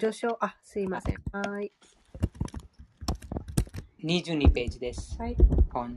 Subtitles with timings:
[0.00, 1.16] 序章、あ、すいません。
[1.30, 1.70] はい。
[4.02, 5.14] 22ページです。
[5.18, 5.36] はい。
[5.70, 5.94] 本。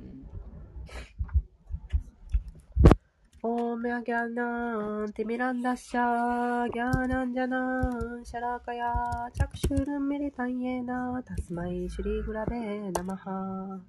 [3.44, 13.80] オーメアギャーナーン、ティミランダッシャー、ギャーナンジャナーン、シャラカヤー、チャクシュルンミリタンエーナー、タスマイシュリーグラベー、ナマハー。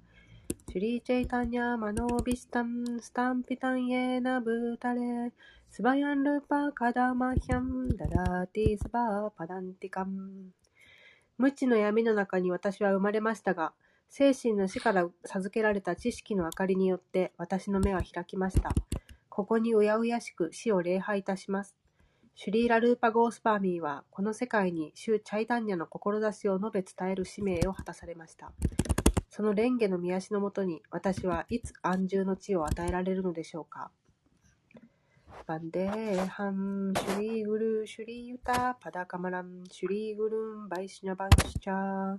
[0.71, 5.33] シュリーチェイタニャマノービスタンスタンピタンエーナブータレ
[5.75, 10.53] スバヤンルーパーカダマヒャンダラティスバーパダンティカン
[11.37, 13.73] 無知の闇の中に私は生まれましたが
[14.09, 18.69] 精神の死から授けられた知識の明かりによって私の目は開きました。
[19.27, 21.75] ここにうやうやしく死を礼拝いたします。
[22.35, 28.53] シュリーラ・ルーパ・ゴースパーミーはこの世界にシュ・チャイタンニャの志を述べ伝える使命を果たされました。
[29.29, 33.91] その蓮華の見足のもとに、私はいつ安住の地を与えられるのでしょうか。
[35.47, 42.17] バンデーハン、シュリーグルー、シュリーユタ、パダカマラン、シュリーグルン、バイシナバンシチャー、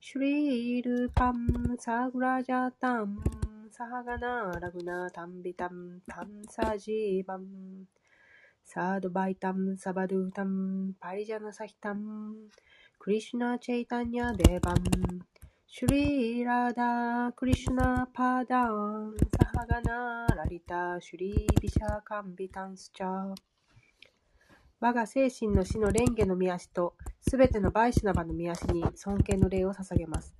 [0.00, 3.18] シュリールパン、サグラジャタン、
[3.70, 7.44] サハガナ、ラグナ、タンビタン、タンサジーバン、
[8.64, 12.34] サードバイタン、サバドゥタン、パリジャナサヒタン、
[12.98, 14.76] クリシュナ・チェイタニャ・デーバン、
[15.70, 23.34] シュリーラダー、クリシュナ、パダーン、サハガナ、ラリタ、シュリー、ビシャー、カンビタンスチャー。
[24.80, 30.34] 我が精神の死の蓮華の御足と、すべてのバイシュナバの御足に尊敬の礼を捧げます。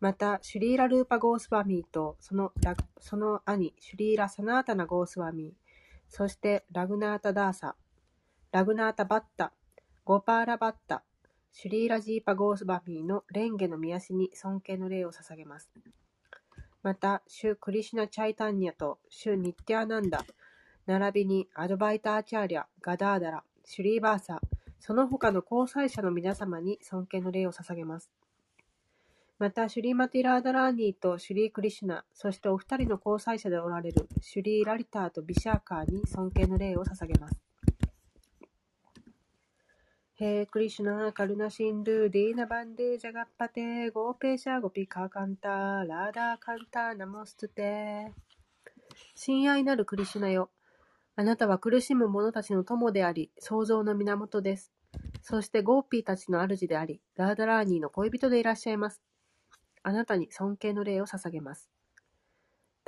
[0.00, 2.52] また、シュリーラ・ルーパ・ゴースワミーとその
[3.00, 5.52] その兄、シュリーラ・サナータナ・ゴースワミー、
[6.10, 7.74] そしてラグナータ・ダーサ、
[8.52, 9.54] ラグナータ・バッタ、
[10.04, 11.02] ゴパーラ・バッタ、
[11.60, 15.68] シュリーラジーパゴースバミーの蓮華の御足に尊敬の礼を捧げます。
[16.84, 20.24] また、シュ・クリシュナ・チャイタンニャとシュ・ニッティアナンダ、
[20.86, 24.40] 並びにアドバイターチャーリャ、ガダーダラ、シュリーバーサ、
[24.78, 28.08] その他の交際者の皆様に尊敬の礼を捧げます。
[29.40, 37.47] また、シュリーマティラーダラーニーとシュリー・クリシュナ、そしてお二人の交際者でおられるシュリー・ラリターとビシャーカーに尊敬の礼を捧げます。
[40.18, 48.12] ヘークリシュナー、カルナシンドゥ、ディーナバンデージャガッパテ、ゴーペーシャゴピカーカンター、ラーダーカンター、ナモストテ。
[49.14, 50.50] 親愛なるクリシュナよ。
[51.14, 54.72] あなたは苦しむ者たちの友であり、創造の源です。
[55.22, 59.00] そしてゴーピーたちの主であり、ラーダラーニーの恋人でいらっしゃいます。
[59.84, 61.70] あなたに尊敬の礼を捧げます。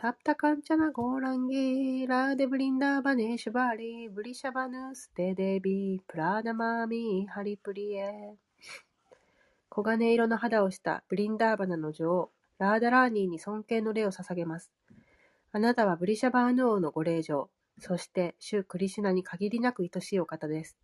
[0.00, 8.34] tapta-kāñcana-gaurāṅgi, rādhe vṛndāvaneśvari, vṛṣabhānu-sute devi, praṇamāmi, hari-priye。
[9.70, 14.72] 黄金色の肌をしたブリンダーバナの女王、ラーダラーニーに尊敬の礼を捧げます。
[15.52, 20.78] あなたはブリシャバーヌ王のご令嬢、そして主クリシュナに限りなく愛しいお方です。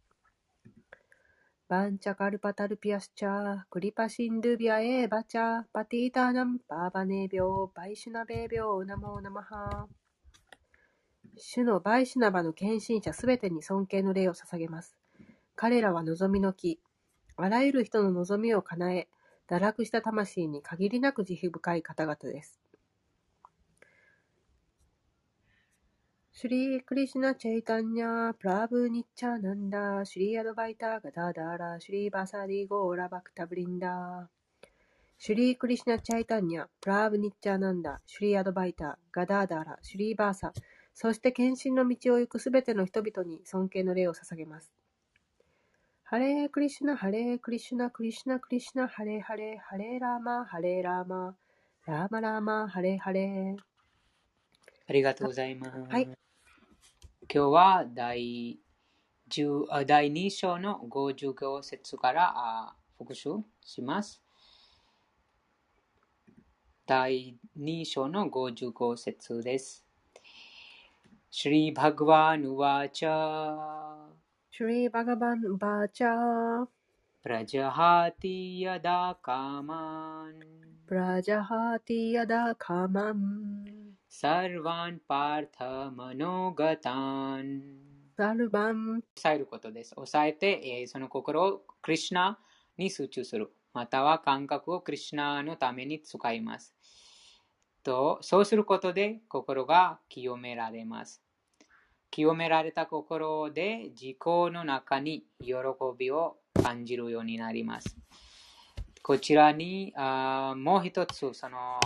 [1.68, 10.56] バンチャカルパタルピアスチャー、クリパシンドゥビアエーバチャー、パティーターナン、バーバネービョー、バイシュナベービョー、ナモーナマハー
[11.36, 14.96] 主のバイシュナバの献身者すべてに尊敬の礼を捧げます。
[15.56, 16.78] 彼らは望みの木、
[17.36, 19.08] あらゆる人の望みを叶え、
[19.50, 22.60] 堕落した魂に限りなく慈悲深い方々です。
[26.38, 34.28] シュリー・クリシュナ・チェイタンニャ・プラブ・ニッチャ・ナンダ・シュリー・アドバイタ・ガダダーラ・シュリー・バサディ・ゴーラ・バクタ・ブリンダ
[35.16, 40.52] シュリー・クリシュナ・チャイタンニャ・プラブ・ニッチャ・ナンダ・シュリー・アドバイタ・ガダーダーラ・シュリー・バーサ
[40.92, 44.70] そして献身の道を行くすべての人々に尊敬の礼を捧げます。
[46.04, 51.34] ハレークリシュナ、ハレークリシュナ、クリシュナ、クリシュナ、ハレーハレー、ハレーラーマ、ハレーラーマ、
[51.86, 53.56] ラーマラーマ、ハレーハレー。
[54.86, 55.78] ありがとうございます。
[55.90, 56.25] はい。
[57.28, 58.58] 今日は第
[59.86, 63.30] 第2章の55節から復習
[63.64, 64.22] します。
[66.86, 69.84] 第2章の55節です。
[71.30, 74.06] シリバグワヌワチャ
[74.52, 76.64] シリバガバンバチャ
[77.22, 80.40] プラジャハティヤダカマン
[80.86, 85.57] プラジャハティヤダカマンसर्वान् पार्थ
[85.97, 87.51] मनोगतान्
[88.17, 89.95] サルバン抑えることです。
[89.95, 92.37] 抑えて、えー、その心をクリュナ
[92.77, 93.51] に集中する。
[93.73, 96.75] または感覚をクリュナのために使います。
[97.83, 101.23] とそうすることで心が清められます。
[102.11, 105.55] 清められた心で自己の中に喜
[105.97, 107.97] びを感じるようになります。
[109.06, 111.78] こちらにあもう一つその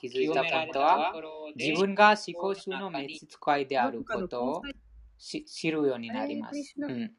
[0.00, 1.12] 気づいたポイントは
[1.56, 4.62] 自分が思考集の召使いであることを
[5.18, 6.76] 知るようになります。
[6.78, 7.10] うん、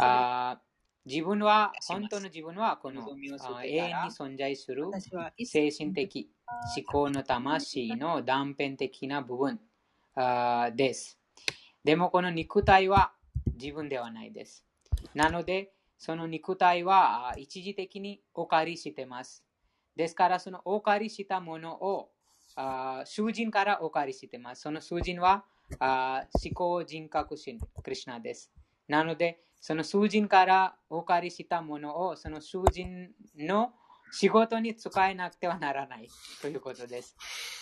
[0.00, 0.60] あ
[1.06, 3.06] 自分は、本当の自分はこの
[3.64, 4.86] 永遠に存在する
[5.44, 6.28] 精神的
[6.76, 9.60] 思考の魂の断片的な部分
[10.74, 11.20] です。
[11.84, 13.12] でもこの肉体は
[13.54, 14.64] 自分ではないです。
[15.14, 15.70] なので、
[16.04, 19.44] その肉体は一時的にお借りしてます。
[19.94, 22.10] ですから、そのお借りしたものを
[23.04, 24.62] 囚人からお借りしてます。
[24.62, 25.44] その囚人は
[25.78, 28.50] 思考人格心、クリュナです。
[28.88, 33.70] なので、その囚人からお借りしたものをその囚人の
[34.10, 36.08] 仕事に使えなくてはならない
[36.42, 37.16] ということです。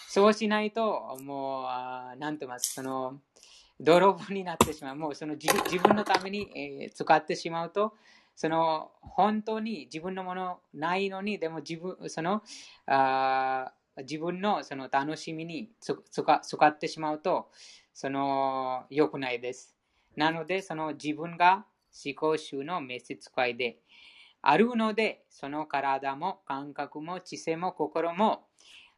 [0.08, 3.20] そうしないと、もう、何と言います、その、
[3.78, 4.96] 泥棒になってしまう。
[4.96, 7.94] もうその自分のために、えー、使ってしまうと、
[8.40, 12.42] その本当に自分のものないのに、でも自分その
[12.86, 17.50] あ自分のその楽しみに使ってしまうと、
[17.92, 19.76] その良くないです。
[20.16, 23.76] なので、その自分が思考集の召使いで
[24.40, 28.46] あるので、その体も感覚も知性も心も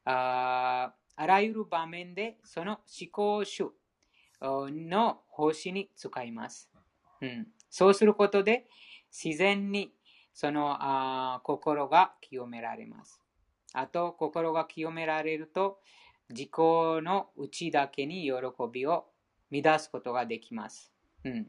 [0.04, 3.64] ああらゆる場面でその思考集
[4.40, 6.70] の奉仕に使います。
[7.20, 8.68] うん、そうすることで
[9.12, 9.92] 自然に
[10.32, 13.20] そのあ心が清められます。
[13.74, 15.80] あと、心が清められると
[16.30, 18.32] 自己の内だけに喜
[18.72, 19.06] びを
[19.50, 20.92] 乱すことができます。
[21.24, 21.46] うん、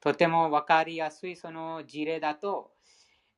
[0.00, 2.72] とてもわかりやすいその事例だと、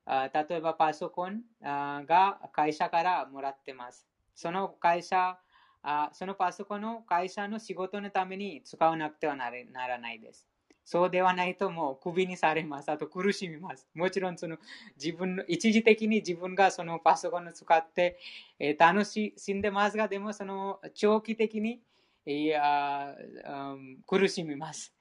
[0.05, 4.07] あ例えばパソコンあが会社からもらってます。
[4.33, 5.37] その会社
[5.81, 10.48] あそのパソコンの会社の仕事のために使わなくてはならないです。
[10.91, 12.89] そうではないともうクビにされます。
[12.89, 13.87] あと苦しみます。
[13.93, 14.57] もちろんその
[14.97, 18.17] 自分の一時的に自分がそのパソコンを使って、
[18.57, 21.79] えー、楽し死んでますが、でもその長期的に
[22.25, 23.13] いや、
[23.47, 24.95] うん、苦しみます。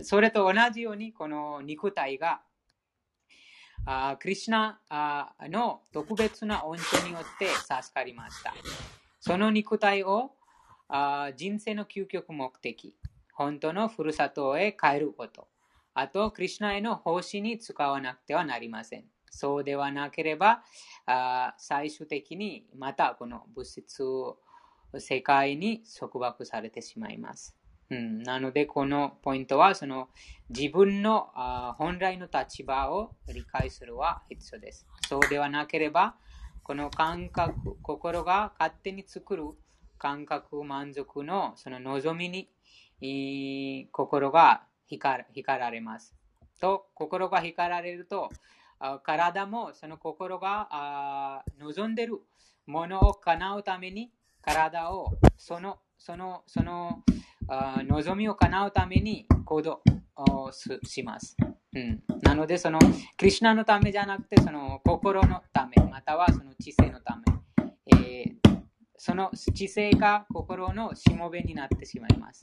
[0.00, 2.40] それと同じようにこの肉体が
[3.84, 4.80] あクリュナ
[5.50, 8.54] の特別な恩寵によって授かりました。
[9.20, 10.30] その肉体を
[10.88, 12.96] あ人生の究極目的、
[13.34, 15.48] 本当のふるさとへ帰ること、
[15.94, 19.04] あと、クリュナへの奉仕に使わなくてはなりません。
[19.30, 20.62] そうではなければ、
[21.06, 24.04] あ最終的にまたこの物質
[24.98, 27.56] 世界に束縛されてしまいます。
[27.90, 30.08] うん、なので、このポイントは、その
[30.48, 34.86] 自分のあ本来の立場を理解するは必要です。
[35.08, 36.16] そうではなければ、
[36.62, 39.44] この感覚、心が勝手に作る
[39.98, 42.48] 感覚満足のその望みに
[43.00, 45.24] 心が光
[45.60, 46.14] られます。
[46.60, 48.30] と、心が光られると、
[49.02, 52.20] 体もその心が望んでる
[52.66, 54.10] ものを叶うために
[54.42, 57.02] 体をそのそのその
[57.48, 59.82] 望みを叶うために行動
[60.82, 61.36] します。
[61.74, 67.24] うん、なので、その、クリュナのためじゃなくて、その、心のため、またはその知性のため、
[67.98, 68.60] えー、
[68.96, 72.42] その知性が心のしもべになってしまいます。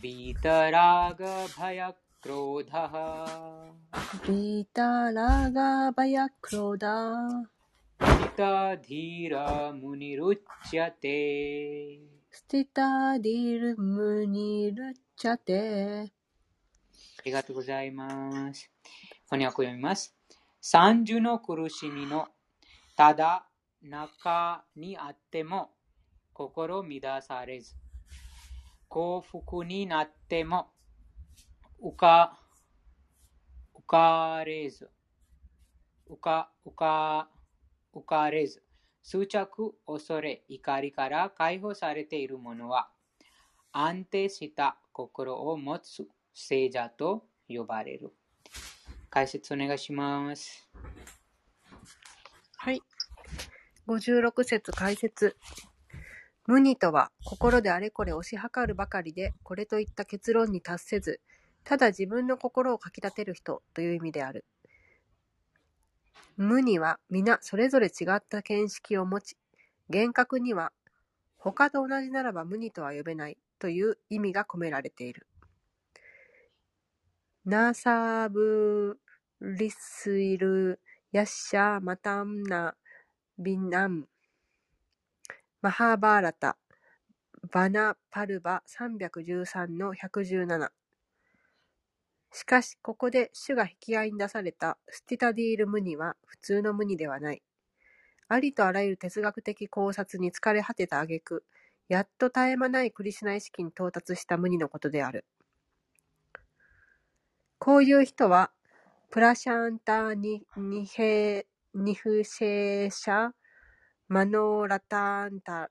[0.00, 1.26] ビタラガ
[1.58, 2.88] バヤクロダ。
[2.88, 3.72] ハ
[4.28, 7.28] ビタラガバヤクロダ。
[7.98, 10.40] スタディラムニル
[10.70, 11.98] チャテ。
[12.30, 16.12] スティタディルムニルチャテ。
[17.18, 18.70] ありがとうございます。
[19.28, 20.14] 翻訳を読みます。
[20.60, 22.28] 三重の苦しみの
[22.96, 23.48] ただ
[23.82, 25.70] 中にあっても
[26.34, 27.74] 心乱されず、
[28.88, 30.70] 幸福になっても
[31.82, 32.38] 浮か
[33.74, 34.90] 浮かれず、
[36.10, 37.28] 浮か浮か
[37.94, 38.62] 浮かれず、
[39.02, 42.88] 執着、恐れ、怒りから解放されている者は
[43.72, 48.12] 安定した心を持つ聖者と呼ばれる。
[49.10, 50.68] 解説お願いします。
[52.56, 52.82] はい。
[53.86, 55.36] 56節解説。
[56.48, 61.20] 無二とは、心であれこれ推し量るばかりで、これといった結論に達せず、
[61.62, 64.46] ただ自分の心をかき立てる人という意味である。
[66.38, 69.36] 無には皆それぞれ違った見識を持ち、
[69.90, 70.72] 厳格には
[71.36, 75.26] 他と同じならば無二とは呼べないという意味が込められている。
[77.44, 78.98] ナサブ
[79.42, 80.80] リスイル
[81.12, 82.74] ヤッシャーマタンナ
[83.38, 84.06] ビナン
[85.60, 86.56] マハーバーラタ
[87.50, 90.70] バナパルバ313の117
[92.32, 97.42] しかし、ここで主が引き合いに出されたスティタディール・ムニは普通のムニではない。
[98.28, 101.44] ありとあらゆる哲学的考察に疲れ果てた挙句、
[101.88, 105.24] やっと絶え間ないクリシナ意識に到達した無二のことである。
[107.58, 108.52] こういう人は、
[109.10, 113.30] プラシャンタニニヘニフシェーシャ
[114.08, 115.70] マノーラターンタ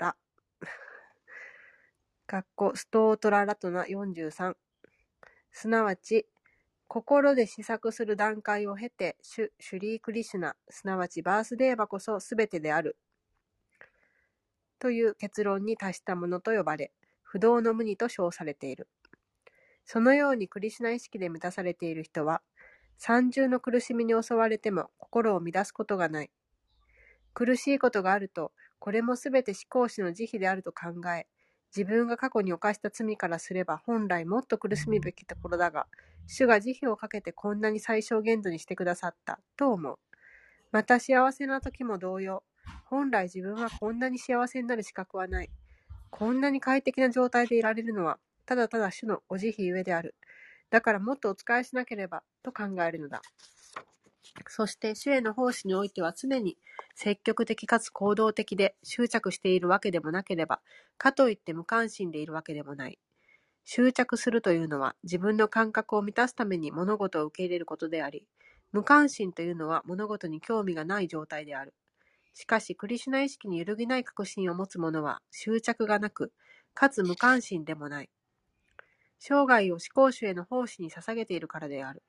[0.00, 0.16] ラ
[2.26, 4.56] かっこストートララトナ43
[5.52, 6.26] すなわち、
[6.88, 12.96] 心で試作する段階を経て、シュシュリークリシュナ、すなわちバースデーバこそすべてである。
[14.80, 16.92] という結論に達したものと呼ばれ、
[17.22, 18.88] 不動の無二と称されている。
[19.84, 22.42] そのようにクリシュナ意識で満たされている人は、
[22.96, 26.30] 三重の苦しみに襲われても心を乱すことがない。
[27.34, 31.26] 苦しいことがあると、これもすべて思考主の慈悲であると考え、
[31.74, 35.86] 自分が過去に犯した罪からすれば本来もっと苦しむべきところだが、
[36.26, 39.98] 主が慈悲をかけてこんなに最小限度にしてくださったと思う。
[40.70, 42.42] また幸せな時も同様、
[42.84, 45.50] 本来自分はこんなに幸せになる資格はない。
[46.10, 50.14] こんなに快適な状態でいられるのは、ただただ主のお慈悲ゆえである。
[50.70, 53.22] だからもっとお仕えしなければ、と考えるのだ。
[54.48, 56.58] そして主への奉仕においては常に
[56.94, 60.62] 積極的かつ行動的で執着しているわけでもなければ、
[60.98, 62.98] かといって無関心でいるわけでもない。
[63.64, 68.26] 執着するというのは自分の感覚を満たすために物事を受け入れることであり、
[68.72, 71.74] 無関心というのは物事に興味がない状態である。
[72.34, 76.32] しかし、クリシュナ意識に揺るぎない確信を持つ者は執着がなく、
[76.74, 78.10] かつ無関心でもない。
[79.18, 82.02] 生涯を思考主への奉仕に捧げているからである。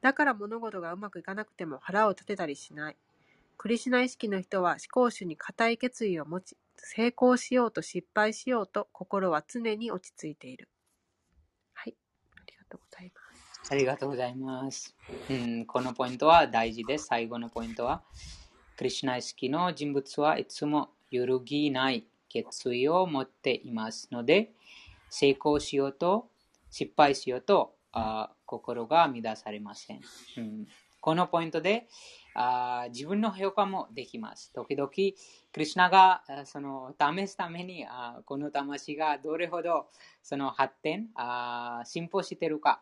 [0.00, 2.96] だから物事がうまくいかなくても腹を立てたりしない。
[3.56, 10.68] クリシュナ意識の人は思考主に固い決意を持ち、成功しようと失敗しようと心は常に落ち着いている。
[11.74, 11.96] はい。
[12.36, 13.72] ありがとうございます。
[13.72, 14.94] ありがとうございます。
[15.28, 17.06] うん、このポイントは大事です。
[17.06, 18.02] 最後のポイントは、
[18.76, 24.52] クリシュナ意識の人物はいつも揺るぎない決意を持っていますので、
[25.10, 26.28] 成功しようと
[26.70, 30.00] 失敗しようとあ心が乱されません。
[30.38, 30.66] うん、
[31.00, 31.86] このポイントで
[32.34, 34.52] あ自分の評価もできます。
[34.54, 39.88] 時々、クリュナがその試すためにあこの魂がどれほど
[40.22, 42.80] その発展あ進歩しているか、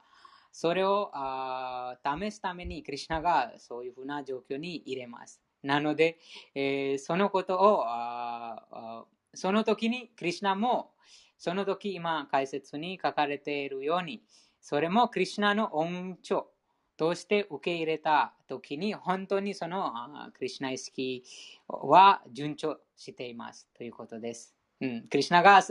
[0.52, 5.40] それをあ試すためにクリュナがそういうふうな状況に入れます。
[5.62, 6.18] なので、
[6.54, 9.04] えー、そのことをあ
[9.34, 10.92] その時にクリュナも
[11.38, 14.22] その時今解説に書かれているように、
[14.65, 16.47] それもクリュナの恩寵
[16.97, 19.91] として受け入れた時に本当にその
[20.33, 21.23] クリュナ意識
[21.67, 24.55] は順調していますということです。
[24.81, 25.63] うん、クリュナが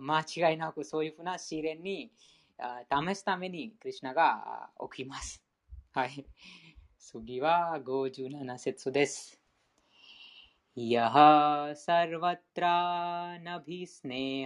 [0.00, 2.10] 間違いなくそういうふうな試練に
[2.58, 5.42] 試すためにクリュナが起きます。
[5.92, 6.26] はい。
[6.98, 9.40] 次は57節です。
[10.76, 11.14] यः
[11.78, 12.64] सर्वत्र
[13.44, 14.44] नभिस्नेहस्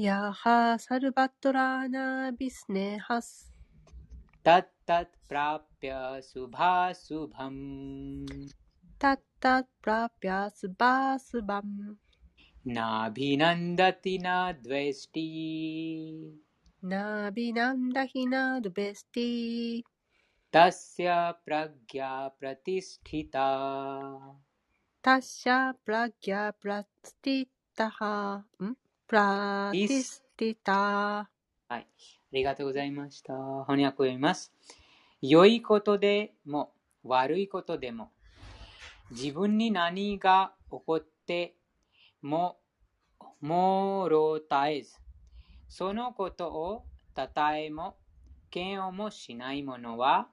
[0.00, 0.42] यः
[0.80, 1.62] सर्वत्रानभिस्नेहस्
[4.46, 7.62] तत्तत् प्राप्य शुभाशुभम्
[9.02, 11.74] तत्तत् प्राप्य शुभाशुभम्
[12.76, 14.26] नाभिनन्दति न
[14.64, 15.26] द्वेष्टि
[16.92, 18.34] नाभिनन्दहि न
[18.66, 19.28] द्वेष्टि
[20.54, 21.14] तस्य
[21.46, 23.48] प्रज्ञा प्रतिष्ठिता
[25.08, 27.98] तस्य प्रज्ञा प्रतिष्ठितः
[29.08, 30.72] プラティスティタ。
[30.72, 31.28] は
[31.70, 31.72] い。
[31.72, 31.86] あ
[32.30, 33.32] りがとうございました。
[33.66, 34.52] 翻訳を読みます。
[35.22, 36.74] 良いことでも
[37.04, 38.10] 悪いことでも
[39.10, 41.54] 自分に何が起こって
[42.20, 42.58] も
[43.40, 44.94] もろたえず
[45.70, 46.84] そのことを
[47.14, 47.96] たたえも
[48.54, 50.28] 嫌悪もしないものは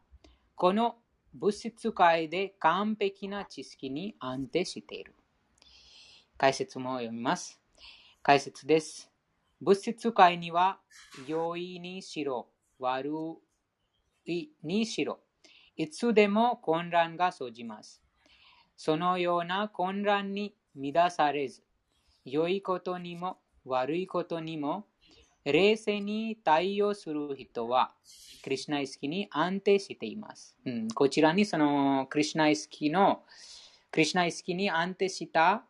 [0.55, 0.98] この
[1.34, 5.15] 物質界で完璧な知識に安定している
[6.38, 7.62] 解説も読みます
[8.25, 9.12] 解説です。
[9.62, 10.79] 物質界には
[11.27, 12.48] 良いにしろ、
[12.79, 13.12] 悪
[14.25, 15.20] いにしろ、
[15.77, 18.01] いつでも混乱が生じます。
[18.75, 21.62] そのような混乱に乱されず、
[22.25, 24.88] 良いことにも悪いことにも
[25.44, 27.94] 冷静に対応する人は、
[28.44, 30.58] クリュナイスキに安定しています。
[30.65, 33.22] うん、こちらにそのクリュナイスキの、
[33.91, 35.63] クリュナイスキに安定した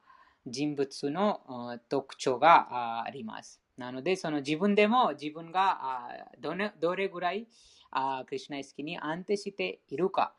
[0.46, 3.62] 人物の特徴があります。
[3.78, 6.10] なので、その自分でも自分が
[6.40, 7.48] どれどれぐらい
[7.92, 10.34] あクリュナ意識に安定しているか、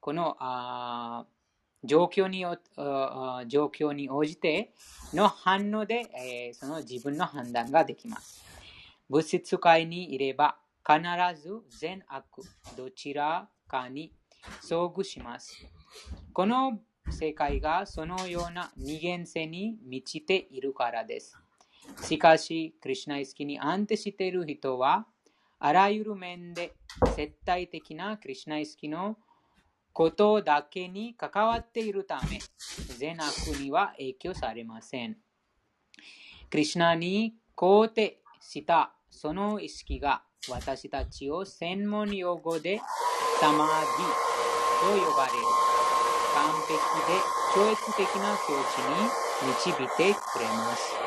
[0.00, 1.26] このあ
[1.84, 2.40] 状況に
[3.46, 4.72] 状況に応じて
[5.12, 8.44] の反応で、え、その自分の判断ができます。
[9.08, 11.00] 物質界にいれば必
[11.40, 12.24] ず善悪
[12.76, 14.12] どちらかに
[14.62, 15.66] 遭遇します。
[16.32, 16.78] この
[17.10, 21.36] 世界がそのような二元性に満ちているからです。
[22.02, 25.06] しかし、クリュナ意識に安定している人は、
[25.58, 26.74] あらゆる面で
[27.16, 29.16] 絶対的なクリュナ意識の
[29.92, 32.38] ことだけに関わっているため、
[32.98, 35.16] 善悪には影響されません。
[36.50, 42.80] クリュナに肯定したその意識が私たちを専門用語で
[43.40, 45.67] サマーディと呼ばれる
[46.66, 47.24] 璧で
[47.54, 49.12] 超越的な境地に
[49.42, 51.02] 導いてくれます。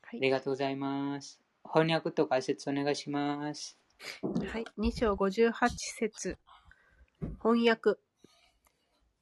[0.10, 1.42] ありがとうございます。
[1.66, 3.78] 翻訳と解説お願いします。
[4.24, 4.66] はい。
[4.78, 5.52] 2章58
[6.00, 6.38] 節
[7.44, 7.98] 翻訳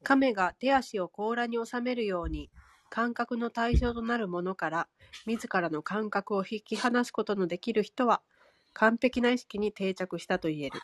[0.03, 2.49] 亀が手足を甲羅に収めるように、
[2.89, 4.87] 感覚の対象となるものから、
[5.25, 8.21] 自らの感覚を引き離すことのできる人は、
[8.73, 10.81] 完璧な意識に定着したと言える。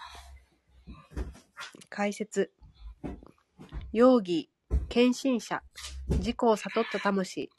[1.90, 2.52] 解説。
[3.92, 4.50] 容疑、
[4.90, 5.64] 献身者、
[6.10, 7.50] 自己を悟った魂。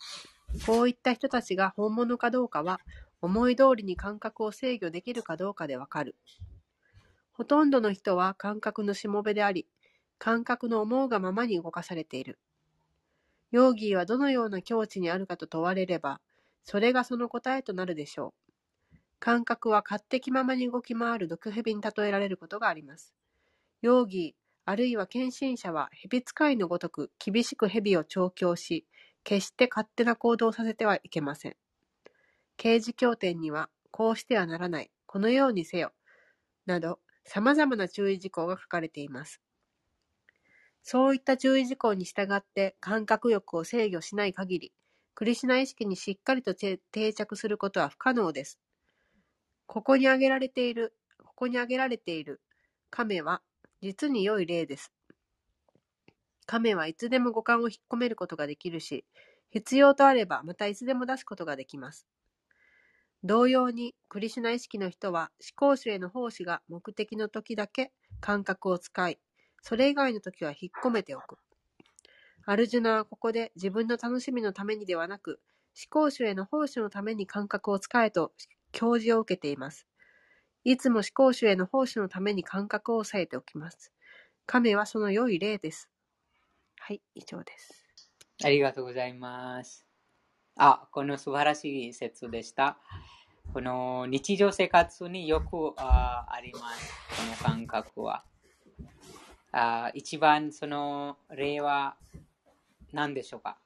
[0.66, 2.80] こういった人たちが本物かどうかは、
[3.20, 6.16] 思い通りに感覚を制御できるかどうかでわかる。
[7.32, 9.66] ほとんどの人は感覚のしもべであり、
[10.18, 12.38] 感覚の思うがままに動かされている。
[13.50, 16.20] ヨーギーはどのような境地にあるかと問われれば、
[16.64, 18.34] それがその答えとなるでしょ
[18.92, 18.96] う。
[19.20, 23.14] 感覚は勝手気ままに動き回る毒蛇に例えられることがあります。
[23.80, 28.84] ヨーギー、あるいは献身者は蛇使いのごとく厳しく蛇を調教し、
[29.24, 31.56] 決して勝手な行動をさせてはいけません。
[32.56, 35.92] 刑事協定には、こうしてはならない、このようにせよ、
[36.66, 39.40] など、様々な注意事項が書かれています。
[40.90, 44.72] そういった注意事項に従って感覚欲を制御しない限り、
[45.14, 46.78] クリシュナ意識にしっかりと定
[47.12, 48.58] 着することは不可能です。
[49.66, 52.40] ここに挙げられている、ここに挙げられている
[52.88, 53.42] 亀は
[53.82, 54.90] 実に良い例です。
[56.46, 59.04] 亀はいつでも五感を引っ込めることができるし、
[59.50, 62.06] 必要とあればまたいつでも出すことができます。
[63.22, 69.18] 同様に、クリシュナ意識の人は思考主への奉仕が目的の時だけ感覚を使い、
[69.62, 71.38] それ以外の時は引っ込めておく。
[72.44, 75.40] アルジュナはここで自分の楽しみのためにではなく、
[75.76, 78.32] 思考主への奉仕のために感覚を使えと
[78.72, 79.86] 教示を受けています。
[80.64, 83.92] いつも思考主への奉仕のために感覚を抑えておきます。
[84.46, 85.90] 亀はその良い例です。
[86.78, 87.86] はい、以上です。
[88.42, 89.86] ありがとうございます。
[90.56, 92.78] あ、この素晴らしい説でした。
[93.52, 96.92] この日常生活によくああります。
[97.16, 98.24] この感覚は。
[99.60, 101.96] あ一番その例は
[102.92, 103.58] 何でしょうか。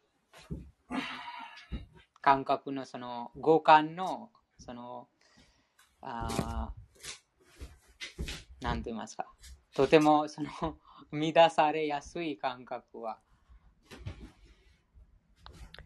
[2.23, 5.09] 感覚のその五感のその
[6.01, 6.73] あ
[8.63, 9.27] 何と言いますか。
[9.75, 10.49] とてもその
[11.13, 13.19] 乱されやすい感覚は。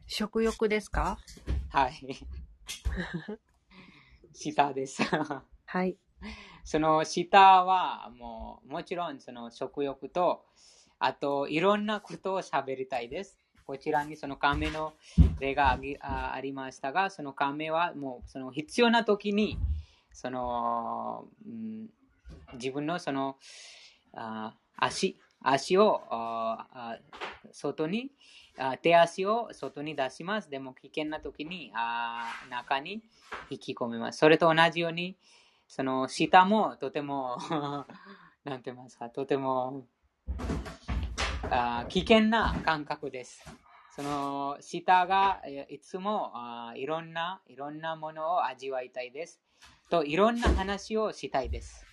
[0.07, 1.19] 食欲ですか？
[1.71, 2.17] はい。
[4.33, 5.03] 舌です。
[5.03, 5.97] はい
[6.67, 10.43] その舌はもうもちろんその食欲と
[10.99, 13.39] あといろんなことを喋りたいです。
[13.65, 14.93] こちらにその亀の
[15.39, 19.59] 例がありましたが、その亀はもうその必要な時に
[20.13, 21.87] その、うん、
[22.55, 23.37] 自分のその
[24.13, 26.99] あ足足をあ
[27.53, 28.11] 外に
[28.59, 30.51] あ手足を外に出します。
[30.51, 33.05] でも危険な時にあ中に
[33.51, 34.19] 引き込みます。
[34.19, 35.17] それと同じように
[35.69, 37.39] その舌もとても
[38.45, 39.87] なんて言いますか、とても
[41.51, 43.45] あ危険な感覚です。
[43.95, 49.41] その舌がいつもあいろんないろんなものを味わいたいです。
[49.89, 51.87] といろんな話をしたいです。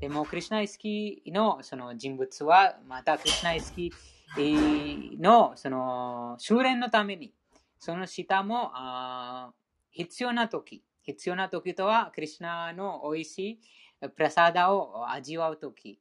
[0.00, 7.32] でも、クリュナイスキーのその人物は、またクリュナイスキーのその修練のために、
[7.78, 9.52] その下もあ
[9.90, 16.00] 必要な時、必要な時とは、クリュナの美味しいプラサダを味わう時。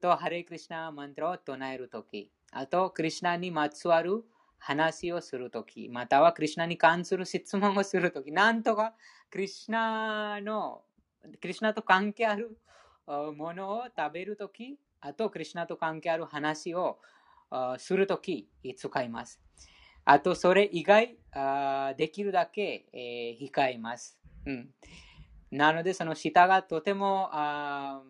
[0.00, 4.24] と、ハレクリュナマントラを唱える時、あと、クリュナにまつわる
[4.58, 8.94] 話をするとき、またはクリュナに関する質問をするとき、なんとか
[9.30, 10.82] クリュナの、
[11.40, 12.56] クリュナと関係ある
[13.06, 16.98] ものを食べるとき、あと、クリュナと関係ある話を
[17.78, 19.40] するとき、使います。
[20.04, 24.18] あと、それ以外、あできるだけ、えー、控えます。
[24.46, 24.68] うん、
[25.50, 28.02] なので、その舌がとてもあ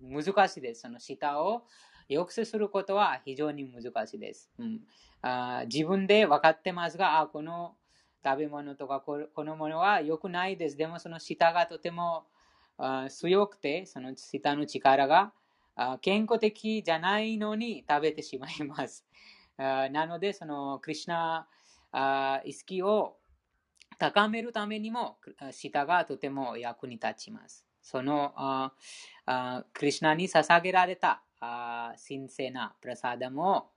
[0.00, 0.82] 難しいです。
[0.82, 1.64] その舌を
[2.08, 4.50] 抑制することは非常に難しいです。
[4.58, 4.80] うん
[5.22, 7.74] あ自分で分かってますが、あこの
[8.24, 10.76] 食べ物とかこのものは良くないです。
[10.76, 12.26] でもその舌がとても
[12.78, 15.32] あ強くて、その舌の力が
[15.74, 19.04] あ健康的じゃないのに食べてしまいます。
[19.58, 21.48] なので、そのクリュナ
[22.44, 23.16] 意識を
[23.98, 25.18] 高めるためにも、
[25.52, 27.66] 舌がとても役に立ちます。
[27.80, 28.72] その
[29.72, 31.22] クリュナに捧げられた
[32.08, 33.70] 神聖なプラサダムを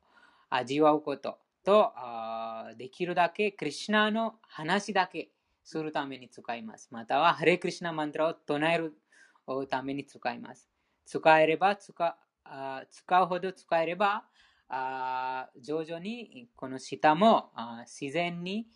[0.49, 1.93] 味わうことと、
[2.77, 5.29] できるだけクリュナの話だけ
[5.63, 6.89] するために使います。
[6.91, 8.97] または、ハレクリュナマントラを唱える
[9.67, 10.69] ために使います。
[11.05, 12.17] 使えれば使、
[12.91, 14.25] 使うほど使えれば、
[14.69, 17.51] 徐々にこの舌も
[17.85, 18.67] 自然に、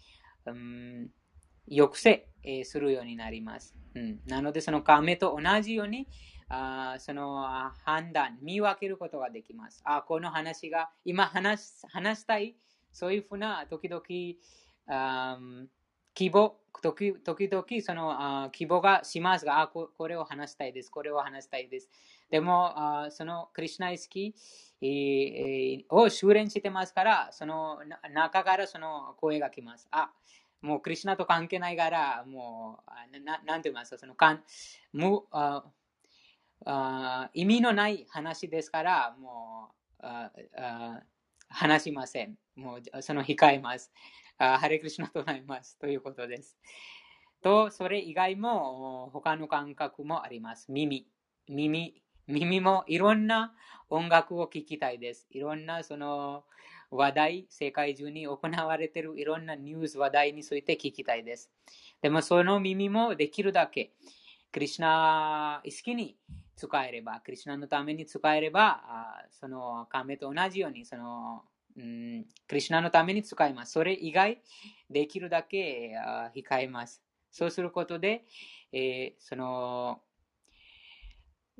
[0.45, 1.09] うん、
[1.69, 2.29] 抑制
[2.65, 3.75] するようになります。
[3.95, 6.07] うん、なので、その亀と同じように、
[6.49, 7.43] あその
[7.85, 9.81] 判断、見分けることができます。
[9.85, 12.55] あこの話が今話話したい、
[12.91, 14.03] そういうふうな時々、
[14.87, 15.39] あ
[16.13, 21.89] 希望、時々その希望がしますがあこ、これを話したいです、これを話したいです。
[22.33, 22.73] でも、
[23.11, 27.77] そのクリュナイスキー、を修練してますから、その
[28.11, 29.87] 中からその声が来ます。
[29.91, 30.09] あ
[30.59, 32.79] もうクリュナと関係ないから、も
[33.13, 34.43] う、ななんて言いますか、そのかん
[34.93, 35.63] むあ
[36.65, 39.69] あ意味のない話ですから、も
[39.99, 41.03] うああ
[41.49, 42.35] 話しません。
[42.55, 43.91] もうその控えます。
[44.39, 45.77] あハレクリシナとなります。
[45.77, 46.57] ということです。
[47.43, 50.71] と、それ以外も他の感覚もあります。
[50.71, 51.07] 耳。
[51.47, 52.02] 耳。
[52.27, 53.53] 耳もいろんな
[53.89, 55.27] 音楽を聴きたいです。
[55.31, 56.43] いろんなその
[56.89, 61.49] 話題、世界中に行われているいろんなニュース話題について聞きたいです。
[62.01, 63.91] でもその耳もできるだけ、
[64.51, 66.15] クリュナ意識に
[66.55, 68.81] 使えれば、クリュナのために使えれば、
[69.31, 71.43] その亀と同じように、その、
[71.75, 73.73] うん、クリュナのために使います。
[73.73, 74.41] それ以外、
[74.89, 75.95] できるだけ
[76.35, 77.01] 控えます。
[77.31, 78.25] そうすることで、
[78.71, 80.01] えー、その、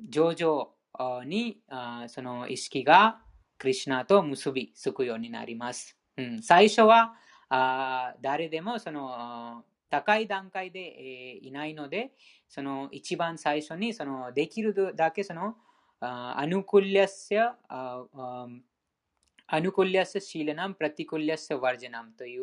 [0.08, 1.60] 上々に
[2.08, 3.20] その意識が
[3.58, 5.96] クリュナと結びつくようになります。
[6.16, 7.14] うん、最初は
[7.48, 12.12] あ誰でもその高い段階で、えー、いないので、
[12.48, 15.56] その一番最初にそのできるだけその
[16.00, 22.42] アヌクリアスやアヌクリアスシーレナム、プラティクリアスワージナムという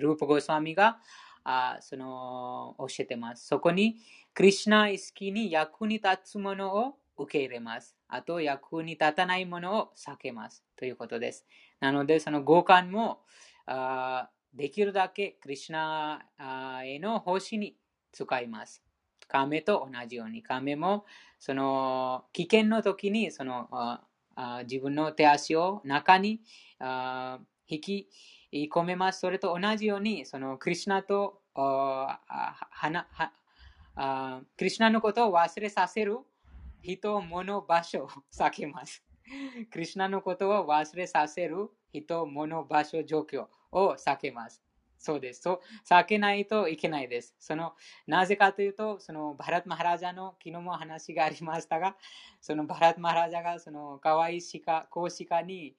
[0.00, 0.98] ループゴスワミが
[1.44, 3.46] あその教えてます。
[3.46, 3.96] そこに
[4.34, 7.96] クリシナ意識に役に立つものを受け入れます。
[8.08, 11.46] あと役に立たないものを避けますということです。
[11.80, 13.20] なのでその五感も
[13.66, 16.26] あできるだけクリュナ
[16.84, 17.76] への奉仕に
[18.12, 18.82] 使います。
[19.28, 21.06] 亀と同じように、亀も
[21.38, 26.42] その危険の時にそのあ自分の手足を中に
[26.78, 28.08] あ引き
[28.52, 29.20] 込めます。
[29.20, 31.40] それと同じように、そのクリュナと
[34.56, 36.18] クリュナのことを忘れさせる
[36.82, 39.04] 人、物、場所を 避けます。
[39.70, 43.46] クリュナのことを忘れさせる人、物、場所、状況。
[43.72, 44.62] を避けます。
[44.98, 45.42] そうです。
[45.42, 47.34] そう避けないといけないです。
[47.40, 47.72] その
[48.06, 51.96] なぜかというと、そのバラッ・マハラジャの昨日も話がありましたが、
[52.40, 55.74] そのバラッ・マハラジャがその可愛い鹿、公鹿に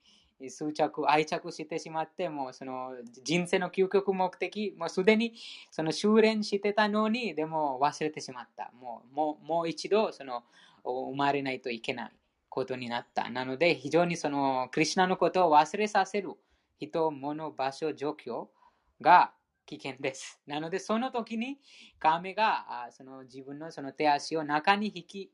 [0.50, 5.34] 執着、愛着してしまって、もうその人生の究極目的、もうすでに
[5.72, 8.72] その修練してたのに、でも忘れてしまった。
[8.80, 10.44] もうもうもう一度その
[10.84, 12.12] 生まれないといけない
[12.50, 13.30] ことになった。
[13.30, 16.32] なので、非常にそのクリュナのことを忘れさせる。
[16.80, 18.48] 人、物、場所、状況
[19.00, 19.32] が
[19.66, 20.42] 危険です。
[20.46, 21.58] なので、その時に
[21.98, 25.32] 亀がその自分のその手足を中に引き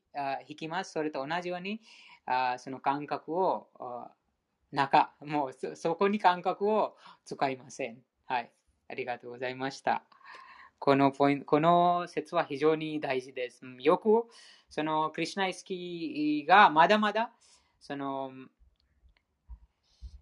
[0.47, 0.91] 引きます。
[0.91, 1.81] それと同じように
[2.59, 3.67] その感覚を
[4.71, 7.97] 中、もうそそこに感覚を使いません。
[8.25, 8.51] はい。
[8.89, 10.03] ありがとうございました。
[10.79, 13.61] このポイント、この説は非常に大事です。
[13.79, 14.25] よく、
[14.69, 17.31] その、クリュナイスキーがまだまだ、
[17.79, 18.31] その、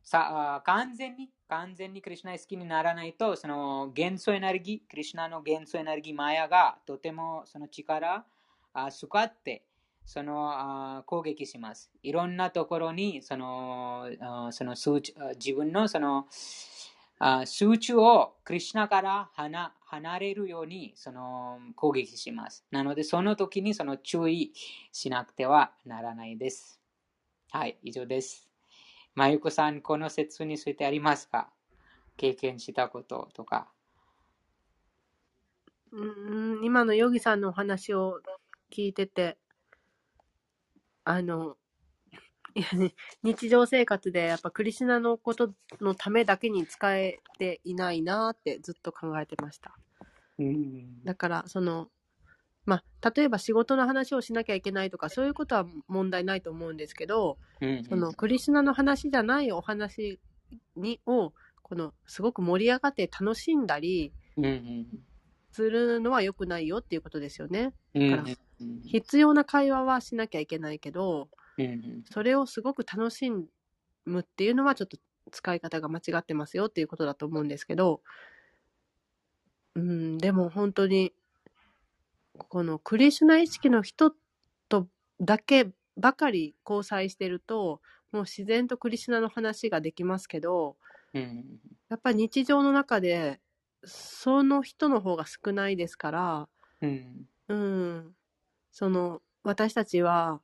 [0.04, 8.26] さ完全に、完全にクリュナイスキーにならないと、その元素エネルギー、クリュナの元素エネルギーマヤがとてもその力、
[8.74, 9.64] あ使って、
[10.08, 11.92] その攻撃します。
[12.02, 14.10] いろんなところにその
[14.52, 16.26] その数値自分のその
[17.46, 22.66] 数値をクリュナから離れるようにその攻撃します。
[22.72, 24.54] なので、その時にその注意
[24.92, 26.80] しなくてはならないです。
[27.52, 28.48] はい、以上です。
[29.16, 31.50] まゆこさん、この説についてありますか？
[32.18, 33.72] 経験したこととか。
[35.92, 38.22] うん今のヨギさんのお話を
[38.72, 39.38] 聞いてて、
[41.08, 41.56] あの、
[43.24, 49.78] 日常生活でやっぱクリシナのことのためだけに使えていないなってずっと考えてました。
[50.40, 51.88] うん、だからその
[52.66, 60.20] まあ例えば仕事の話をしなきゃいけないとかそういうことは問題ないと思うんですけど、うん、そのクリシナの話じゃないお話
[60.76, 64.14] にをこのすごく盛り上がって楽しんだり
[65.52, 67.74] するのは良くないよっていうことですよね。
[67.94, 68.24] だから
[68.86, 71.30] 必要な会話はしなきゃいけないけど、
[72.12, 73.32] それをすごく楽し
[74.06, 74.98] むっていうのはちょっと
[75.32, 78.02] 使い方が間違ってますよっていうことだと思うんですけど、
[79.76, 81.14] うん、でも本当に、
[82.38, 84.14] このクリシュナ意識の人
[84.70, 84.88] と
[85.20, 90.78] だけばかり交際してると、もう自然とクリシュナの話ができますけど、
[91.14, 93.40] うん、やっぱり日常の中で、
[93.84, 96.50] その人の方が少ないですから、
[96.82, 98.16] うん、うん、
[98.78, 100.40] その、私たちは、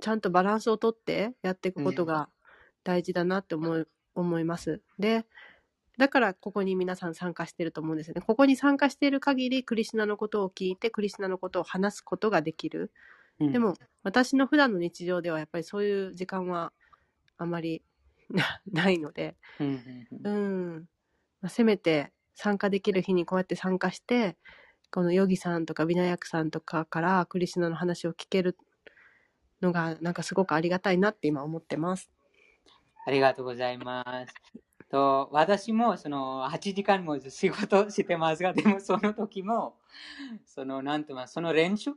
[0.00, 2.30] ちゃんとバランスをとってやっていくことが
[2.84, 4.80] 大事だなって思い,、思います。
[4.98, 5.26] で、
[5.98, 8.22] だからここに皆さん参加してると思うんですよね。
[8.22, 12.90] ここに参加している限り、クリシナのことを聞いて、クリシナのことを話すことができる。
[13.38, 16.72] うん、でも、私の普段の日常ではやっぱりそういう時間は
[17.36, 17.82] あまり
[18.72, 19.64] ないので、う
[20.30, 20.88] ん、
[21.42, 24.38] まあ、せめて参加できる日にこうやって参加して、
[24.92, 28.58] このヨギさんとかビナヤクさんとかからクリシナの話を聞ける
[29.62, 32.10] のが、なんかすごくありがたいなって今思ってます。
[33.06, 34.34] ありがとうございます。
[34.90, 39.78] と私もその8時間も仕事してますが、でもその時も、
[40.44, 41.92] そのなんて言います、その練習？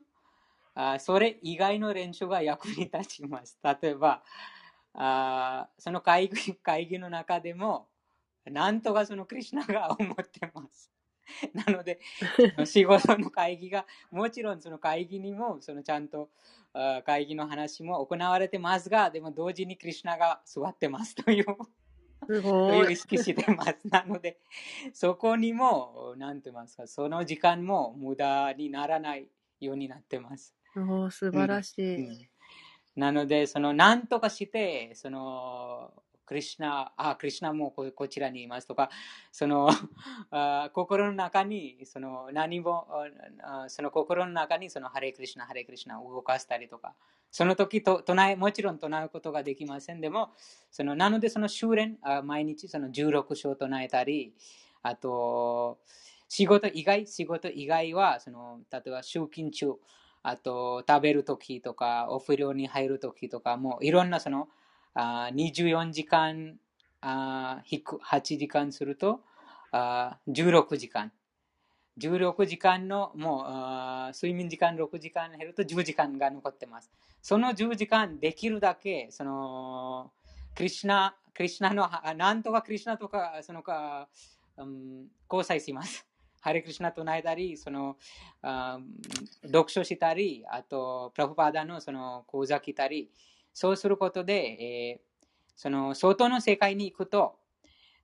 [0.74, 3.60] あ、それ以外の練習が役に立ちます。
[3.62, 4.24] 例えば、
[4.94, 7.90] あその会議会議の中でも、
[8.46, 10.90] なんとかそのクリュナが思ってます。
[11.54, 12.00] なので、
[12.66, 16.30] 仕事の会議が、もちろんその会議にも、そのちゃんと
[17.06, 21.46] 会議の話も行われてますが、でも同時にクリュナが座ってますという。
[22.28, 22.94] すごい。
[22.94, 23.78] 意識してます。
[23.86, 24.40] なので、
[24.94, 29.28] そこにも、なんて言いますか、その時間も無駄にならない
[29.60, 30.56] ようになってます。
[30.76, 31.96] お素晴らしい。
[31.96, 32.18] うんうん、
[32.96, 35.94] なので、その、なんとかして、その、
[36.26, 38.90] クリュナ、あ、クリュナもこちらにいますとか、
[39.32, 39.70] その
[40.32, 42.88] あ心の中に、その何も、
[43.68, 46.96] その心の中にそのハレクリュナ、ハレクリュナを動かしたりとか、
[47.32, 50.32] その時と唱え、もちろん唱えることができませんでも、
[50.72, 54.34] そのなのでその修練、あ毎日その16章唱えたり、
[54.82, 55.80] あと、
[56.28, 59.74] 仕事以外、仕事以外は、その例えば集金中、
[60.24, 64.48] あと食べるときとか、お風呂に入るときとか、もういろんなその
[64.96, 66.58] あ24時間
[67.02, 69.22] あ8時間すると
[69.72, 71.12] あ16時間。
[71.98, 76.92] 16時間のもうあ睡眠時間6時間減ると10時間が残ってます。
[77.22, 80.12] その10時間できるだけ、その、
[80.54, 84.08] クリシナ、クリシナの、なんとかクリシナとか、そのか、
[84.58, 86.06] うん、交際します。
[86.40, 87.98] ハレクリシナと唱えたり、その、
[88.44, 88.78] あ
[89.44, 93.10] 読書したり、あと、プラフパーダのその講座来たり、
[93.56, 95.24] そうすることで、えー、
[95.56, 97.40] その外の世界に行くと、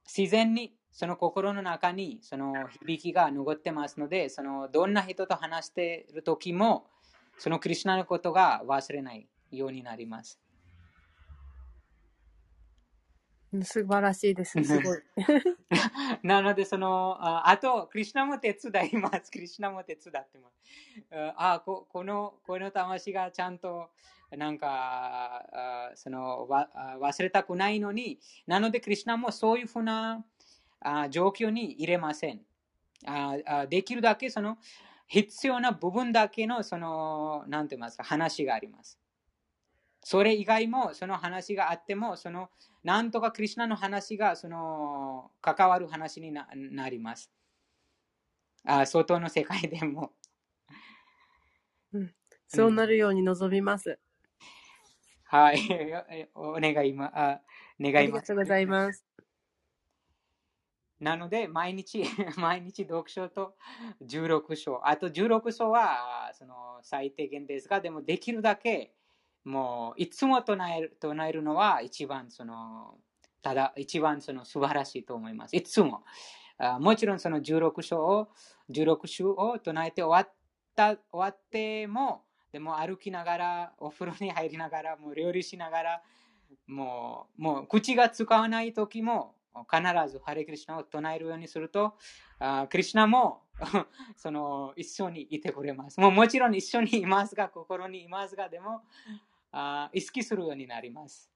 [0.08, 6.88] 自然にその心の中にその響きが残ってますので、そのどんな人と話している時も、
[7.38, 10.40] そのクリュナのことが忘れないようになります。
[13.64, 14.52] 素晴らしいです。
[14.64, 15.00] すごい。
[16.24, 19.30] なので、その、ああと、クリュナも手伝います。
[19.30, 20.56] クリュナも手伝ってます。
[21.36, 23.90] あここの、この魂がちゃんと
[24.38, 30.26] なんか、その忘れたくないのに、なので、クリュナもそういうふうな
[31.10, 32.42] 状況に入れません。
[33.70, 34.58] できるだけその
[35.08, 38.98] 必要な部分だけのその、なんて言いますか、話があります。
[40.04, 42.50] それ以外も、その話があっても、その、
[42.84, 47.32] なんとかクリュナの話が、その、関わる話になります。
[48.64, 50.14] あ外の世界でも。
[51.94, 52.14] うん
[52.54, 53.98] そうなるように望みます。
[55.32, 55.60] はい。
[56.36, 57.42] お願いま、ああ
[57.80, 58.36] 願いますりがとう。
[58.36, 59.06] ございます。
[61.00, 62.04] なので、毎日、
[62.36, 63.56] 毎日読書と
[64.02, 64.86] 16章。
[64.86, 68.94] あと16章は、その最低限ですが、でもできるだけ、
[69.46, 73.00] もう、いつも唱える唱えるのは一番、その、
[73.42, 75.56] ただ、一番その素晴らしいと思います。
[75.56, 76.04] いつも。
[76.58, 78.28] あもちろんその16章を、
[78.70, 80.36] 16週を唱えて終わっ
[80.76, 86.04] た、終わっても、でも歩きながら、お風呂に入りながら、もう料理しながら、
[86.68, 89.36] もう、もう口が使わない時も、
[89.70, 91.96] 必ずハレクリシナを唱えるようにすると、
[92.40, 93.44] あクリシナも
[94.16, 96.00] その一緒にいてくれます。
[96.00, 98.82] もうもちろん一緒にいますが、心にいますが、でも
[99.52, 101.30] あ意識するようになります。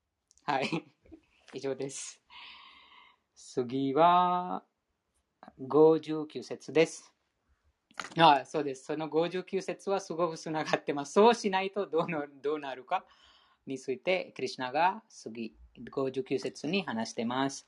[0.44, 0.70] はい。
[1.54, 2.22] 以上です。
[3.36, 4.64] 次は
[5.60, 7.15] 59節です。
[8.18, 8.86] あそうです。
[8.86, 11.14] その59節はすごくつながってます。
[11.14, 13.06] そうしないとどうなどうなるか
[13.66, 17.68] について、クリシナが次59節に話しています。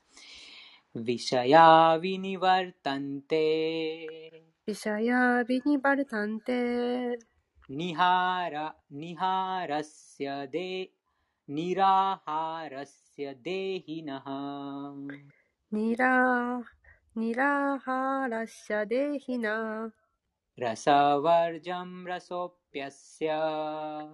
[0.94, 3.30] Vishaya vinivartante
[4.66, 7.18] ビシャヤビニバルタンテ
[7.70, 10.90] nihara niharasya de
[11.48, 14.92] niraharasya dehinaha
[15.70, 16.60] ニラ
[17.16, 17.34] ニ
[20.60, 24.08] ラサバルジャンラソピャッシャ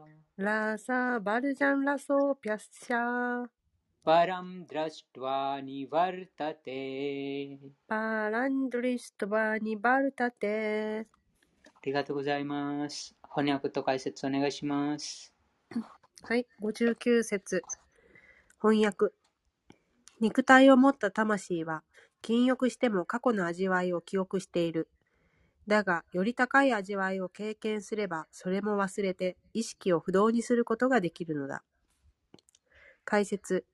[4.04, 7.56] param drashtva nivartate
[7.88, 11.06] パランドリストバニバルタテ
[11.64, 13.16] ありがとうございます。
[13.34, 15.32] 翻訳と解説お願いします。
[16.24, 17.62] はい、59節
[18.60, 19.14] 翻訳
[20.20, 21.84] 肉体を持った魂は
[22.20, 24.90] 禁欲しても過去の味わいを記憶している。
[25.66, 31.62] だが、より高い味わいを経験すれば、それも忘れて意識を不動にすることができるのだ。
[33.04, 33.64] 解説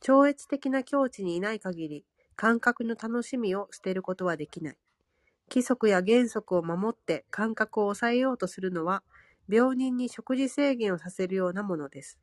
[0.00, 2.04] 超越的な境地にいない限り、
[2.36, 4.78] 感覚の楽しみを捨てることはできない。
[5.48, 9.02] 規則や原則を守って感覚を抑えようとするのは、
[9.48, 12.18] 病人に食事制限をさせるようなものです。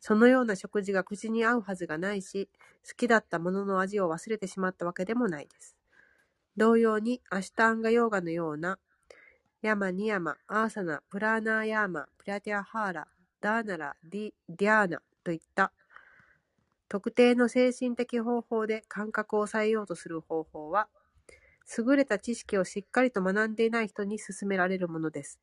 [0.00, 2.48] そのような食事が口に合うはずがないし、
[2.88, 5.75] 好きだったものの味を忘れてしまったわけでもないです。
[6.56, 8.78] 同様に、アシュタンガヨーガのような、
[9.62, 13.08] ヤマ、ニヤマ、アーサナ、プラーナーヤーマ、プラティアハーラ、
[13.40, 15.72] ダーナラ、ディディアーナといった、
[16.88, 20.88] 特定の精神的方法で感覚を抑えようとする方法は、
[21.76, 25.40] 優れた知識をしっかりと学んでいない人に勧められるものです。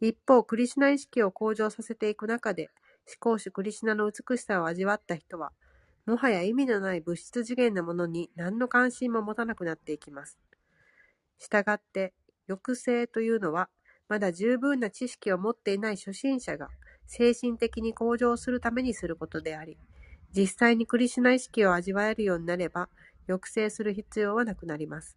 [0.00, 2.70] 一方、クリシナ意識を向上させていく中で、
[3.06, 5.52] 思考主クリシナの美しさを味わった人は、
[6.06, 10.38] もはや意味のない物質次元のものに何の関心も持たなくなっていきます。
[11.38, 12.14] したがって、
[12.48, 13.70] 抑制というのは、
[14.08, 16.68] まだ十分な知識を持っていない初心者が
[17.06, 19.78] 精神的に向上するためにすることであり、
[20.36, 22.90] 実際にクリシュナ意識を味わえるようになれば、
[23.26, 25.16] 抑制する必要はなくなります。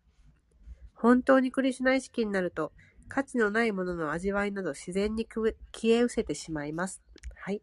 [0.93, 2.73] 本当にクリシュナ意識になると、
[3.07, 5.55] 価値のないものの味わいなど自然に消え
[6.03, 7.01] 失せてしまいます。
[7.35, 7.61] はい。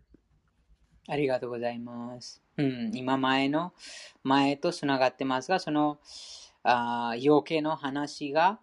[1.06, 2.42] ありがとうございます。
[2.56, 3.72] うん、今前の、
[4.22, 5.98] 前とつながってますが、その、
[6.62, 8.58] あー養鶏の話が、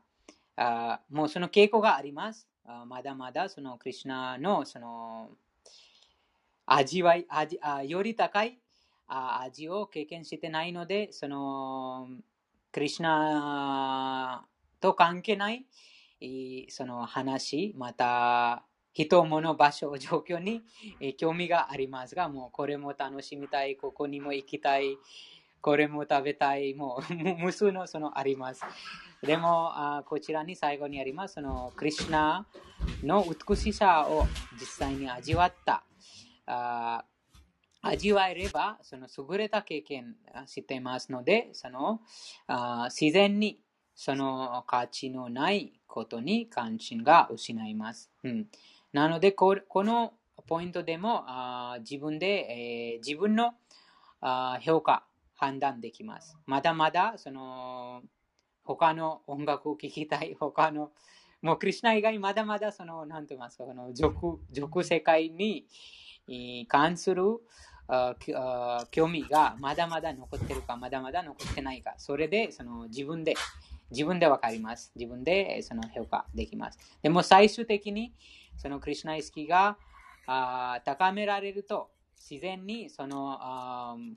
[0.55, 2.47] あもうその傾向があります。
[2.65, 5.29] あまだまだそのクリュナのその
[6.65, 8.59] 味わい、味あより高い
[9.07, 12.07] あ味を経験してないので、その
[12.71, 14.45] クリュナ
[14.79, 15.65] と関係ない
[16.69, 20.63] その話、また人、物、場所、 状況に
[21.17, 24.97] 興味がありますが、もうこれも楽しみたい、ここにも行きたい、
[25.61, 28.63] これも食べたい、もう 無数のそのあります。
[29.21, 32.45] でも、あこちらに最後にあります、そのクリュナ
[33.03, 35.83] の美しさを実際に味わった。
[36.45, 37.05] あ
[37.83, 42.01] 味わえれば、その優れた経験してますので、その
[42.47, 43.59] あ自然に
[43.95, 48.11] その価値のないことに関心が失います。
[48.23, 48.47] うん、
[48.93, 50.13] なのでこ、この
[50.47, 53.53] ポイントでもあ自分で、えー自分の
[54.19, 55.03] あ評価、
[55.35, 56.37] 判断できます。
[56.45, 58.03] まだまだその
[58.63, 60.91] 他の音楽を聴きたい、 他の
[61.41, 65.65] もうクリュナ以外まだまだその、なんて言いますか、この俗俗世界に
[66.67, 67.23] 関する
[67.87, 73.33] あ興味がまだまだ残ってるか、まだまだ残ってないか、それでその自分で、
[73.89, 74.91] 自分でわかります。
[74.95, 76.77] 自分でその評価できます。
[77.01, 78.13] でも最終的に
[78.61, 79.75] そのクリュナ意識が
[80.85, 83.39] 高められると、自然にその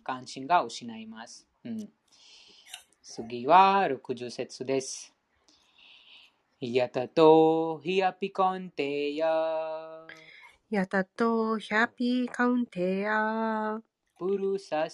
[0.02, 1.46] 関心が失います。
[1.64, 1.88] うん、
[3.02, 5.14] 次は60節です。
[6.60, 10.06] やたとひやぴこんてや。
[10.68, 13.80] やたとヒャピーカウンテヤ。
[14.18, 14.90] プルサッ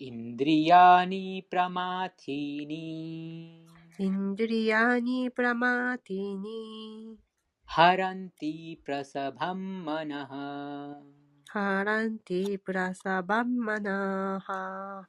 [0.00, 3.66] インドリヤニプラマティニ。
[3.98, 7.16] インドリヤニプラマティニ。
[7.64, 11.00] ハランティプラサバンマナハ。
[11.48, 15.00] ハランティプラサバンマナハ。
[15.00, 15.08] あ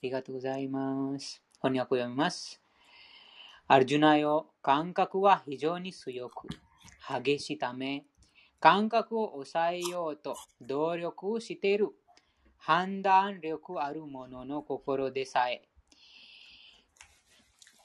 [0.00, 1.42] りがとうございます。
[1.60, 2.62] 翻訳を読みます。
[3.66, 6.46] アルジュナよ、感覚は非常に強く、
[7.08, 8.04] 激しいため、
[8.60, 11.88] 感覚を抑えようと努力している。
[12.58, 15.68] 判断力ある者の心でさえ、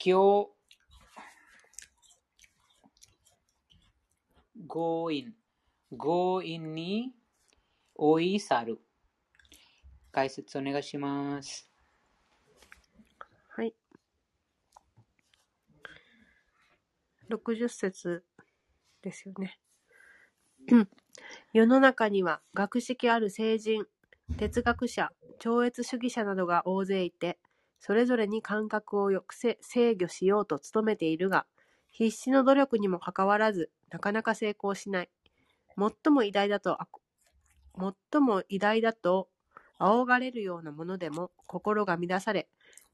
[0.04, 0.48] 今日、
[4.68, 5.34] 強引、
[5.96, 7.12] 強引に
[7.94, 8.80] 追い去る。
[10.10, 11.70] 解説お願いします。
[13.48, 13.74] はい。
[17.30, 18.24] 60節
[19.02, 19.58] ですよね。
[21.52, 23.86] 世の中には学識ある聖人、
[24.38, 27.38] 哲学者、超越主義者などが大勢いて、
[27.78, 31.46] それぞれに感覚を抑制制御しようと努めているが、
[31.90, 35.10] 必死の努力にもかかわらず、なかなか成功しない。
[35.76, 36.78] 最も偉大だと、
[37.76, 39.28] 最も偉大だと
[39.78, 42.48] 仰がれるようなものでも心が乱され、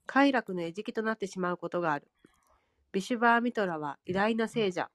[0.06, 2.08] 快楽の餌食となってしまうことがある。
[2.92, 4.90] ビシュバーミトラは偉大な聖者、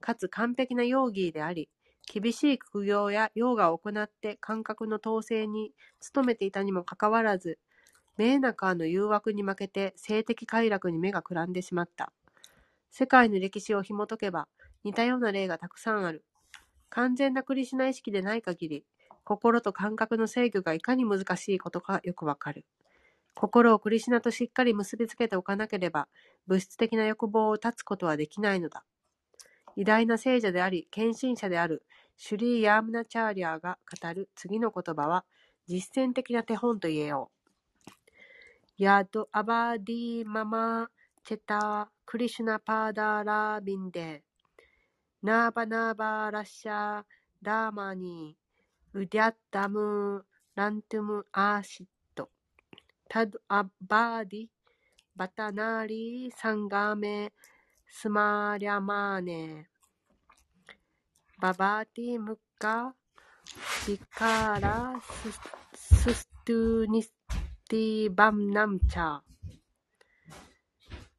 [0.00, 1.70] かつ完璧なヨーギーであり、
[2.12, 5.72] 厳しい苦行やヨーガを行って感覚の統制に
[6.12, 7.60] 努めていたにもかかわらず、
[8.16, 12.12] メーナカーの誘惑に負けて性的快楽に目がくらんでしまった。
[12.90, 14.48] 世界の歴史を紐解けば
[14.82, 16.24] 似たような例がたくさんある。
[16.88, 18.84] 完全なクリシナ意識でない限り、
[19.22, 22.64] 心と感覚の制御がいかに難しいことかよくわかる。
[23.36, 26.08] 心をクリシナとしっかり結びつけておかなければ、
[26.48, 28.84] 物質的な欲望を断つことはできないのだ。
[29.76, 31.84] 偉大な聖者であり、献身者である
[32.22, 35.24] シュリー・ヤームナチャーリアーが語る次の言葉は、
[35.66, 37.30] 実践的な手本と言えよ
[37.88, 37.90] う。
[38.76, 40.90] yad-avadhi mama
[41.24, 44.22] cetaḥ kṛṣṇa-pādāravinde,
[45.22, 52.28] nava-nava-rasa-dhāmany, udyataṁ rantum āsī t,
[53.08, 57.32] tad-avadhi, bata nārī-saṅgame
[57.88, 59.69] smaryamāne,
[61.40, 64.92] bhavati mukha-vikāraḥ
[65.74, 69.20] suṣṭhu niṣṭhīvanaṁ ca。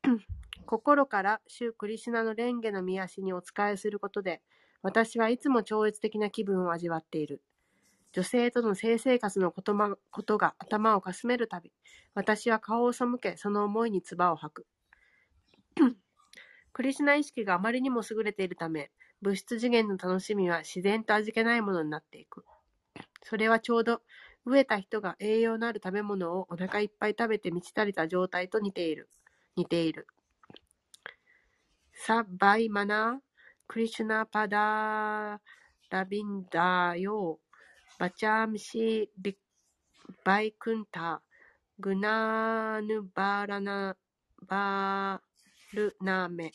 [0.68, 4.44] 心から主クリシュナの蓮華の御足にお仕えすることで、
[4.84, 7.42] 私はいつも超越的な気分を味わっている。
[8.12, 11.74] 女性との性生活のこと,、ま、ことが頭をかすめるたび、
[12.14, 14.68] 私は顔を背け、その思いに唾を吐く。
[16.74, 18.92] クリシュナ意識があまりにも優れているため、
[19.22, 22.44] 物質次元の楽しみは自然と味気ないものになっていく。
[23.24, 24.02] それはちょうど、
[24.48, 29.10] 飢えた人が栄養のある食べ物をお腹いっぱい食べて満ち足りた状態と似ている。
[29.56, 30.08] 似ている。
[31.94, 33.22] サバイマナ、
[33.68, 35.40] クリシュナパダー
[35.92, 39.38] ラビンダーヨー、バチャームシビ
[40.24, 41.22] バイクンタ、
[41.80, 43.96] グナーヌバーラナ
[44.48, 46.52] バールナ、ーヌ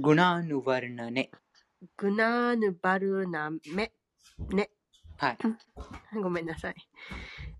[0.00, 1.28] ワルナネ。
[1.96, 3.92] グナーヌバルナメ、
[4.52, 4.70] ね。
[5.16, 5.38] はい。
[6.22, 6.74] ごめんなさい。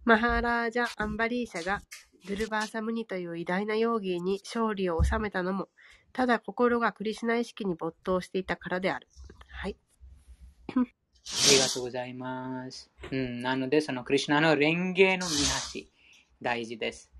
[0.05, 1.83] マハラージャ・アンバリーシャが
[2.29, 5.69] ドゥルバーサムニという偉大な容疑に勝利を収めたのも、
[6.13, 9.09] ただ心がクリシュナ意識に没頭していたからである。
[9.49, 9.77] はい。
[10.69, 12.89] ありがとうございます。
[13.11, 15.91] うん、なので、そのクリシュナの蓮華の見足、
[16.41, 17.11] 大事です。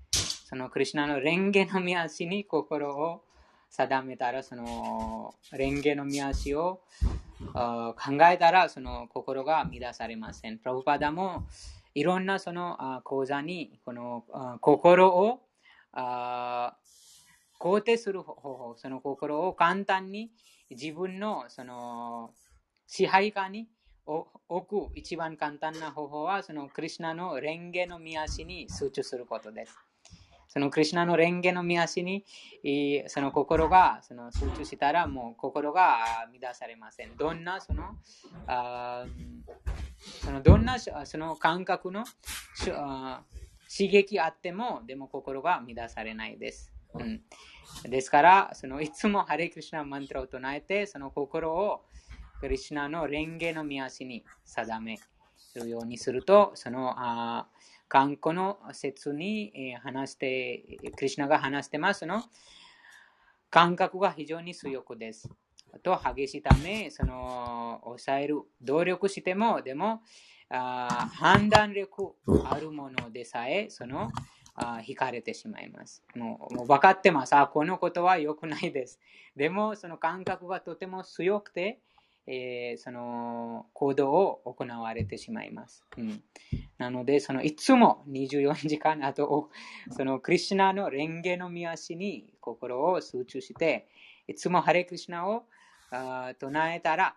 [0.45, 3.23] そのクリシュナの蓮華の見足に心を
[3.69, 6.81] 定めたら、その蓮華の見足を
[7.53, 7.95] 考
[8.29, 10.57] えたら、その心が乱されません。
[10.57, 11.45] プラブパダも
[11.93, 14.25] いろんなその講座にこの
[14.61, 15.41] 心を
[15.93, 20.31] 肯定する方法、その心を簡単に
[20.69, 22.33] 自分のその
[22.87, 23.67] 支配下に
[24.05, 29.77] 置く一番簡単な方法は、そのクリュナの蓮華の見足に集中することです。
[30.49, 32.25] そのクリュナの蓮華の見足に
[33.07, 35.99] その心がその集中したらもう心が
[36.41, 37.15] 乱されません。
[37.15, 37.83] どんなその
[38.47, 39.05] あ
[40.23, 42.03] そのどんなその感覚の
[42.57, 46.73] 刺激あってもでも心が乱されないです。
[46.95, 47.21] うん、
[47.87, 51.85] ですからそのいつもハレクリシナマントラを唱えてその心を
[52.39, 54.97] クリシナの蓮華の見足に定め
[55.55, 57.47] るようにすると、そのあ
[57.89, 62.23] 観光の説に、話して、クリュナが話してますの
[63.49, 65.27] 感覚が非常に強くです。
[65.83, 70.01] と激しいため、その抑える、努力しても、でも
[70.49, 72.15] あ判断力
[72.45, 74.11] あるものでさえ、その
[74.55, 76.03] あ惹かれてしまいます。
[76.15, 77.35] もうもう分かってます。
[77.35, 78.99] あ、このことは良くないです。
[79.35, 81.79] でも、その感覚がとても強くて、
[82.31, 85.83] えー、その行動を行われてしまいます。
[85.97, 86.21] うん、
[86.77, 89.49] なので、そのいつも24時間、あと、
[89.89, 93.87] そのクリュナの蓮華の見足に心を集中して、
[94.27, 95.45] いつもハレクリシナを
[95.89, 97.15] あ唱えたら、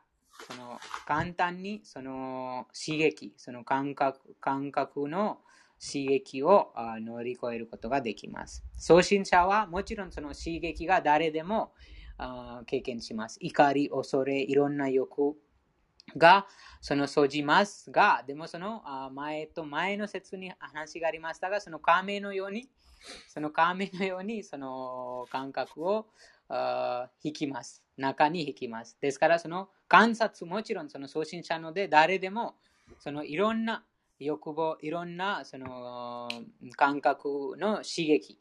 [0.49, 5.41] その簡単にその刺激、その感覚感覚の
[5.79, 6.73] 刺激を
[7.05, 8.65] 乗り越えることができます。
[8.79, 11.75] 送信者はもちろんその刺激が誰でも
[12.19, 13.39] あ経験します。
[13.41, 15.37] 怒り、恐れ、いろんな欲
[16.17, 16.47] が
[16.81, 18.83] その生じますが、でもその
[19.13, 22.69] 前と前の説に話がありましたが、その亀のように、
[23.29, 26.07] その亀のようにその感覚を
[27.23, 27.83] 引きます。
[27.97, 28.97] 中に引きます。
[29.01, 32.57] ですから、その観察もちろんその送信者ので誰でも
[32.99, 33.85] そのいろんな
[34.19, 36.29] 欲望、いろんなその
[36.77, 38.39] 感覚の刺激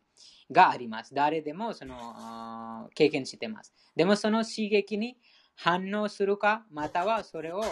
[0.52, 1.14] があります。
[1.14, 3.74] 誰でもその経験してます。
[3.95, 5.18] でもその刺激に
[5.56, 7.64] 反応するか、またはそれを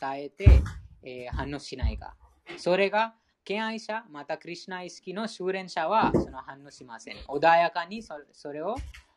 [0.00, 0.62] 耐えて、
[1.02, 2.14] えー、反応しないか。
[2.56, 3.14] それが、
[3.44, 7.16] 敬愛者、またクリュナ意識の修練者はその反応しません。
[7.28, 8.74] 穏やかにそれを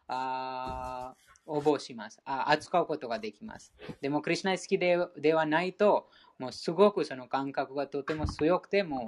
[0.07, 1.15] あ
[1.47, 2.45] 応募しますあ。
[2.49, 3.73] 扱うことができます。
[4.01, 9.03] でも、クリュナ意識でではないと、もうすごくその感覚がとても強くて、も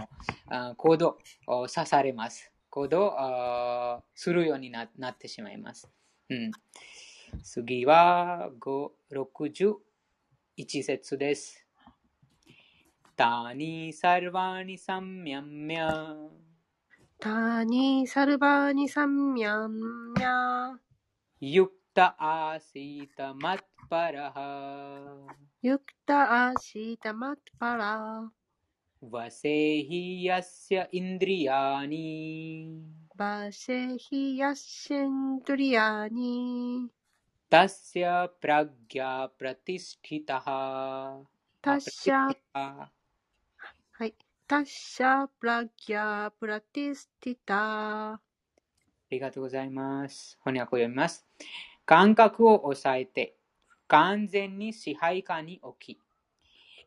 [0.50, 2.51] う行動をさされます。
[2.72, 5.88] 行動するようになってしまいます。
[6.30, 6.52] うん、
[7.44, 8.50] 次は
[9.12, 9.76] 61
[10.84, 11.68] 節です。
[13.16, 16.30] タニサルバニサンミャンミャ
[17.20, 20.72] タニサルバニサンミャンミャ
[21.42, 23.60] ユクタアシタマッ
[23.90, 25.28] パラハ
[25.62, 28.32] ユクタアシタマッパラハ
[29.13, 32.07] वसेहि यस्य इन्द्रियाणि
[33.21, 36.35] वसेहि यस्येन्द्रियाणि
[37.53, 40.47] तस्य प्रज्ञा प्रतिष्ठितः
[41.67, 42.91] タッシャは
[44.05, 44.15] い。
[44.47, 48.21] タッシャプラギャプラティスティタあ
[49.11, 50.39] りがとうございます。
[50.45, 51.27] 翻訳を読みます。
[51.85, 53.37] 感覚を抑えて、
[53.89, 56.01] 完全に支配下に置き、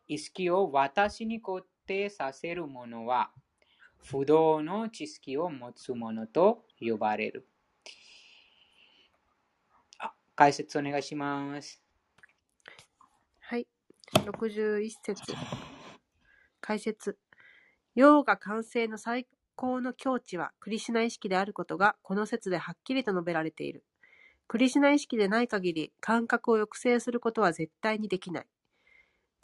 [0.07, 3.30] 意識を私に固 定させるものは、
[3.98, 7.48] 不動の知識を持つものと呼ばれる。
[10.36, 11.80] 解説お願いします。
[13.38, 13.68] はい。
[14.12, 15.32] 61節。
[16.60, 17.16] 解説。
[17.94, 23.84] 陽が完成の最高の境地はクリシナ意識であることがこの説ではっきりと述べられている。
[24.48, 28.46] クリシナ意識でない限り感覚を抑制することは絶対にできない。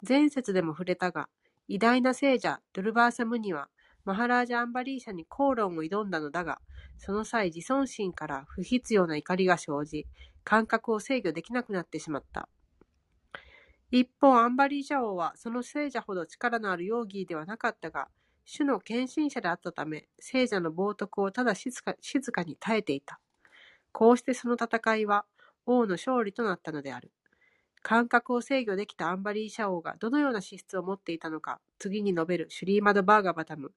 [0.07, 1.29] 前節でも触れたが、
[1.67, 3.69] 偉大な聖者ドルバーサムには
[4.03, 6.59] マハラージャ・アンバリーシャに口論を挑んだのだが、
[6.97, 10.07] その際自尊心から不必要な怒りが生じ、
[10.43, 12.49] 感覚を制御できなくなってしまった。
[13.91, 18.07] 一方、アンバリーシャ王はその聖者ほど力のある容疑ではなかったが、
[18.45, 23.19] 主の献身者であったため、聖者の冒涜をただ静か静かに耐えていた。
[23.91, 25.25] こうしてその戦いは
[25.65, 27.11] 王の勝利となったのである。
[27.83, 33.71] 感覚を制御できたアンバリーシャ王がどのような資質を持っていたのか、次に述べるシュリーマド・バーガバタム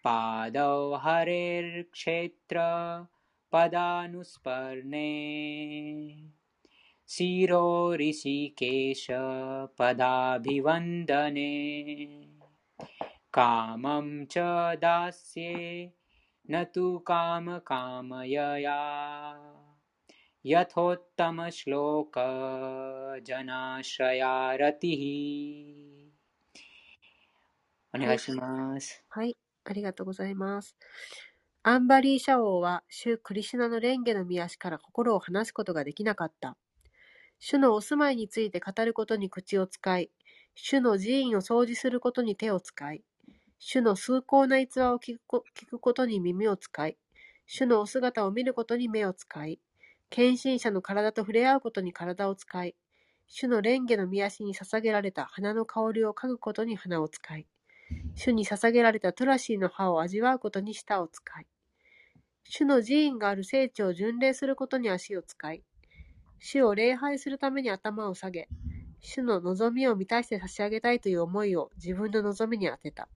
[0.07, 2.59] पादौ हरेर्क्षेत्र
[3.53, 5.11] पदानुस्पर्णे
[7.15, 7.67] शिरो
[8.01, 9.07] ऋषिकेश
[9.79, 11.53] पदाभिवन्दने
[13.35, 14.39] कामं च
[14.85, 15.57] दास्ये
[16.51, 18.79] न तु कामकामयया
[20.45, 22.19] यथोत्तमश्लोक
[23.29, 25.05] जनाश्रयारतिः
[27.95, 29.05] お願いします。
[29.11, 29.37] はい、
[29.70, 30.78] ありがとうございます。
[31.64, 36.58] アンバリーシャ王は、主クリシュナの蓮華の見足から心を離すことができなかった。
[37.40, 40.12] 主のお住まいについて語ることに口を使い、
[40.56, 43.04] 主の寺院を掃除することに手を使い、
[43.60, 45.18] 主の崇高な逸話を聞
[45.70, 46.98] くことに耳を使い、
[47.46, 49.60] 主のお姿を見ることに目を使い、
[50.10, 52.76] 献身者の体と触れ合うことに体を使い、
[53.28, 57.48] 主の蓮華の御足に捧げられた花の香りを嗅ぐことに花を使い、
[58.16, 61.48] 主に捧げられたトラシーの葉を味わうことに舌を使い、
[62.44, 65.64] 主の寺院がある聖地を巡礼することに足を使い、
[66.40, 68.48] 主を礼拝するために頭を下げ、
[69.00, 73.08] 主の望みを満たして差し上げたいという思いを自分の望みに当てた。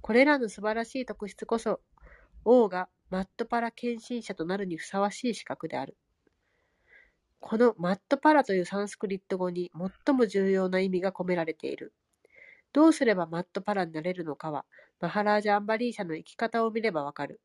[0.00, 1.80] これらの素晴らしい特質こそ、
[2.44, 5.96] 王がマットパラ献身者となるにふさわしい資格である。
[7.40, 9.70] このマットパラというサンスクリット語に
[10.06, 11.94] 最も重要な意味が込められている。
[12.74, 14.66] どうすればマットパラになれるのかは、
[15.00, 17.40] マハラージャ・アンバリーシャの生き方を見ればわかる。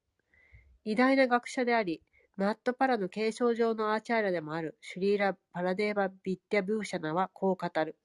[0.85, 2.01] 偉大な学者であり、
[2.35, 7.95] マットパラの継承上のアーチャーラでもあるシュリーラ・パラデーバ・ビッティア・ブーシャナはこう語る。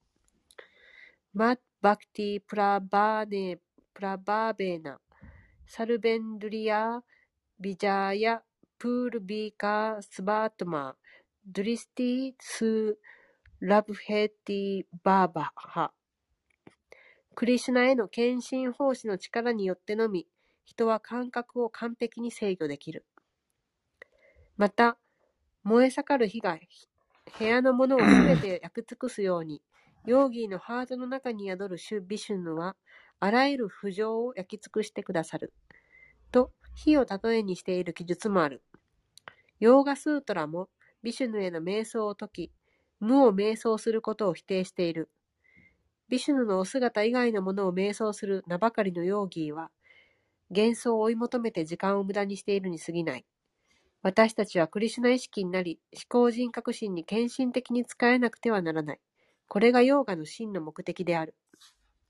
[1.32, 3.58] マッバクティ・プラバーネ・
[3.94, 5.00] プラバーベーナ、
[5.66, 7.00] サルベンドリア・
[7.58, 8.42] ビジャーヤ・
[8.78, 10.94] プールビーカー・スバートマー、
[11.46, 12.98] ドリスティ・ス・
[13.60, 15.90] ラブヘティ・バーバハ。
[17.34, 20.28] クリシュナへの献身奉仕の力によってのみ、
[20.64, 23.04] 人は感覚を完璧に制御できる。
[24.56, 24.96] また、
[25.64, 26.58] 燃え盛る火が
[27.38, 29.62] 部屋のものをすべて焼き尽くすように、
[30.06, 32.76] ヨーギーのハートの中に宿るシュ・ビシュヌは、
[33.18, 35.52] あらゆる不浄を焼き尽くしてくださる。
[36.30, 38.62] と、火を例えにしている記述もある。
[39.58, 40.68] ヨーガスートラも、
[41.02, 42.52] ビシュヌへの瞑想を解き、
[43.00, 45.10] 無を瞑想することを否定している。
[46.08, 49.70] ビシュヌのお姿以外のものを瞑想する名ばかりのヨーギーは、
[50.50, 53.24] 幻想を追い求めて時間を無駄にしているに過ぎない。
[54.02, 59.00] 私たちはクリシュナ意識になり、思考人格心に献身的に使えなくてはならない。
[59.48, 61.34] これがヨーガの真の目的である。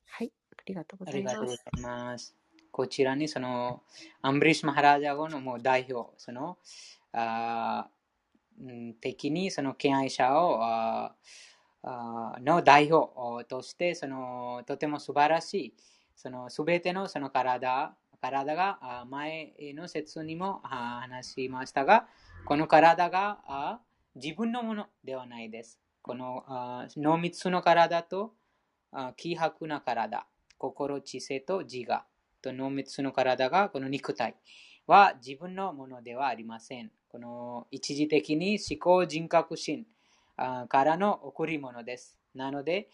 [0.07, 1.37] はい、ありがとうございます。
[1.37, 2.37] ありがとうございます。
[2.73, 3.85] こちらにその
[4.21, 6.59] アンブリッシュ・マハラジャ語のもう代表、その
[7.13, 7.89] あ
[9.01, 11.15] 的にその敬愛者をあ
[12.43, 15.75] の代表としてそのとても素晴らしい
[16.17, 22.07] その全てのその体体が前の説にも話しましたが
[22.47, 23.81] この体が
[24.15, 25.79] 自分のものではないです。
[26.01, 26.45] この
[26.97, 28.33] 濃密の体と
[29.17, 30.27] 気迫な体、
[30.59, 32.05] 心、知性と自我
[32.43, 34.37] と濃密の体がこの肉体
[34.87, 36.91] は自分のものではありません。
[37.09, 39.87] この一時的に思考人格心
[40.37, 42.19] からの贈り物です。
[42.35, 42.91] なので、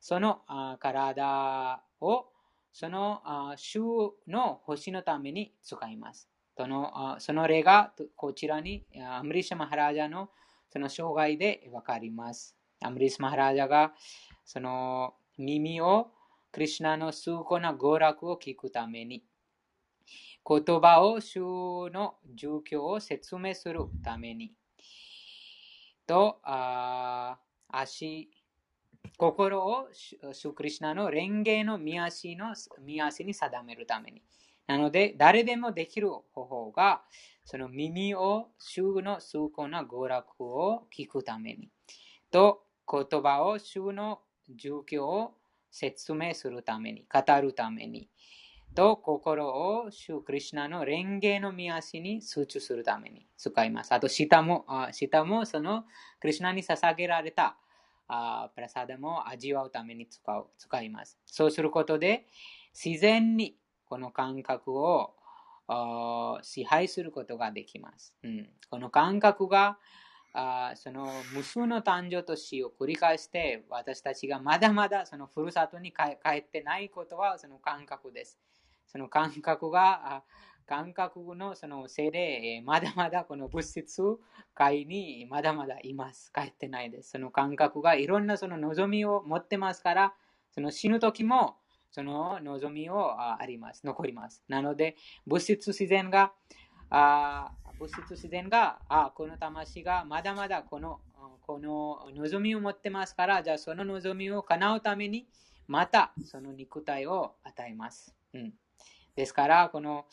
[0.00, 0.42] その
[0.80, 2.26] 体を
[2.72, 3.80] その週
[4.26, 6.28] の星のために使います。
[6.56, 10.30] そのその例がこちらにアムリシャ・マハラジャの
[10.70, 12.56] その生涯でわかります。
[12.80, 13.94] アムリシャ・マハラジャが
[14.44, 16.12] その耳を
[16.50, 19.24] クリュナの崇高な娯楽を聞くために、
[20.46, 24.52] 言葉を主の状況を説明するために、
[26.12, 27.38] と、あ
[27.68, 28.28] 足、
[29.16, 29.88] 心を
[30.34, 34.22] 主クリュナの蓮華の見足の見足に定めるために。
[34.66, 37.02] なので、誰でもできる方法が、
[37.46, 41.70] その耳を主の崇高な娯楽を聞くために。
[42.30, 44.20] と、言葉を主の
[44.54, 45.32] 状況を
[45.70, 48.10] 説明するために、語るために、
[48.74, 53.92] と心を主クリュナの蓮華の見足に集中するために使います。
[53.92, 55.84] あと、舌も、舌もその
[56.20, 57.56] クリュナに捧げられた
[58.08, 61.18] あプラサダも味わうために使う使います。
[61.26, 62.26] そうすることで、
[62.72, 63.56] 自然に
[63.86, 65.14] この感覚を
[66.42, 68.14] 支配することができます。
[68.22, 69.78] うん、この感覚が
[70.34, 78.38] あその無数の誕生と死を繰り返して私たちがまだまだそのふるさとに帰ってないことはその感覚です。
[78.92, 80.22] その感覚が
[80.66, 84.02] 感覚のそのせいで、まだまだこの物質
[84.54, 86.32] 界にまだまだいます。
[86.32, 87.10] 帰ってないです。
[87.10, 90.14] その感覚がいろんなその望みを持ってますから、
[90.54, 91.56] その死ぬ時も
[91.90, 93.84] その望みをあります。
[93.84, 94.44] 残ります。
[94.48, 96.32] なので、物質自然が、
[96.88, 101.00] あ物質自然が、あこの魂がまだまだこの
[101.42, 105.26] この望みを持ってますから、じゃあその望みを叶うために、
[105.66, 108.14] またその肉体を与えます。
[108.32, 108.54] うん、
[109.14, 110.06] ですから、この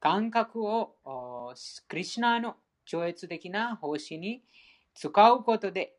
[0.00, 1.54] 感覚をお
[1.88, 4.42] クリシュナの超越的な方針に
[4.94, 5.96] 使うことで、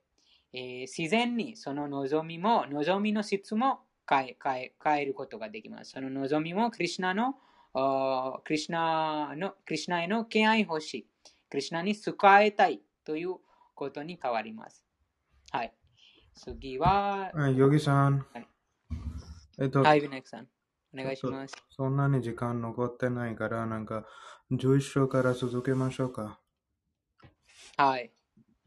[0.53, 5.91] えー自然にその望みも、望みの質も変え変え変えることができます。
[5.91, 7.35] その望みもクリシュナの
[7.73, 11.07] おクリシュナのクリシュナへの敬愛欲しい、
[11.49, 13.35] クリシュナに使いたいという
[13.75, 14.83] ことに変わります。
[15.51, 15.73] はい。
[16.33, 18.47] 次は、あヨギさんはい。
[19.59, 20.47] えっと、はい、ビナクさん。
[20.96, 21.54] お願いします。
[21.70, 24.06] そんなに時間残ってないから、なんか、
[24.50, 26.38] 11章から続けましょうか。
[27.76, 28.12] はい。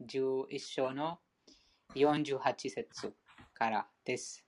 [0.04, 1.18] 11章の
[1.94, 3.14] 48節
[3.54, 4.44] からです。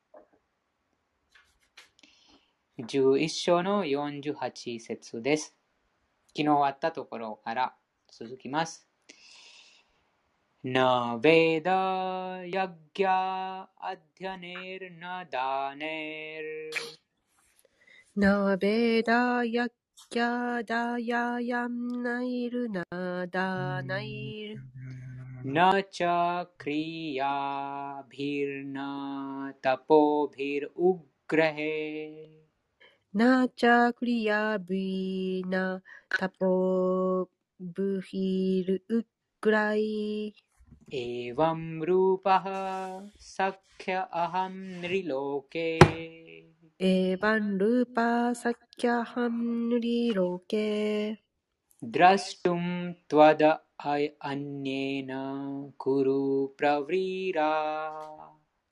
[2.78, 5.56] 11章の48節です。
[6.36, 7.74] 昨日あったところから
[8.12, 8.88] 続きます。
[10.64, 10.76] न
[11.22, 11.68] वेद
[12.54, 13.04] यज्ञ
[13.90, 16.48] अध्यनेर्न दानेर्
[18.16, 19.68] なべだやっ
[20.10, 22.84] きゃだややんないるな
[23.26, 24.60] だないる
[25.44, 26.02] न च
[26.58, 27.16] क्रियाभिर्न
[29.62, 30.68] तपोभिरुग्रहे
[33.14, 37.28] なちゃくりやびなたぽ
[37.60, 39.06] ぶひるう
[39.40, 40.34] ぐらい
[40.92, 42.44] एवं रूपः
[43.20, 45.70] सख्य अहं नृलोके
[46.82, 51.22] えばんるぱさっきゃはんぬりろけ
[51.80, 52.62] द्रष्टुं
[53.08, 53.42] त्वद
[53.78, 55.10] अन्येन
[55.78, 56.22] कुरु
[56.58, 57.50] प्रव्रीरा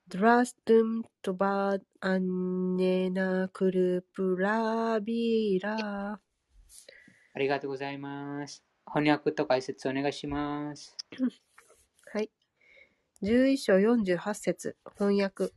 [0.09, 6.19] ドラストゥムとばあんねなくるぷらびら
[7.33, 8.63] ありがとうございます。
[8.85, 10.95] 翻訳と解説お願いします。
[12.13, 12.29] はい。
[13.21, 15.53] 11章48節翻訳。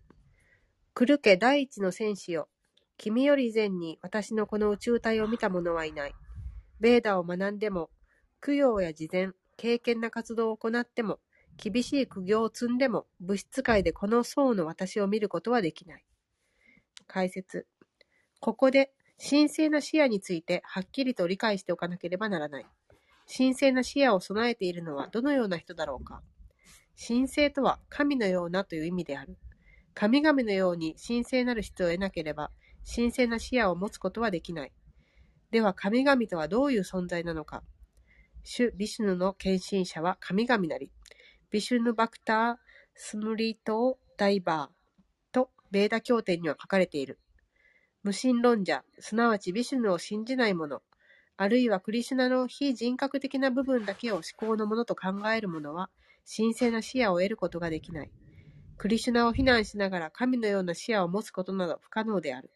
[0.95, 2.47] クルケ第一の戦士よ。
[2.95, 6.15] 君より前に私のこの宇宙体を見た者はいない。
[6.79, 7.89] ベーダーを学んでも、
[8.41, 11.19] 供養や事前、敬虔な活動を行っても、
[11.57, 16.05] 厳しい苦行を積んでも、物質界でこの層の私を見ることはできない。
[17.07, 17.67] 解説。
[18.39, 22.65] ここで、神聖な視野についてはっきりと理解しておかなければならない。
[23.27, 26.21] 神聖な視野を備えているのはどのような人だろうか
[27.05, 29.37] 神聖とは神のようなという意味である。
[29.95, 32.51] 神々のように神聖なる質を得なければ、
[32.85, 34.73] 神聖な視野を持つことはできない。
[35.51, 37.63] では神々とはどういう存在なのか
[38.43, 40.91] 主ビシュヌの献身者は神々なり。
[41.49, 42.55] ビシュヌバクター・
[42.93, 47.17] スムリート・ダイバーとベーダ経典には書かれている。
[48.03, 50.83] 無神論者、すなわちビシュヌを信じない者、
[51.37, 55.89] あるいはクリシュナの非人格的な部分だけを思考のものと考える者は、
[56.25, 58.11] 神聖な視野を得ることができない。
[58.77, 62.49] クリシュナを非難しながら神のような視野を持つことなど不可能である。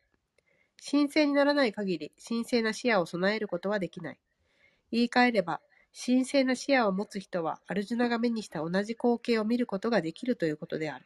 [0.90, 4.20] 神聖にならない限り神聖な視野を備えることはできない。
[4.92, 5.62] 言い換えれば、
[5.94, 11.06] 神聖な視野を持つ人はアルジュナが目にした同じ光景を見ることができるということである。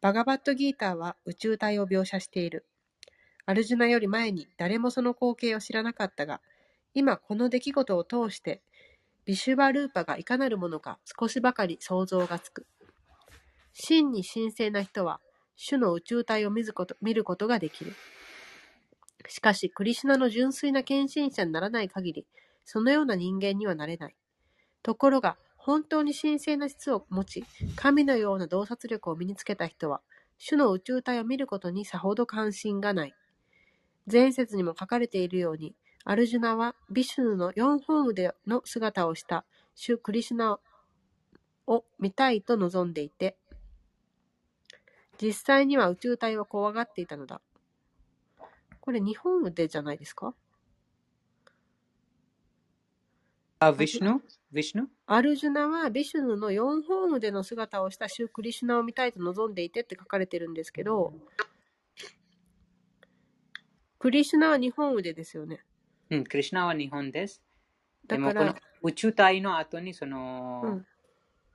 [0.00, 2.66] バガバットギーターは宇宙体を描写している。
[3.46, 6.40] アルジュナより前に誰もその光景を知らなかったが、
[6.94, 8.62] 今この出来事を通して、
[9.24, 12.66] ビシュバルーパがいかなるものか少しばかり想像がつく。
[13.72, 15.20] 真に神聖な人は、
[15.56, 17.92] 主の宇宙体を見ること見ることができる。
[19.28, 22.26] しかし、クリシュナの純粋な献身者にならない限り、
[22.64, 24.16] そのような人間にはなれない。
[24.82, 27.44] ところが、本当に神聖な質を持ち、
[27.76, 30.00] 神のような洞察力を身につけた人は、
[30.38, 33.14] 主の宇宙体を見ることにさほど関心がない。
[34.10, 39.44] 前節にも書かれているように、アルジュナはビシュヌの四本腕の姿をした
[39.76, 40.58] 主クリシュナ
[41.68, 43.36] を見たいと望んでいて、
[45.22, 47.40] 実際には宇宙体を怖がっていたのだ。
[48.80, 50.34] これ日本腕じゃないですか？
[53.60, 54.10] あ、ヴィシュヌ
[54.52, 61.14] ヴィシュヌアルジュナはビシュヌの四本腕の姿をした主クリシュナを見たいと望んでいてって書かれてるんですけど、
[64.00, 65.60] クリシュナは二本腕ですよね。
[66.10, 67.40] うん、クリシュナは日本です。
[68.08, 70.80] だから宇宙体の後にそうんの、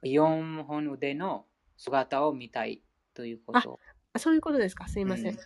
[0.05, 1.45] 4本腕の
[1.75, 2.81] 姿を見たい
[3.17, 3.79] ということ。
[4.13, 5.33] あそういうことですかすいません。
[5.33, 5.37] うん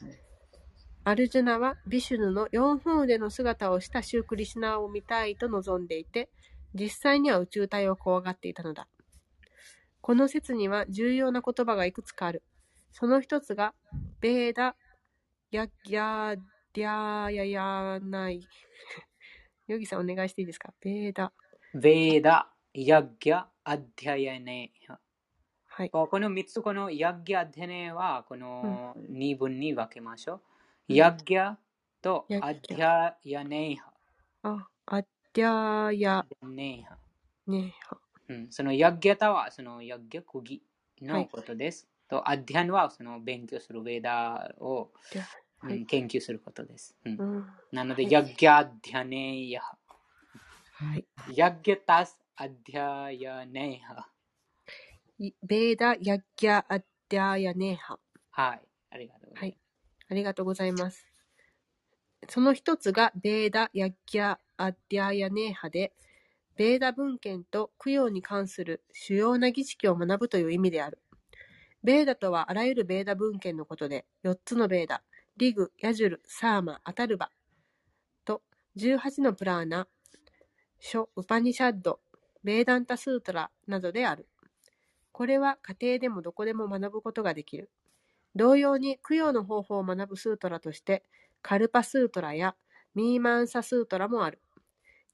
[1.04, 6.30] アルジュナはビシュヌの四本腕の姿をしたシュークリシナーを見たいと望んでいて、
[6.76, 8.88] 実際には宇宙体を怖がっていたのだ。
[10.02, 12.44] この説には重要な言葉がいくつかある。
[12.92, 13.74] その一つが、
[14.20, 14.76] ベーダ、
[15.50, 16.36] ヤギャ
[16.74, 18.48] ディャヤヤナイ。
[19.66, 20.72] ヨギさんお願いしていいですか？
[20.82, 21.34] ベーダ。
[21.74, 24.72] ベーダ、ヤギャ、アディアヤネ。
[25.82, 25.90] はい。
[25.90, 30.36] この3つ、このヤギャ、アディネは、この2分に分けましょう。
[30.36, 31.56] うんヤギャ
[32.02, 33.94] とヤギャアディアヤネハ。
[34.44, 36.98] あ、アデャヤネハ
[37.48, 37.98] ネハ。
[38.28, 40.62] うん、そのヤギャタはそのヤギャ釘
[41.02, 41.88] はいのことです。
[42.10, 45.24] と、アディアンはその勉強するベーダを、デャ
[45.64, 45.86] うんはい。
[45.86, 46.96] 研究することです。
[47.06, 47.48] うんうん。
[47.72, 49.78] なので、はいヤギャディアネヤハ。
[50.74, 51.06] はい。
[51.34, 54.08] ヤギャタスアディアヤネハ。
[55.24, 58.00] いベーダ、ヤッギャ、アッデャーヤネーハ。
[58.32, 58.62] はい。
[58.90, 59.40] ありがとうございます。
[59.40, 59.58] はい。
[60.10, 61.06] ありがとうございます。
[62.28, 65.94] その一つが、ベーダ、ヤッギャ、アッデャーヤネーハで、
[66.56, 70.98] ベーダ文献と供養に関する主要な儀式を学ぶという意味である。
[71.84, 75.04] ベーダとはあらゆるベーダ文献のことで、4つのベーダ、
[75.38, 77.30] リグ、ヤジュル、サーマ、アタルバ
[78.26, 78.42] と
[78.76, 79.88] 18のプラーナ、
[80.80, 82.00] 書、ウパニシャッド、
[82.44, 84.28] ベーダンタスートラなどである。
[85.12, 87.72] これは家庭でもどこでも学ぶことができる。
[88.36, 91.04] 同様に供養の方法を学ぶスートラとして、
[91.42, 92.56] カルパスートラや
[92.96, 94.42] ミーマンサスートラもある。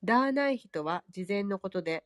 [0.04, 2.06] ダーナイヒとは事前のことで、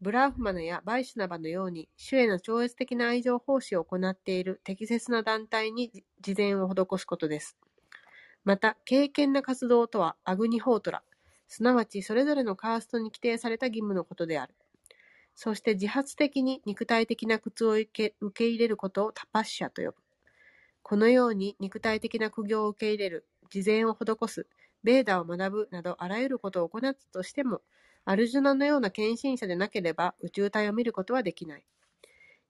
[0.00, 7.58] ブラーフマナやバイシュナバのように主への超越的な愛情奉仕を行っている適切な団体に事前を施すことです。
[8.44, 11.04] また、敬虔な活動とはアグニホートラ、
[11.48, 14.54] すなわちそれぞれのカーストに規定された義務のことである。
[15.42, 19.94] そして自発的に肉体的な苦痛を受け受け入れることをタパッシャと呼ぶ。
[20.82, 24.46] このように肉体的な苦行を受け入れる、事前を施す、
[24.84, 27.62] ベーダを学ぶなどあらゆることを行ったとしても、
[28.04, 31.64] アルジュナのような献身者でなければ宇宙体を見ることはできない。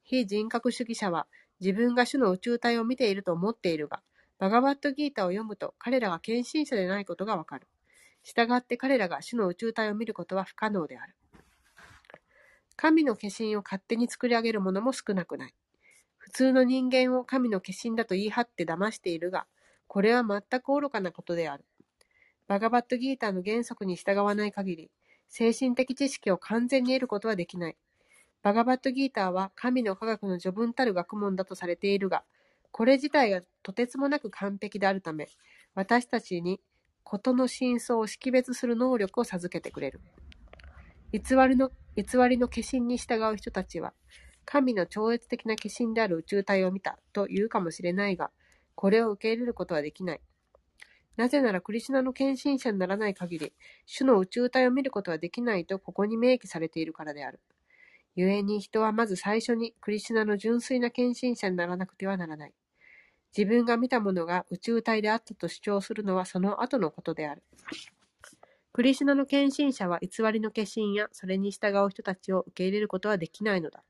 [0.02, 1.28] 非人格主義者は
[1.60, 4.02] 自分が主の宇宙体を見ていると思っているが、
[4.40, 7.68] バガバットギータを読むと彼らが献身者でないことがわかる。
[8.24, 11.14] したがって彼らが主の宇宙体を見ることは不可能である。
[12.80, 15.54] 神の化身を勝手に作り上げる者も少なくない。
[16.16, 19.46] 普通の人間を神の化身だと言い張って騙しているが、
[19.86, 21.66] これは全く愚かなことである。
[22.48, 24.90] バガバットギーターの原則に従わない限り、
[25.28, 27.76] 精神的知識を完全に得ることはできない。
[28.42, 32.24] バガバットギーターは神の科学の序文たる学問だとされているが、
[32.70, 35.28] これ自体がとてつもなく完璧であるため、
[35.74, 36.62] 私たちに
[37.04, 40.00] 事の真相を識別する能力を授けてくれる。
[41.12, 43.92] 偽りの偽りの化身に従う人たちは、
[44.44, 48.30] 神の超越的な化身である宇宙体を見たと言うかもしれないが、
[48.76, 50.20] これを受け入れることはできない。
[51.16, 53.52] なぜならクリシュナの献身者にならない限り、
[53.86, 57.40] 主の宇宙体を見ることはできないとここに明記されているからである。
[58.16, 62.52] 故に人はまず最初にクリシュナの純粋な献身者にならなくてはならない。
[63.36, 67.42] 自分が見たものが宇宙体であったと主張するのはその後のことである。
[68.80, 73.82] クリシュナの献身者は偽りの化身やそれに従う人たちを受け入れることはできないのだ。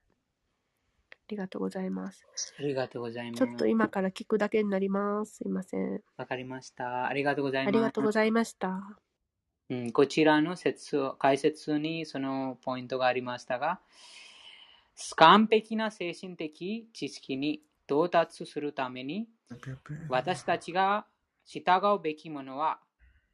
[1.12, 2.26] ありがとうございます。
[2.58, 3.46] ありがとうございます。
[3.46, 5.36] ちょっと今から聞くだけになります。
[5.36, 6.02] すいません。
[6.16, 7.06] わかりました。
[7.06, 7.72] ありがとうございます。
[7.72, 8.98] ありがとうございました。
[9.68, 13.78] うん、こちらの説解説にそのポイントがありましたが、
[15.14, 19.28] 完璧な精神的知識に到達するために、
[20.08, 21.06] 私たちが
[21.44, 21.62] 従
[21.96, 22.80] うべきものは、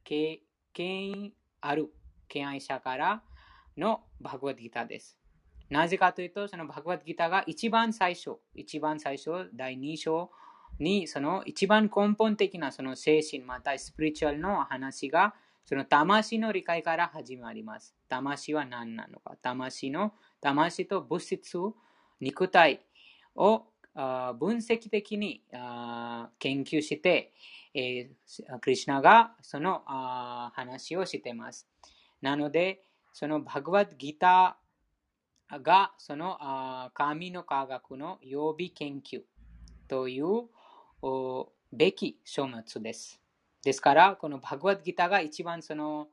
[0.05, 0.43] 敬
[0.77, 1.33] 敬
[1.69, 1.93] ある
[2.29, 3.23] 敬愛者から
[3.77, 5.19] のバグワッドギターです。
[5.69, 10.31] なぜかというと、そのバグワッドギターが一番最初、一番最初、第2章
[10.79, 17.97] に、その一番根本的なその精神、またスピリチュアルの話が、その魂の理解から始まります。
[18.09, 19.37] 魂は何なのか。
[19.43, 21.59] 魂の、魂と物質、
[22.21, 22.83] 肉体
[23.35, 25.43] を分析的に
[26.39, 27.33] 研究して、
[27.79, 31.69] えークリシュナがそのあ話をしています。
[32.23, 39.21] なので、そのバグワッドギターがそのあ神の科学の曜日研究
[39.89, 40.49] という
[41.03, 43.21] おべき書物です。
[43.63, 46.09] ですから、このバグワッドギターが一番その、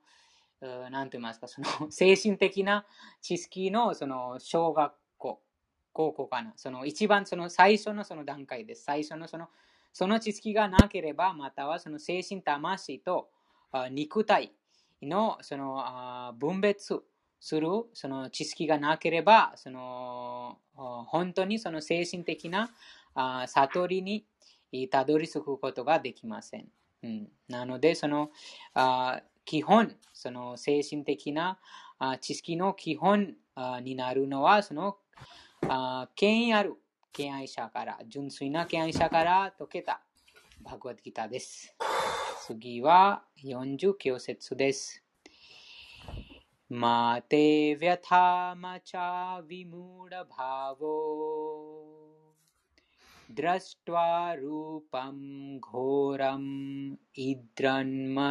[0.59, 2.86] うなんて言いますか、その 精神的な
[3.22, 5.41] 知識のその小学校、
[5.93, 6.51] 高校かな。
[6.57, 8.84] その一番その最初のその段階です。
[8.84, 9.47] 最初のその
[9.94, 13.30] その知識がなければ、またはその精神魂と
[13.91, 14.52] 肉体
[15.02, 17.02] のその分別
[17.39, 22.72] するその知識がなければ、その本当にその精神的な
[23.48, 24.26] 悟りに
[24.89, 26.68] たどり着くことができません。
[27.04, 28.32] うん、なので、その
[29.46, 31.60] 基本、その精神的な
[32.22, 33.36] 知識の基本
[33.84, 34.98] になるのは、その
[36.16, 36.76] 権威ある
[37.12, 40.01] 敬愛者から、純粋な敬愛者から解けた
[40.62, 41.74] バグワッドギターです。
[42.47, 45.03] 次は49節です。
[46.68, 51.99] マテヴィャタマチャヴィムーダバヴォ
[53.31, 55.16] दृष्ट्वा रूपं
[55.61, 58.24] घोरम् इद्रन्ममेदम्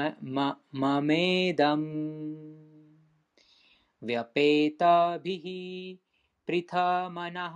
[4.04, 5.45] व्यपेतभिः
[6.48, 7.56] पृथमनः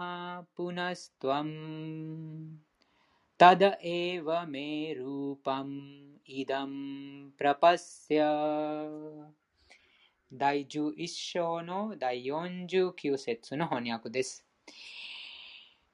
[0.56, 1.54] पुनस्त्वम्
[3.40, 5.78] तद एव मे रूपम्
[6.30, 6.74] इदं
[7.38, 8.20] प्रपस्य
[10.34, 14.46] 第11章の第49節の翻訳です。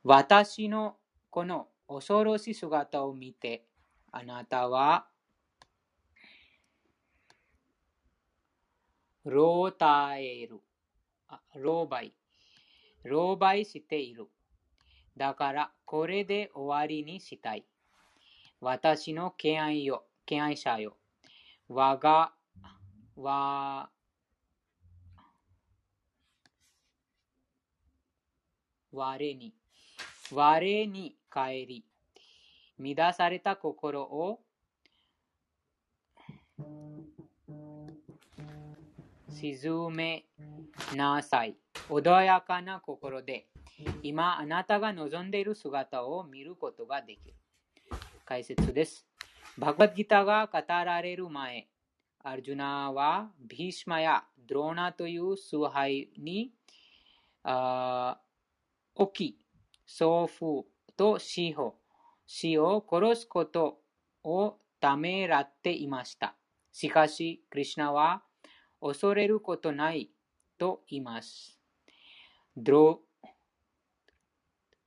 [0.03, 0.97] 私の
[1.31, 3.65] この恐ろしい姿を見て、
[4.11, 5.07] あなたは、
[9.25, 10.59] 老体える。
[11.29, 12.11] あ老媒。
[13.04, 14.28] 老媒している。
[15.16, 17.64] だから、これで終わりにしたい。
[18.60, 20.96] 私の敬愛よ、敬愛者よ。
[21.68, 22.32] 我が、
[23.16, 23.90] わ、
[28.92, 29.54] 我に、
[30.32, 31.84] 我に帰り、
[32.78, 34.40] 乱された心を
[39.28, 40.24] 沈め
[40.94, 41.61] なさい。
[41.88, 43.48] 穏やかな心で、
[44.02, 47.34] 今あなたが望んでいる姿を見ることができる。
[48.24, 49.06] 解説です。
[49.58, 51.68] バグワッドギターが語られる前、
[52.24, 56.52] アルジュナはビーシマやドローナという崇拝に
[58.94, 59.38] 起き、
[59.84, 60.66] 祖父
[60.96, 61.76] と死を
[62.26, 63.80] 死を殺すこと
[64.22, 66.34] をためらっていました。
[66.72, 68.22] しかし、クリシナは
[68.80, 70.10] 恐れることない
[70.56, 71.61] と言います。
[72.56, 73.00] ドロ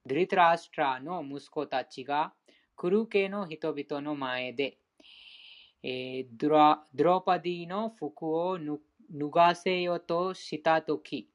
[0.05, 2.33] ドリトラストラの息子たちが
[2.75, 4.77] クルケの人々の前で、
[5.81, 8.79] えードラドロパディの服をぬ
[9.11, 11.27] 脱がせようとしたとき、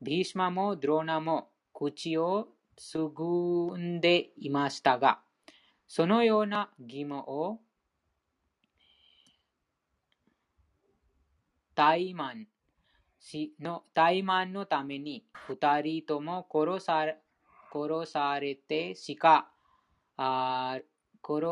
[0.00, 5.20] ビーシマもドローナも口をつぐんでいましたが、
[5.86, 7.60] そのような義務を
[11.74, 12.46] 怠慢
[13.26, 17.18] しの怠慢のために二人とも殺され
[17.72, 19.50] 殺されてしか
[20.16, 20.82] あー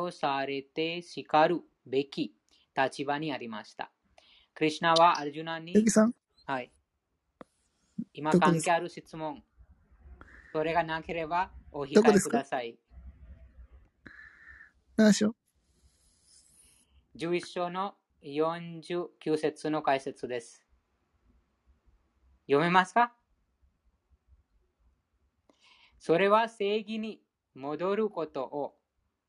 [0.09, 2.33] 殺されて叱るべき
[2.77, 3.91] 立場にありました。
[4.55, 5.75] クリシナはアルジュナに
[6.47, 6.70] はい。
[8.12, 9.43] 今関係ある質問。
[10.53, 12.79] それがなければお控えください。
[14.97, 15.35] 何でしょう
[17.18, 20.63] ？11章の49節の解説です。
[22.47, 23.12] 読めますか？
[25.99, 27.22] それは正義に
[27.55, 28.74] 戻ることを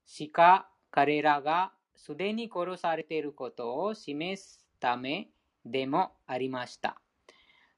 [0.05, 5.29] しか彼らがすでに殺されていることを示すため
[5.63, 6.99] でもありました。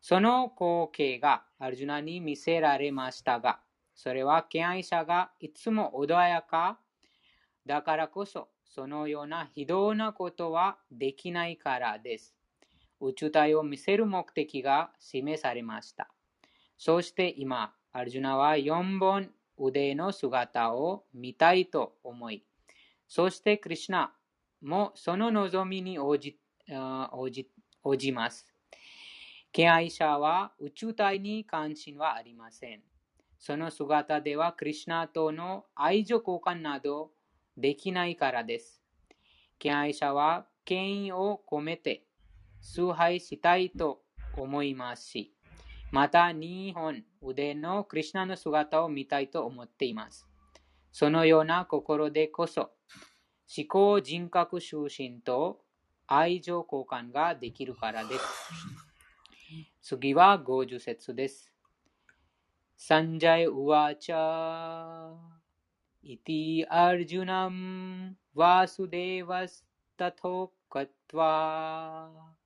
[0.01, 3.59] その光景がアルジュナに見せられましたが、
[3.93, 6.79] それは敬愛者がいつも穏やか
[7.65, 12.36] だからこそ、そのような非道なことはできないからです。
[13.01, 16.09] 宇宙体を見せる目的が示されました。
[16.77, 22.43] そして今、アルジュナは4本腕の姿を見たいと思い、
[23.07, 24.13] そしてクリシュナ
[24.61, 26.37] もその望みに応じ
[26.69, 27.49] 応じ
[27.83, 28.53] 応じます。
[29.51, 32.81] 敬愛者は宇宙体に関心はありません。
[33.39, 37.11] その姿ではクリシュナとの愛情交換など
[37.55, 38.81] できないからです。
[39.57, 42.06] 敬愛者は権威を込めて
[42.61, 44.01] 崇拝したいと
[44.35, 45.33] 思いますし、
[45.91, 50.27] また2本腕のクリシュナの姿を見たいと思っています。
[50.91, 52.71] そのような心でこそ、
[53.55, 55.61] 思考人格出身と
[56.07, 58.21] 愛情交換ができるからです。
[59.81, 61.53] 次は50節です。
[62.75, 65.15] サンジャイウワチャ
[66.03, 69.65] イティアルジュナムワスデワス
[69.97, 72.36] タトカトワ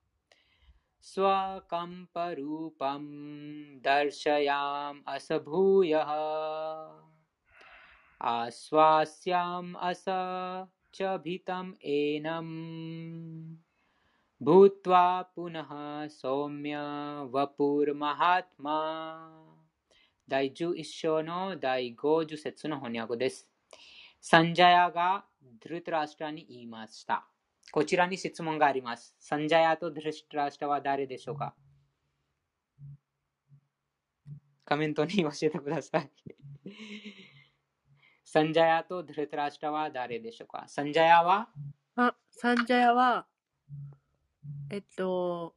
[1.11, 3.05] स्वकम्परूपं
[3.85, 6.11] दर्शयाम् असभूयः
[8.33, 10.05] आश्वास्याम् अस
[10.95, 12.55] च भितम् एनम्
[14.41, 15.71] भूत्वा पुनः
[16.21, 16.77] सौम्य
[17.35, 18.79] वपुर्महात्मा
[20.29, 23.49] 第11章の第50節の翻訳です。
[24.21, 25.25] サンジャヤが
[25.63, 27.29] ドゥルトラストラに言いました。
[27.72, 29.16] こちらに質問があります。
[29.20, 31.54] サンジャヤとドリシュトラシュタは誰でしょうか？
[34.66, 36.10] コメントに教えてください。
[38.26, 40.66] サンジャヤとドリトラシュタは誰でしょうか？
[40.68, 41.50] サンジャヤは？
[41.96, 43.26] あ、サンジャヤは、
[44.70, 45.54] えっと、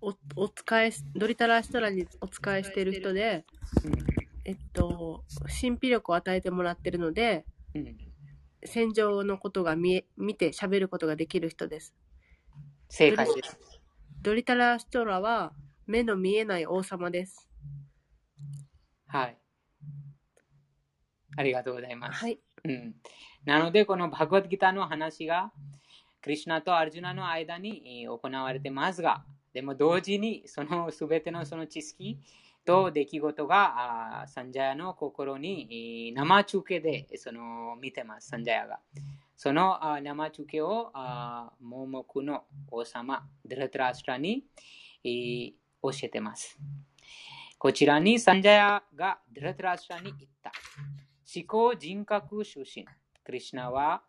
[0.00, 3.44] お、お使いし、ドリタラシトラにお使いしてる人で、
[4.44, 5.24] えっと、
[5.60, 7.96] 神秘力を与えてもらってるので、うんうん
[8.64, 11.94] 戦場のことが見え、見て喋ることができる人です。
[12.88, 13.58] 正解です。
[14.22, 15.52] ドリタラシトラは
[15.86, 17.48] 目の見えない王様です。
[19.06, 19.38] はい。
[21.36, 22.20] ありがとうございます。
[22.20, 22.38] はい。
[22.64, 22.94] うん、
[23.44, 25.52] なので、このバグワッドギターの話が、
[26.20, 32.18] クリシュナとアルジュナの間にえー行われてますが、でも同時にそのすべてのその知識
[32.64, 38.80] と出来事がサンジャヤの心に生中継でその見てます、サンジャヤが。
[39.36, 40.92] その生中継を
[41.60, 44.44] 盲目の王様、ドラトラストラに
[45.02, 46.58] 教えてます。
[47.58, 50.52] こちらにサンジャヤがドラトラストラに言った。
[51.34, 52.84] 思考人格出身。
[53.22, 54.02] クリシュナは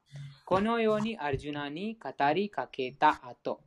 [0.46, 3.62] このようにアルジュナに語りかけた後、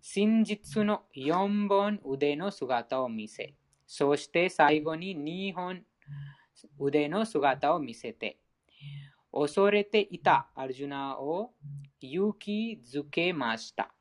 [0.00, 3.54] 真実の4本腕の姿を見せ、
[3.92, 5.82] そして最後に2本
[6.78, 8.38] 腕の姿を見せて、
[9.32, 11.50] 恐れていたアルジュナを
[12.00, 13.92] 勇気づけました。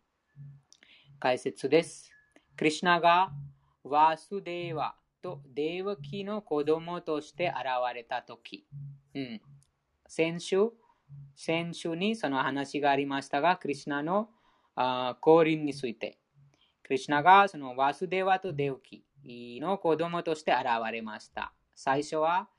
[1.20, 2.12] 解説です。
[2.56, 3.32] クリシュナが
[3.84, 7.56] ワスデーワとデーワキの子供として現
[7.96, 8.68] れたとき、
[9.16, 9.42] うん、
[10.08, 10.70] 先週、
[11.36, 14.30] 先週にその話がありましたが、クリシュナの
[14.76, 16.20] あ降臨について、
[16.84, 19.04] クリシュナがそのワスデーワとデーワキ。
[19.26, 21.53] の子供として現れました。
[21.76, 22.49] 最初は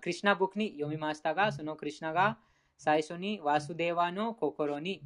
[0.00, 2.38] クリシュナブックに読みましたが、そのクリシュナが
[2.76, 5.02] 最初にワスデーワの心に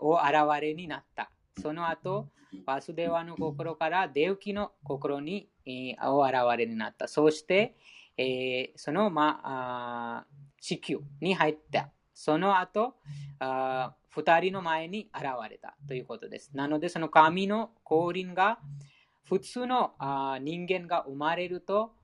[0.00, 1.30] を現れになった。
[1.60, 2.28] その後、
[2.66, 7.08] ワスデーワの心からデウキの心に、えー、を現れになった。
[7.08, 7.76] そして、
[8.16, 10.26] えーその、まあ、
[10.60, 11.90] 地球に入った。
[12.14, 12.94] その後、
[13.40, 16.50] 二人の前に現れたということです。
[16.54, 18.58] なので、その神の降臨が
[19.32, 21.94] 普通のあ人間が生まれると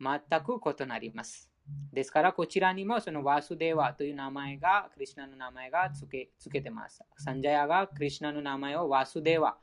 [0.00, 1.50] 全く異なります。
[1.92, 7.02] ですから、こちらにもそのワスデーワという名前が、クリシュナの名前がつけつけてます。
[7.18, 9.58] サンジャヤがクリシュナの名前をワスデーワ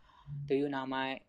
[0.48, 1.24] という名前、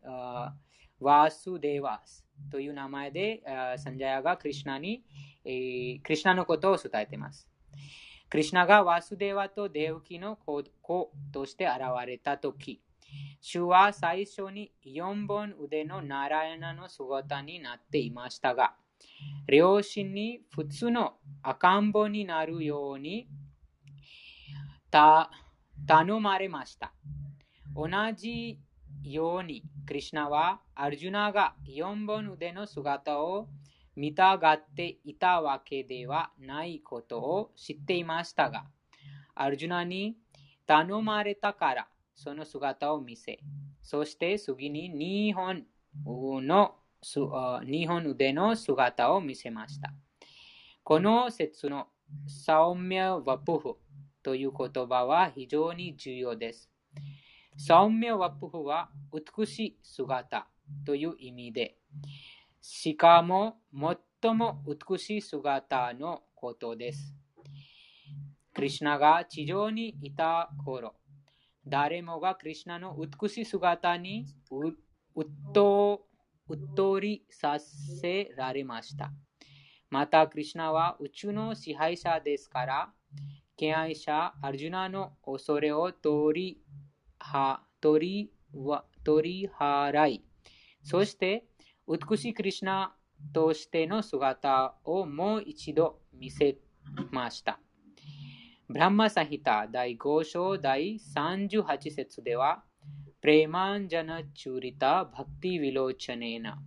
[1.00, 2.02] ワスデーワ
[2.50, 3.42] という名前で、
[3.78, 5.02] サンジャヤがクリシュナに、
[5.46, 7.48] えークリシュナのことを伝えています。
[8.28, 12.82] クリシュナがワスデーワとデウキの子子として現れたとき、
[13.48, 18.74] 主は最初に4本腕のナラヤナの姿になっていましたが、
[19.46, 21.12] 両親に普通の
[21.44, 23.28] 赤ん坊になるように
[24.90, 25.30] た
[25.86, 26.92] 頼まれました。
[27.76, 27.86] 同
[28.16, 28.58] じ
[29.04, 33.46] ように、クリシュナはアルジュナが4本腕の姿を
[33.94, 38.64] 見たがっていたわけではないことを知っていましたが、
[39.36, 40.16] アルジュナに
[40.66, 43.38] 頼まれたからその姿を見せ、
[43.82, 45.66] そして次に2本
[46.46, 49.92] のすあ2本腕の姿を見せました。
[50.82, 51.86] この説の
[52.26, 53.76] サオミャワプフ
[54.22, 56.70] という言葉は非常に重要です。
[57.56, 60.48] サオミャワプフは美しい姿
[60.84, 61.76] という意味で、
[62.60, 63.58] しかも
[64.22, 67.14] 最も美しい姿のことです。
[68.54, 70.94] クリシュナが地上にいた頃、
[71.66, 76.06] 誰もがクリシュナの美しい姿にうっと
[76.48, 79.12] うっとりさせられました。
[79.90, 82.92] また、クリシュナは宇宙の支配者ですから、
[83.56, 86.60] 敬愛者アルジュナの恐れを取り
[87.18, 90.24] は取りは取り払い、
[90.82, 91.46] そして
[91.88, 92.94] 美しいクリシュナ
[93.32, 96.58] としての姿をもう一度見せ
[97.10, 97.58] ました。
[98.68, 102.64] ブランマサヒタ第5章第38節では、
[103.20, 106.58] プレマンジャナチュリタバクティヴィローチャネーナ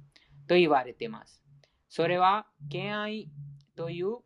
[0.47, 1.43] と言われています。
[1.89, 3.29] それは、敬愛
[3.75, 4.21] という、う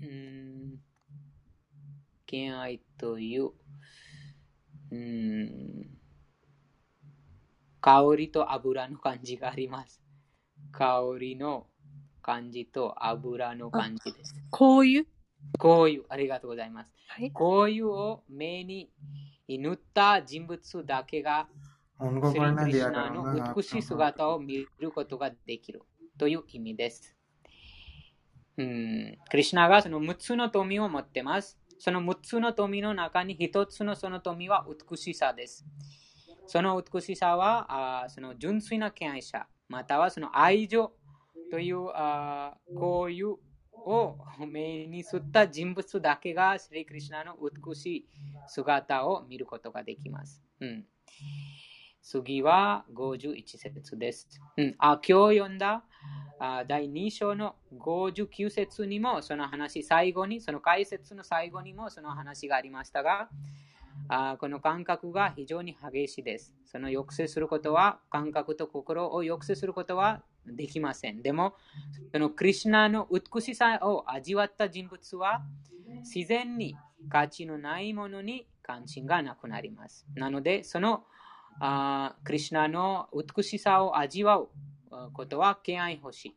[0.00, 0.78] ーん
[2.26, 3.50] 敬愛という、
[4.92, 5.86] うん
[7.80, 10.00] 香りと油の感じがあります。
[10.70, 11.66] 香りの
[12.22, 14.36] 感じと油の感じです。
[14.50, 15.06] こういう？
[15.58, 16.92] こうありがとうございます。
[17.32, 18.90] こういうを目に
[19.48, 21.48] 塗った人物だけが、
[21.98, 25.82] そのクリシナの美しい姿を見ることができる
[26.16, 27.14] という意味です。
[28.56, 31.58] うん、クリシナがその6つの富を持ってます。
[31.78, 35.64] その6つの富の中に1つのその富は美しさです。
[36.46, 40.92] その美しさは、あその純粋な権威者、またはその愛情
[41.50, 43.36] というあこういう
[43.86, 48.08] を目にすった人物だけがシリクリシナの美しい
[48.46, 50.42] 姿を見ることができます。
[50.60, 50.84] うん、
[52.02, 54.28] 次は51節です。
[54.56, 55.84] うん、あ今日読んだ
[56.40, 63.28] あ第2章の59節にもその話、最後に、その解説の最後にもその話がありましたが、
[64.08, 66.54] あこの感覚が非常に激しいです。
[66.64, 70.22] その抑制することは、感覚と心を抑制することは
[70.56, 71.22] できません。
[71.22, 71.54] でも、
[72.12, 75.42] そのクリシナの美しさを味わった人物は、
[76.00, 76.76] 自然に
[77.08, 80.06] 価値のないものに関心がなくなります。
[80.14, 81.04] なので、その
[81.60, 84.48] あクリシナの美しさを味わう
[85.12, 86.36] ことは、敬愛欲し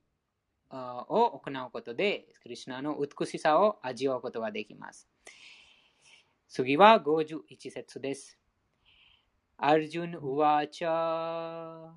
[0.72, 5.08] を行うことで、クリシナの美しさを味わうことができます。
[6.48, 8.38] 次は51節です。
[9.58, 11.92] アルジュン・ウワチャ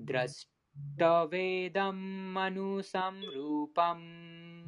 [0.00, 0.48] ドラス
[0.98, 4.64] タヴェダン・マヌサム・ルーパム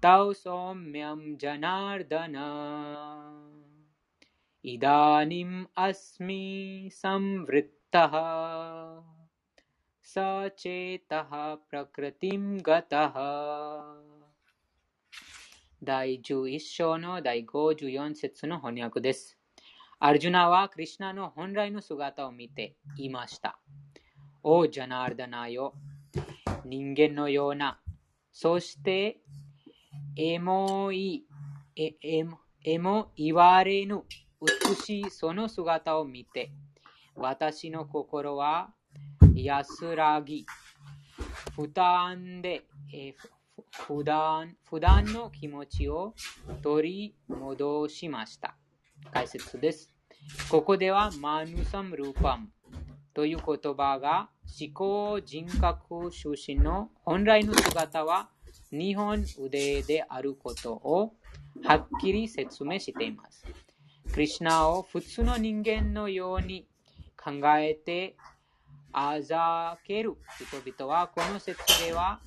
[0.00, 3.32] タウソミャム・ジャナーダナ
[4.62, 9.02] イダニム・アスミ・サム・ヴリッタハ
[10.02, 13.96] サチェタハ・プラクラティム・ガタハ
[15.82, 19.38] 第11章の第54節の翻訳です。
[19.98, 23.58] アルジュナはクリシナの本来の姿を見ていました。
[24.46, 25.72] おジャナーダナよ、
[26.66, 27.80] 人間のような、
[28.30, 29.16] そして、
[30.18, 31.24] えもい、
[31.74, 34.02] え、えも、えも言われぬ
[34.42, 36.52] 美しいその姿を見て、
[37.16, 38.68] 私の心は
[39.34, 40.44] 安らぎ、
[41.56, 43.14] 負担で、え
[43.70, 46.14] 普段普段の気持ちを
[46.62, 48.58] 取り戻しました。
[49.10, 49.90] 解説です。
[50.50, 52.50] ここではマヌサムルーパム
[53.14, 58.28] という言葉が思考人格出身の本来の姿は
[58.70, 61.14] 日本腕であることを
[61.64, 63.44] はっきり説明しています。
[64.12, 66.66] クリシナを普通の人間のように
[67.16, 68.16] 考えて
[68.92, 72.20] あざける人々はこの説では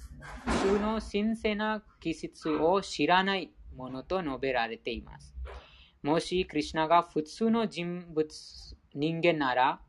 [0.63, 5.33] 主の神聖な気質を知らないものと述べられています。
[6.03, 8.27] もし、クリシナが普通の人物、
[8.93, 9.79] 人間なら、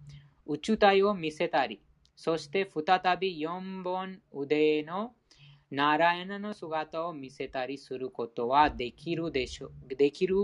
[0.46, 1.80] 宇宙体を見せたり、
[2.18, 5.12] そして再び4本腕の
[5.70, 10.34] ナラヤナの姿を見せたりすることはできるでしょできる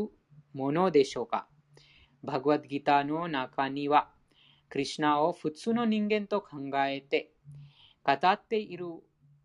[0.52, 1.48] ものでしょうか
[2.22, 4.08] バグワッドギターの中には、
[4.68, 6.48] クリシナを普通の人間と考
[6.86, 7.32] えて
[8.04, 8.86] 語っている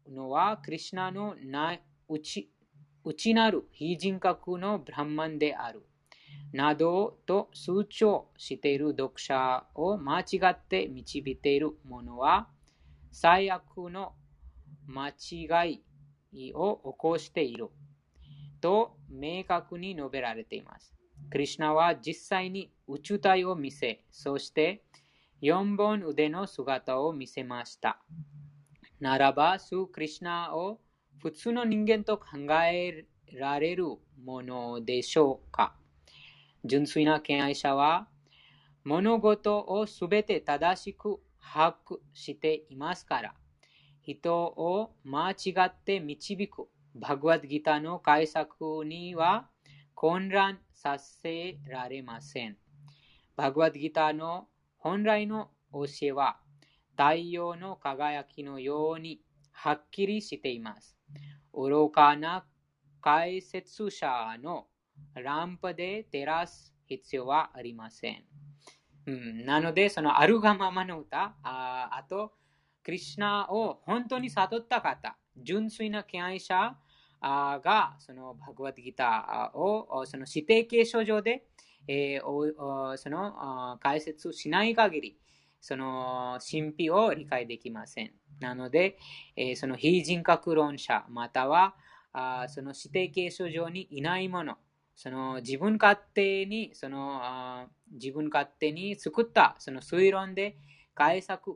[0.08, 1.82] のはクリシナの内
[2.14, 5.89] 内なる非人格のブランマンである。
[6.52, 12.48] などと数張している読者を間違って導いている者は
[13.12, 14.14] 最悪の
[14.88, 15.82] 間違
[16.32, 17.70] いを起こしている
[18.62, 20.94] と明確に述べられています。
[21.30, 24.84] クリシナは実際に宇宙体を見せ、そして
[25.42, 28.02] 4本腕の姿を見せました。
[29.00, 30.82] ならば、スクリシナを
[31.22, 32.26] 普通の人間と考
[32.64, 33.86] えられる
[34.24, 35.76] ものでしょうか？
[36.66, 38.08] 純粋な敬愛者は、
[38.84, 43.34] 物事をすべて正しく把握していますから、
[44.02, 49.50] 人を間違って導くバグワッドギターの解釈には
[49.94, 52.58] 混乱させられません。
[53.36, 56.40] バグワッドギターの本来の教えは、
[56.92, 59.22] 太陽の輝きのように
[59.52, 60.98] はっきりしています。
[61.54, 62.46] 愚かな
[63.02, 64.68] 解説者の
[65.16, 68.24] ランプで照らす必要はありません。
[69.06, 72.34] うん、なので、そのあるがままの歌、ああと、
[72.84, 76.76] クリシナを本当に悟った方、純粋な敬愛者
[77.22, 81.46] が、そのバグワッドギターをその指定継承上で、
[81.88, 85.20] えー、その解説しない限り、
[85.62, 88.12] その神秘を理解できません。
[88.40, 88.98] なので、
[89.36, 91.76] えー、その非人格論者、または
[92.14, 94.58] あその指定継承上にいないもの、
[95.02, 100.58] その自分勝手に、そのあ自分勝手に作ったその推論で
[100.94, 101.56] 解釈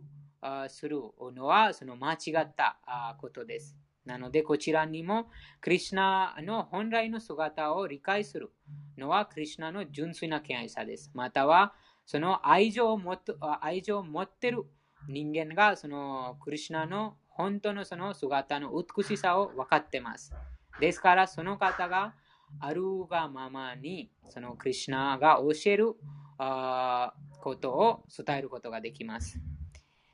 [0.69, 1.01] する
[1.35, 2.77] のはその間違った
[3.19, 3.75] ことです。
[4.05, 5.27] なので、こちらにも、
[5.59, 8.49] クリュナの本来の姿を理解する
[8.97, 11.11] のは、クリュナの純粋な敬愛さです。
[11.13, 11.73] または、
[12.05, 13.21] その愛情を持っ
[13.59, 14.63] 愛情を持っている
[15.09, 20.33] 人間が、そのクリュナの本当のその姿の美しさを分かっています。
[20.79, 22.13] ですから、その方が
[22.59, 25.95] あるがままに、そのクリュナが教える
[26.37, 29.39] あことを伝えることができます。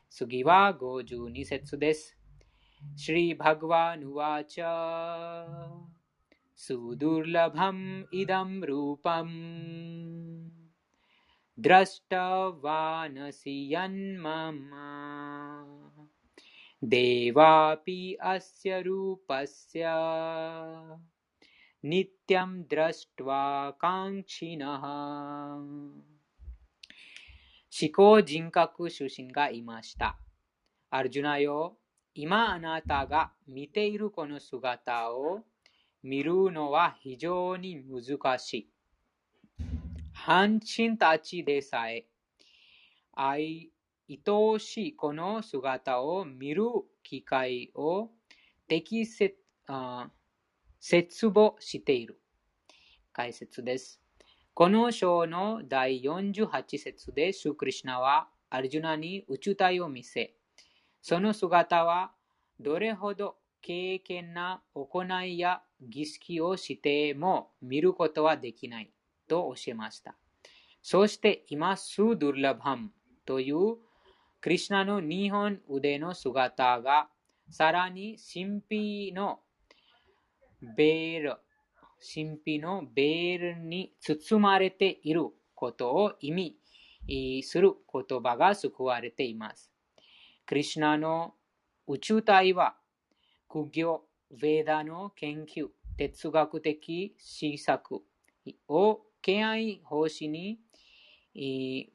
[0.10, 2.18] 次は52節です。
[2.96, 5.46] シリ・バグワヌワチャ、
[6.56, 10.52] スドゥルラバム・イダム・ルーパム、
[11.58, 15.66] ドラスタ・ワナシヤン・ママ、
[16.82, 20.98] デワピ・アシャ・ルーパシヤ、
[21.83, 24.85] नित्यं दृष्ट्वा काङ्क्षिणः
[27.77, 30.17] 思考人格出身がいました。
[30.91, 31.77] アルジュナよ、
[32.15, 35.41] 今あなたが見ているこの姿を
[36.05, 38.71] 見るのは非常に難しい。
[40.13, 42.07] 半身たちでさえ、
[43.13, 43.73] 愛
[44.09, 46.65] 愛しいこの姿を見る
[47.03, 48.11] 機会を
[48.69, 49.37] 適切
[50.80, 52.20] 絶望している。
[53.14, 54.02] 解説です。
[54.54, 60.36] この章の第48節で、シュクリシナはアルジュナに宇宙体を見せ、
[61.02, 62.12] その姿は
[62.60, 68.92] どれほど経験な行いや儀式をしても見ることはできない。
[69.30, 70.16] と教えました。
[70.82, 72.90] そして今、スードゥルラバム
[73.26, 73.78] という
[74.42, 77.10] クリュナの日本腕の姿が
[77.50, 79.40] さらに神秘の
[80.62, 81.38] ベール、
[82.02, 85.26] 神秘のベールに包まれている
[85.56, 86.58] ことを意味
[87.44, 89.72] する言葉が救われています。
[90.46, 91.36] クリュナの
[91.88, 92.76] 宇宙体は
[93.48, 95.68] 苦行、ヴェーダの研究、
[95.98, 98.02] 哲学的施策
[98.68, 100.60] を敬愛奉仕に、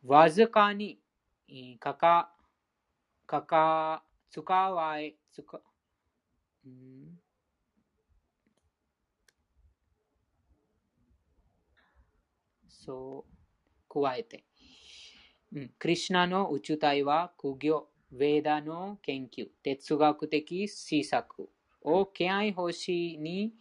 [0.05, 1.01] わずかに
[1.79, 2.35] かか、
[3.27, 5.63] かか、使わえ、使、
[6.67, 7.19] うん、
[12.85, 13.25] そ
[13.89, 14.45] う、加えて、
[15.53, 15.71] うん。
[15.79, 21.49] クリュナの宇宙体は苦行、ヴェーダの研究、哲学的施策
[21.83, 23.55] を敬愛奉仕に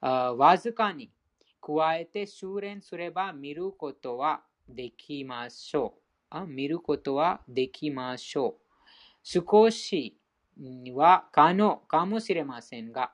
[0.00, 1.10] わずかに
[1.60, 6.00] 加えて修練すれば見ることはできましょう。
[6.30, 8.66] あ見ることはできましょう。
[9.22, 10.18] 少し
[10.94, 13.12] は可能かもしれませんが、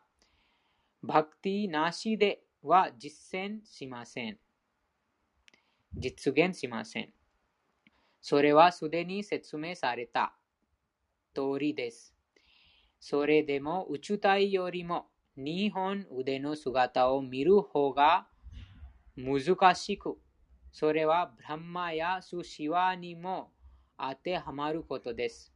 [1.03, 4.39] バクティなしでは実践しません。
[5.97, 7.13] 実現しません。
[8.21, 10.35] それはすでに説明された
[11.35, 12.15] 通りです。
[13.01, 15.07] それでも宇宙体よりも
[15.37, 18.27] 日本腕の姿を見る方が
[19.17, 20.19] 難しく、
[20.71, 23.51] それはブランマやスシワにも
[23.99, 25.53] 当てはまることです。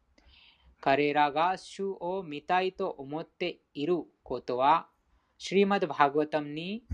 [0.80, 4.88] 彼らが主を見たいと思っていることは、
[5.38, 6.84] シリマド・バーグワタムに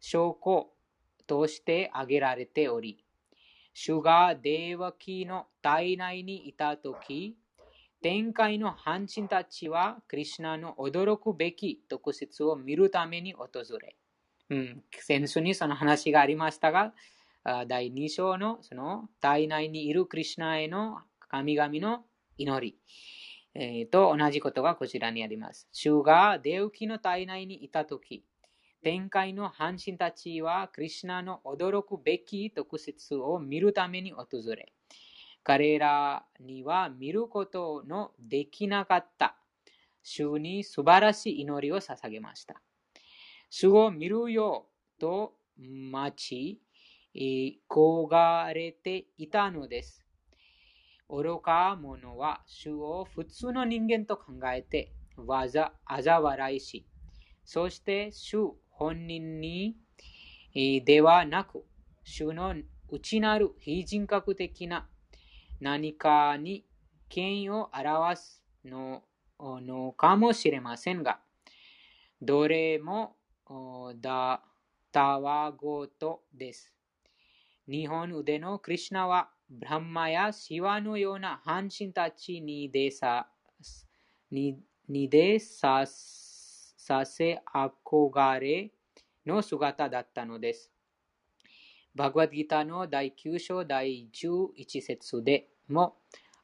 [0.00, 0.72] 証拠
[1.30, 3.04] として挙げられており、
[3.72, 7.36] 主がデーワキの体内にいたとき、
[8.02, 13.46] 天界の半身たちはクリュナの驚くべき特質を見るために訪
[13.80, 13.94] れ、
[14.48, 16.94] うん、先週にその話がありましたが、
[17.68, 20.98] 第2章のその体内にいるクリュナへの
[21.28, 22.00] 神々の
[22.38, 22.76] 祈り、
[23.54, 25.68] えー、と同じことがこちらにあります。
[25.70, 28.24] 主がデウキの体内にいたとき、
[28.82, 34.26] 天界の半身たちはクリュナの驚くべき特質を見るために訪
[34.56, 34.72] れ、
[35.42, 39.36] 彼らには見ることのできなかった
[40.02, 42.62] 主に素晴らしい祈りを捧げました。
[43.50, 44.66] 主を見るよ
[44.98, 46.60] と待ち、
[47.68, 50.06] 焦がれていたのです。
[51.08, 56.86] 愚か者は主を普通の人間と考えて、わざ、あざ笑いし、
[57.44, 59.76] そして主本人に
[60.54, 61.66] ではなく、
[62.02, 62.54] 主の
[62.88, 64.88] 内なる非人格的な
[65.60, 66.64] 何かに
[67.10, 69.02] 権威を表すの
[69.38, 71.20] のかもしれませんが、
[72.22, 73.16] どれも
[74.00, 74.42] だ
[74.90, 76.72] たわごとです。
[77.68, 83.28] 日本腕のクリュナは、ブランマやシワのような半身たちにでさ、
[84.30, 84.58] に
[84.88, 85.84] にでさ
[86.90, 88.72] させ憧れ
[89.24, 90.72] の姿だったのです。
[91.94, 95.98] バグワッドギターの第9章第11節でも、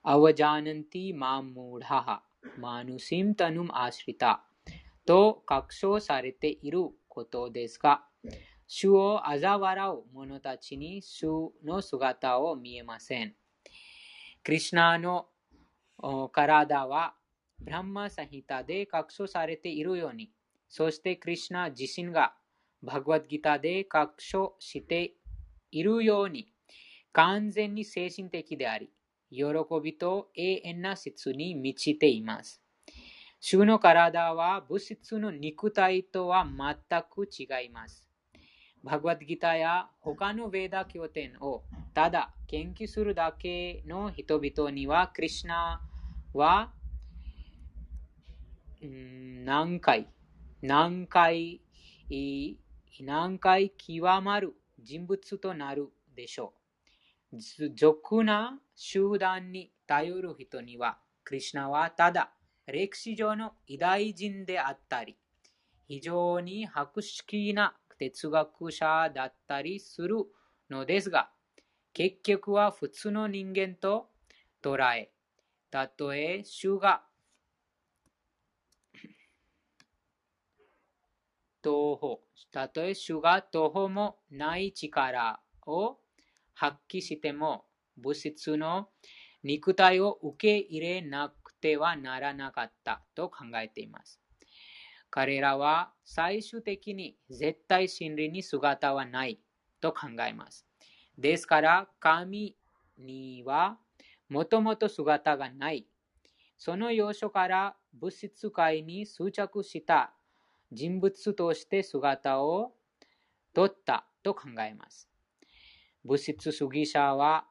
[0.04, 2.22] アワジャーナンティマムーダハ、
[2.60, 4.44] マヌシムタヌムアシリタ
[5.04, 8.04] と確証されていることですが、
[8.68, 13.34] 主を嘲笑う者たちに主の姿を見えません。
[14.44, 15.26] クリュナの
[16.30, 17.16] 体は
[17.58, 20.30] ブランマサヒタで確証されているように、
[20.68, 22.34] そしてクリュナ自身が
[22.82, 25.14] バグワッドギターで確証して
[25.70, 26.52] いるように、
[27.12, 28.90] 完全に精神的であり、
[29.30, 29.44] 喜
[29.82, 32.60] びと永遠な質に満ちています。
[33.40, 38.06] 主の体は物質の肉体とは全く違います。
[38.82, 45.80] バグワッドギターや他のヴェーダ経典をただ研究するだけの人々には、クリシナ
[46.32, 46.72] は
[48.82, 50.08] うん何回、
[50.66, 51.60] 何回、
[53.00, 56.54] 何回極まる人物となるでしょ
[57.32, 57.38] う。
[57.76, 62.32] 俗な集団に頼る人には、クリシナはただ
[62.66, 65.16] 歴史上の偉大人であったり、
[65.86, 70.16] 非常に博識な哲学者だったりする
[70.68, 71.30] のですが、
[71.92, 74.08] 結局は普通の人間と
[74.60, 75.12] 捉え、
[75.70, 77.05] たとえ主が
[81.66, 82.20] 徒歩、
[82.52, 85.98] たとえ主が徒歩もない力を
[86.54, 87.64] 発揮しても、
[87.96, 88.90] 物質の
[89.42, 94.20] 肉体を受け入れなくてはならなかったと考えています。
[95.10, 99.40] 彼らは最終的に絶対真理に姿はない
[99.80, 100.64] と考えます。
[101.18, 102.56] ですから、神
[102.96, 103.76] には
[104.28, 105.88] もともと姿がない。
[106.58, 110.15] その要所から物質界に執着した
[110.72, 112.72] 人物として姿を
[113.54, 115.08] 取ったと考えます。
[116.04, 117.46] 物質主義者は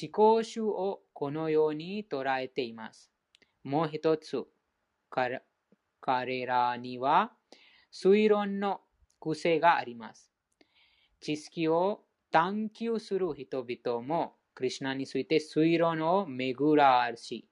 [0.00, 3.10] 思考主をこのように捉えています。
[3.64, 4.44] もう一つ、
[5.10, 5.42] 彼
[6.00, 7.32] 彼らには
[7.92, 8.80] 推論の
[9.20, 10.30] 癖があります。
[11.20, 17.48] 知識を探求する人々もクリュナについて推論を巡らし、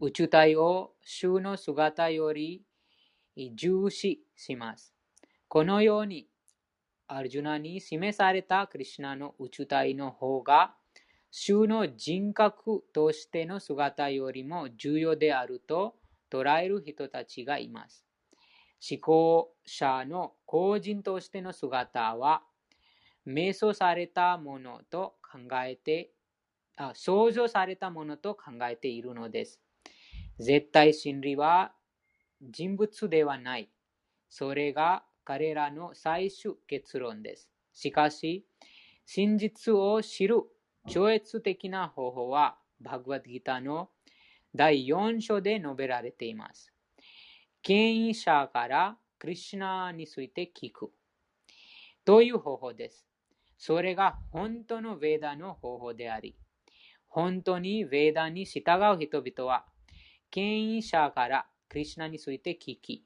[0.00, 2.62] 宇宙体を主の姿より
[3.54, 4.94] 重視します。
[5.48, 6.28] このように、
[7.06, 10.74] アルジュナに示されたクリュナの宇宙体の方が、
[11.30, 15.96] 主の人格としての姿よりも重要であると
[16.30, 18.04] 捉える人たちがいます。
[18.90, 22.42] 思考者の個人としての姿は、
[23.26, 26.12] 瞑想されたものと考えて
[26.78, 29.60] あ、想像されたものと考えているのです。
[30.38, 31.72] 絶対真理は
[32.42, 33.70] 人物ではない。
[34.28, 37.50] それが彼らの最終結論です。
[37.72, 38.46] しかし、
[39.04, 40.42] 真実を知る
[40.88, 43.90] 超越的な方法は、バグワッドギターの
[44.54, 46.72] 第4章で述べられています。
[47.62, 50.90] 権威者からクリシュナについて聞く
[52.04, 53.06] という方法です。
[53.58, 56.36] それが本当のヴェーダの方法であり、
[57.08, 58.62] 本当にヴェーダに従
[58.94, 59.66] う人々は、
[60.30, 63.04] 権威者からクリシュナについて聞き、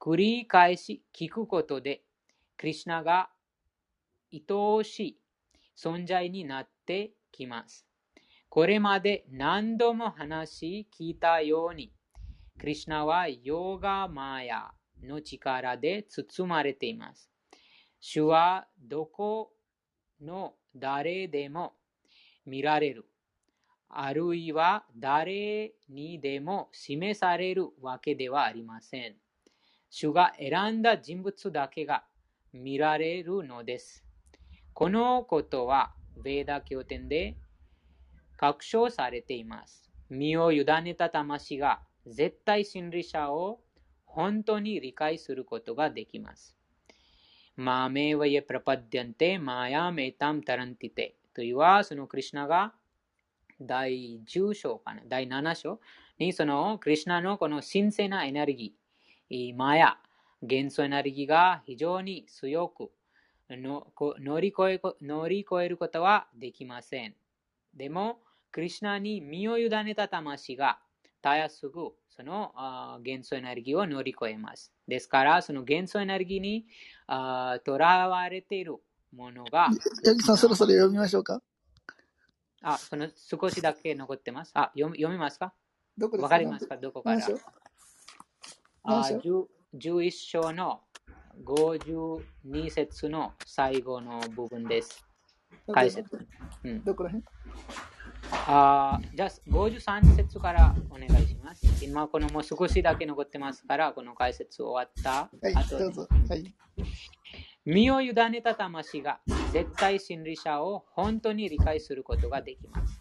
[0.00, 2.02] 繰り返し聞くことで、
[2.56, 3.30] クリシュナが
[4.32, 5.20] 愛おしい
[5.76, 7.86] 存在になってきます。
[8.48, 11.92] これまで何度も話し聞いたように、
[12.58, 14.70] クリシュナはヨガマヤ
[15.02, 17.30] の力で包まれています。
[18.00, 19.52] 主はどこ
[20.20, 21.74] の誰でも
[22.46, 23.06] 見られる。
[23.88, 29.16] あるいは誰にでも示されるわけではありません。
[29.90, 32.04] 主が選んだ人物だけが
[32.52, 34.04] 見られるのです。
[34.74, 37.36] このことは、ヴェーダ経典で
[38.36, 39.90] 確証されています。
[40.10, 43.60] 身を委ねた魂が絶対真理者を
[44.04, 46.56] 本当に理解することができます。
[47.56, 52.72] マメワヤプラパディアンテマヤメタムタランティテというは、そのクリュナが
[53.60, 55.80] 第10章かな、第7章
[56.18, 59.98] にそのクリュナのこの神聖なエネルギー、マヤ、
[60.42, 62.90] 元素エネルギーが非常に強く
[63.50, 67.14] 乗り越え乗り越えることはできません。
[67.74, 68.20] でも、
[68.50, 70.78] クリュナに身を委ねた魂が
[71.20, 72.52] たやすぐその
[73.02, 74.72] 元素エネルギーを乗り越えます。
[74.86, 76.66] ですから、その元素エネルギーに
[77.64, 78.76] とらわれている
[79.14, 79.68] ものが。
[80.04, 81.42] ヤギさん、そろそろ読みましょうか？
[82.62, 84.52] あ、その少しだけ残ってます。
[84.54, 85.54] あ、読み読みますか？
[85.96, 86.76] どこですわかりますか？
[86.76, 87.20] どこから？
[88.84, 90.80] あ何章 ?11 章の
[91.44, 95.04] 52節の最後の部分です。
[95.72, 96.26] 解説。
[96.64, 97.24] うん、どこら辺？
[98.30, 101.84] あじゃあ、53節からお願いします。
[101.84, 106.08] 今、このもう少しだけ残ってますから、この解説終わったはい、どうぞ。
[106.28, 106.54] はい。
[107.70, 109.20] 身を委ねた魂が
[109.52, 112.98] 絶対真理者を本当に理解することができます。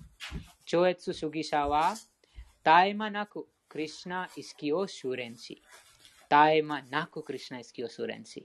[0.65, 2.09] 超越主義者は絶
[2.65, 5.61] え間なくクリシナ意識を修練し、
[6.29, 8.41] 絶え間なくクリュナ意識をする練習。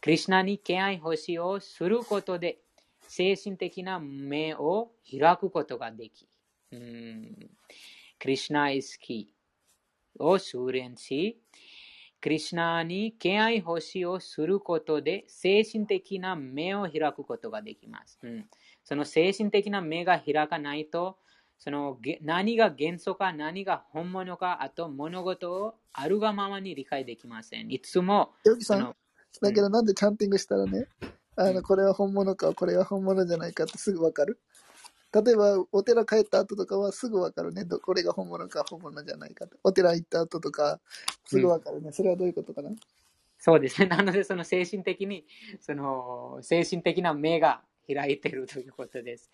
[0.00, 2.58] クリュナに敬愛欲しをすることで、
[3.06, 6.26] 精神的な目を開くことができ、
[6.72, 7.36] うん、
[8.18, 9.32] クリュナ意識
[10.18, 11.36] をする練習。
[12.22, 18.20] クリュナに敬愛欲しをすることで、精神的な目を開くことができます。
[18.22, 18.46] うん、
[18.84, 21.18] その精神的な目が開かないと、
[21.58, 27.72] その何が元素か何が本物か、あと物事をあるがままに理解できません。
[27.72, 28.30] いつも。
[28.44, 28.94] ヨギさん、
[29.40, 30.86] だけどなんでチャンティングしたらね、
[31.34, 34.40] あのこれは本物か、これは本物じゃないかってすぐわかる
[35.12, 37.66] 例えば、お寺帰った後とかはすぐわかるね。
[37.66, 40.80] これが本物か本物じゃないかお寺行った後とか、
[41.26, 42.70] すぐわかるね、うん、それはどういうことかな？
[43.38, 43.88] そうですね。
[43.90, 45.26] なので、その精神的に、
[45.60, 47.60] その精神的な目が
[47.92, 49.30] 開いているということです。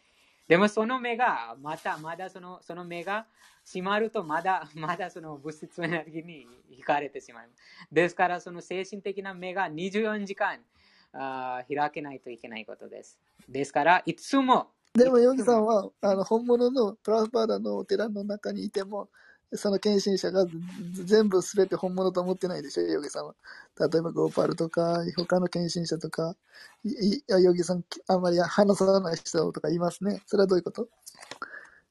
[0.48, 3.26] でもその目が、また、まだそのその目が
[3.66, 6.46] 閉まると、まだ、 まだその物質エネルギーに
[6.80, 7.62] 惹かれてしまいます。
[7.92, 10.64] ですから、その精神的な目が24時間
[11.12, 13.20] あ開けないといけないことです。
[13.46, 14.72] ですから、いつも。
[14.94, 19.08] でも、ヨギさんは、あの本物のプラスパーダのお寺の中にいても、
[19.54, 20.44] その献身者が
[20.92, 23.34] 全部すべて本物と思ってないでしょ、ヨギさんは。
[23.78, 26.36] 例えば、ゴーパルとか、他の献身者とか、
[26.84, 30.22] いや、ヨギさん、あんまり話さない人とかいますね。
[30.26, 30.88] それはどういうこと？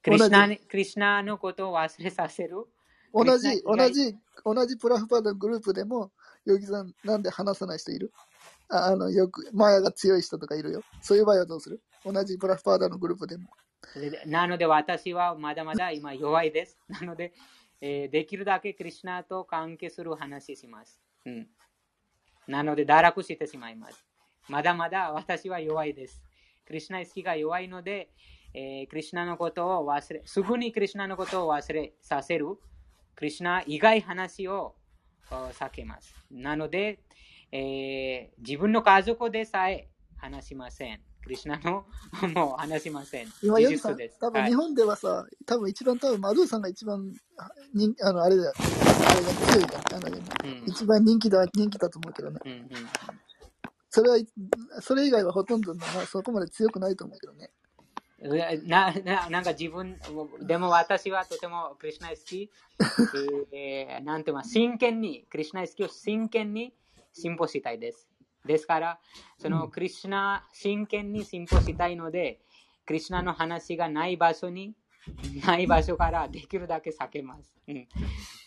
[0.04, 2.66] クリシナクリシナのことを忘れさせる？
[3.14, 4.16] 同じ、同じ、
[4.46, 6.12] 同じプラフパーダグループでも、
[6.46, 8.12] ヨギさん、なんで話さない人いる？
[8.70, 10.84] あの、よく、マヤが強い人とかいるよ。
[11.02, 11.82] そういう場合はどうする？
[12.12, 13.50] 同じプラフパーダのグループでも。
[14.26, 16.78] なので私はまだまだ今弱いです。
[16.90, 17.34] なので、
[17.82, 21.02] えー、できるだけクリュナと関係する話します。
[21.26, 21.48] うん、
[22.48, 24.06] なので堕落してしまいます。
[24.48, 26.24] まだまだ私は弱いです。
[26.66, 28.12] クリュナ意識が弱いので、
[28.54, 32.58] えー、クリュナのことを忘れ、すぐにクリュナのことを忘れさせる、
[33.16, 34.76] クリュナ以外話を
[35.30, 36.16] 避けます。
[36.32, 37.04] なので、
[37.52, 41.07] えー、自分の家族でさえ話しません。
[41.28, 41.86] クリシナの
[42.34, 43.28] もう話しません。
[43.44, 47.14] 今、ヨギさん、多分日本ではさ、はい、多分一番多分マルーさんが一番
[47.74, 49.96] 人あのあれだあれが強いじゃん。
[49.96, 52.40] あの、うん、一番人気だ人気だと思うけどね。
[52.46, 52.70] うんうん、
[53.90, 54.18] それは
[54.80, 57.52] それ以外はほとんど、まあ、そこまで強くないと思うけどね。
[58.66, 60.00] なななんか自分、
[60.42, 62.50] でも私はとてもクリュナ好き。
[63.52, 66.74] えー、なんていうか、真剣に、クリュナ好きを真剣に
[67.14, 68.07] 進歩したいです。
[68.48, 69.00] ですから、
[69.38, 72.40] そのクリュナ、真剣に進歩したいので、
[72.86, 74.74] クリュナの話がない場所に、
[75.46, 77.54] ない場所からできるだけ避けます。
[77.68, 77.88] うん、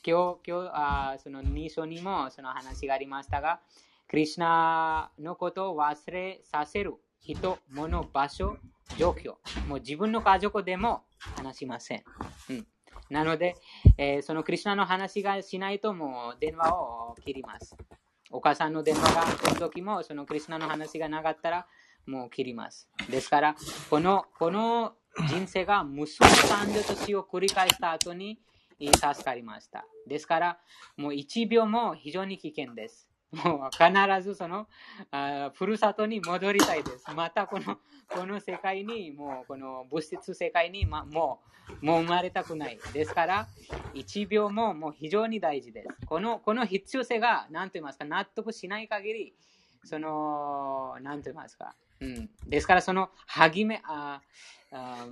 [0.04, 3.60] 今日、今日あその2章にもその話がありましたが、
[4.08, 8.56] クリュナのことを忘れさせる人、物、場所、
[8.98, 9.34] 状況。
[9.68, 11.04] もう自分の家族でも
[11.36, 12.02] 話しません。
[12.48, 12.66] うん、
[13.10, 13.56] なので、
[13.98, 17.76] えー、そのクリュナの話がしないともう電話を切ります。
[18.30, 21.66] お母さんの電話が来る時も、そのクリスナの話がなかったら、
[22.06, 22.88] もう切ります。
[23.10, 23.56] ですから、
[23.90, 24.94] このこの
[25.28, 28.38] 人生が無数の誕生と死を繰り返した後に
[28.78, 29.84] 助かりました。
[30.06, 30.58] ですから、
[30.96, 33.09] もう1秒も非常に危険です。
[33.32, 34.66] もう必ずその
[35.10, 37.04] あふるさとに戻りたいです。
[37.14, 37.78] またこの
[38.08, 41.40] この世界に、もうこの物質世界に、ま、も
[41.80, 42.78] うもう生まれたくない。
[42.92, 43.48] ですから、
[43.94, 46.06] 1秒ももう非常に大事です。
[46.06, 49.34] このこの必要性が何と言いますか、納得しない限り、
[49.84, 51.74] その、何と言いますか。
[52.00, 54.20] うん、ですから、その励めあ
[54.72, 55.06] あ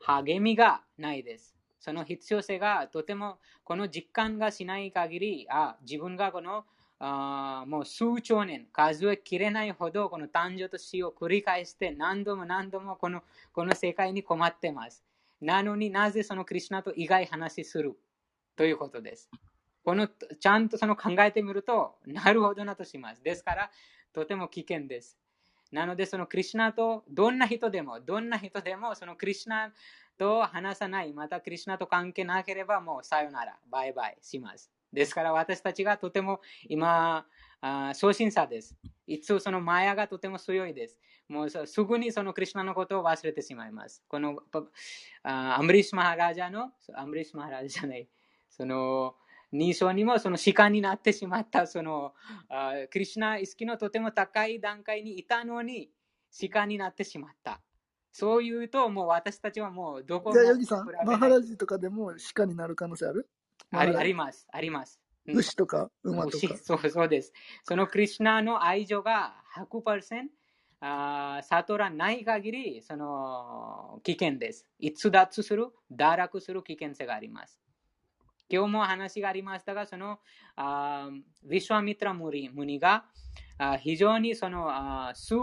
[0.00, 1.56] 励みがないです。
[1.78, 6.66] その必要性がとてもこの実感がしない限り、あ自分がこの
[7.02, 13.22] あもう数兆年、数えきれないほどこの誕生と死を繰り返して何度も何度もこの
[13.52, 15.02] この世界に困ってます。
[15.40, 17.96] なのになぜそのクリュナと意外話する？
[18.54, 19.30] ということです。
[19.82, 23.22] このちゃんとその考えてみると、なるほどなとします。
[23.24, 23.70] ですから、
[24.12, 25.16] とても危険です。
[25.72, 29.72] なので、そのクリュナとどんな人でも、どんな人でも、そのクリュナ
[30.18, 34.70] と話さない、またクリュナと関係なければ、もうさよなら、バイバイします。
[34.92, 37.26] ですから私たちがとても今、
[37.62, 38.76] あ初心者です。
[39.06, 40.98] いつそのマヤがとても強いです。
[41.28, 44.02] もうすぐにそのクリュナのことを忘れてしまいます。
[44.08, 44.38] この
[45.22, 48.08] あアムリシュマハラジャの、アムリシュマハラジャじゃない、
[48.48, 49.14] その
[49.52, 52.14] 2章にもその鹿になってしまったその
[52.48, 55.90] あクリュナ意識のとても高い段階にいたのに
[56.50, 57.60] 鹿になってしまった。
[58.12, 60.34] そういうと、もう私たちはもうどこも。
[60.34, 63.28] じゃあ、ヨギさん、マハラジとかでも鹿になる可能性ある？
[63.72, 65.00] ありあります、あります。
[65.26, 66.56] 牛とか馬とか。
[66.58, 67.32] そうそうです。
[67.64, 70.28] そのクリュナの愛情が100%
[70.82, 74.66] あ悟らない限り、その危険です。
[74.78, 77.60] 逸脱する、堕落する危険性があります。
[78.48, 80.18] 今日も話がありましたが、その
[80.56, 83.04] あーヴィシュワミトラムニムニが
[83.58, 85.36] あー非常にそのあー数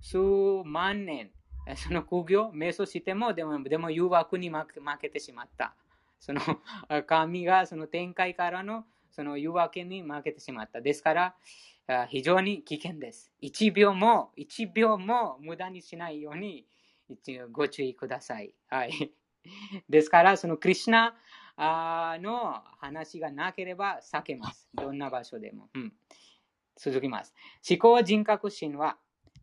[0.00, 0.18] 数
[0.64, 1.32] 万年、
[1.66, 4.64] えその苦行、瞑想しても、でもでも誘惑に負
[5.00, 5.74] けてしまった。
[6.18, 6.40] その
[7.06, 10.80] 神がその展開からのその誘惑に負けてしまった。
[10.80, 11.36] ですから、
[12.08, 13.32] 非常に危険です。
[13.42, 16.66] 1秒も、1秒も無駄にしないように
[17.52, 18.52] ご注意ください。
[18.68, 19.12] はい。
[19.88, 24.68] ですから、そのクリシュナの話がなければ避けます。
[24.74, 25.70] どんな場所でも。
[25.74, 25.92] うん、
[26.76, 27.34] 続きます。
[27.68, 28.98] 思考人格心は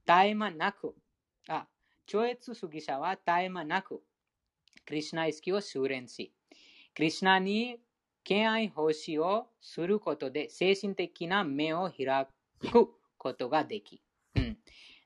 [0.06, 0.96] 絶え間なく、
[1.48, 1.68] あ、
[2.06, 4.04] 超越主義者は絶え間なく、
[4.86, 6.34] クリシュナ意識を修練し、
[6.96, 7.78] クリシュナに
[8.24, 12.28] 敬愛奉仕をすることで精神的な目を開
[12.72, 14.02] くことができ、
[14.36, 14.58] うん、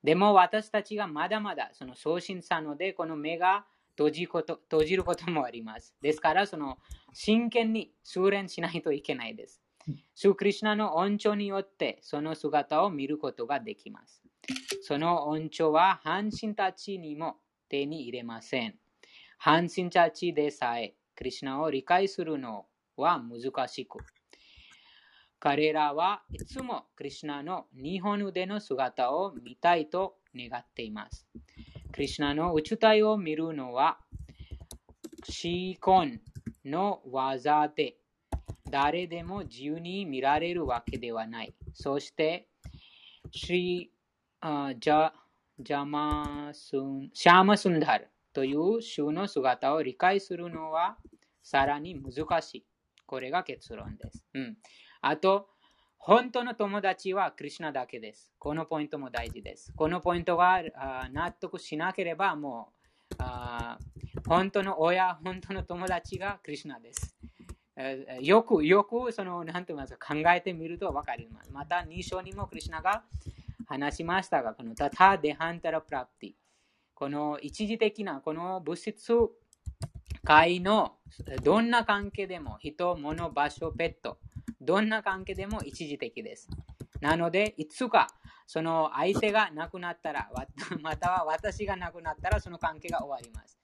[0.04, 3.66] でも私たちがまだまだその送信さのでこの目が
[3.98, 5.96] 閉じこと閉じることもあります。
[6.02, 6.78] ですからその
[7.14, 9.62] 真剣に修練しないといけないです。
[10.14, 14.22] シュクリシュナの恩寵によってその姿を見ることができます。
[14.84, 17.38] その恩寵は半身たちにも
[17.70, 18.76] 手に入れません。
[19.40, 23.98] 半身たちでさえクリシナを理解するのは難しく、
[25.40, 31.28] 彼らはいつもクリシナの日本腕の姿を見たいと願っています。
[31.92, 33.98] クリシナの宇宙体を見るのは、
[35.24, 36.22] シーコン
[36.64, 37.98] の技で、
[38.70, 41.56] 誰でも自由に見られるわけではない。
[41.74, 42.48] そして、
[43.32, 43.92] シリ
[44.40, 45.12] あジャ
[45.60, 48.08] ジャマスンシャーマスンダル
[48.38, 50.98] という種の姿を理解するのは
[51.42, 52.66] さらに難しい。
[53.08, 54.24] これが結論です。
[54.36, 54.58] うん、
[55.02, 55.50] あと、
[55.98, 58.32] 本当の友達はクリュナだけです。
[58.38, 59.74] このポイントも大事です。
[59.76, 60.62] このポイントが
[61.12, 62.70] 納得しなければも
[63.10, 63.80] うあ
[64.28, 67.16] 本当の親、本当の友達がクリュナです。
[68.22, 71.52] よく、よく、その、なんて言いますか、考えてみると分かります。
[71.52, 73.02] また、2章にもクリュナが
[73.66, 76.47] 話しましたが、このタタデハンタラプラプティ。
[76.98, 79.14] この一時的な、この物質
[80.24, 80.96] 界の
[81.44, 84.18] どんな関係でも、人、物、場所、ペット、
[84.60, 86.50] どんな関係でも一時的です。
[87.00, 88.08] なので、いつか、
[88.48, 90.28] その相手が亡くなったら、
[90.82, 93.60] または私が亡くなったら、その関係が終わります。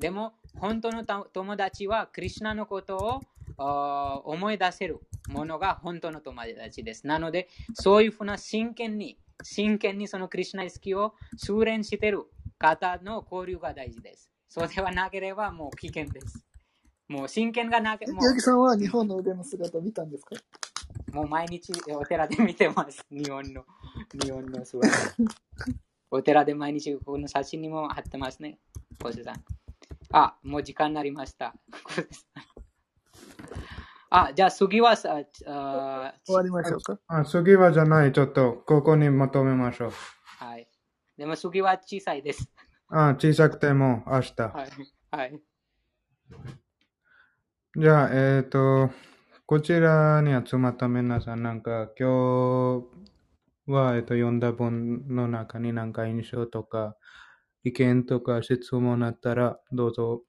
[0.00, 3.22] でも、本当の友達は、クリュナのこと
[3.58, 4.98] を思い出せる
[5.28, 7.06] ものが本当の友達です。
[7.06, 12.24] なので、そういうふうな真剣に、真剣にそのクリュナ意識を修練している
[12.58, 14.30] 方の交流が大事です。
[14.48, 16.44] そうではなければもう危険です。
[17.08, 20.36] もう真剣がなければ、八木さんは日本の腕の姿を見たんですか？
[21.12, 23.04] もう毎日お寺で見てます。
[23.10, 23.64] 日本の、
[24.22, 24.88] 日本の姿。
[26.10, 28.58] お寺で毎日この写真にも貼ってますね。
[29.02, 29.44] 小瀬さん。
[30.12, 31.54] あ、もう時間になりました。
[34.10, 36.98] あ、じゃあ次はさ、あ終わりましょうか？
[37.08, 39.92] あ、次はじゃない、ちょっと、ここにまとめましょう。
[40.24, 40.67] はい。
[41.18, 42.48] でも次は小さいです。
[42.86, 44.42] あ、小さくても明日。
[44.42, 44.70] はい。
[45.10, 45.40] はい。
[47.76, 48.90] じゃあ、えっ、と、
[49.44, 52.84] こちらに集まった皆さん、なんか今
[53.66, 56.96] 日は、えっ、と、読んだ本の中になんか印象とか、
[57.64, 60.22] 意見とか質問あったら、どうぞ。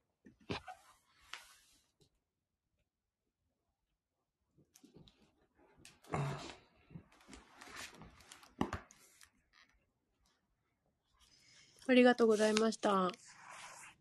[11.89, 13.09] ありがとうございました。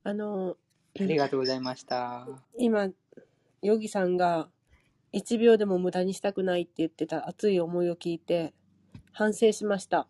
[0.05, 0.57] あの、
[1.01, 2.29] ありがとうございました。
[2.59, 2.91] 今、
[3.63, 4.51] ヨギさんが
[5.15, 8.53] 1秒でも無駄にしたくないって言ってた熱い思いを聞いて
[9.13, 10.07] 反省しました。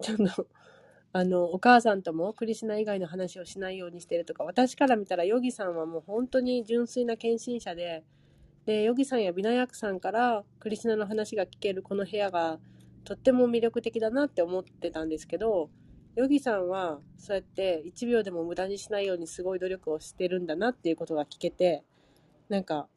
[0.00, 0.46] ちょっと、
[1.12, 8.04] あの、お母さんともクリシュナ以外の話をしないようにしてるとか、私から見たらヨギさんはもう本当に純粋な献身者で、
[8.64, 12.60] で、ヨギさんやビナヤクさんからクリシュナの話が聞けるこの部屋が
[13.02, 15.68] とっても魅力的だなって思ってたんですけど、
[16.16, 21.84] ヨギさんはそうやって1秒でも無駄にしないようにすごい努力をしてるんだなっていうことが聞けて、
[22.48, 22.88] なんか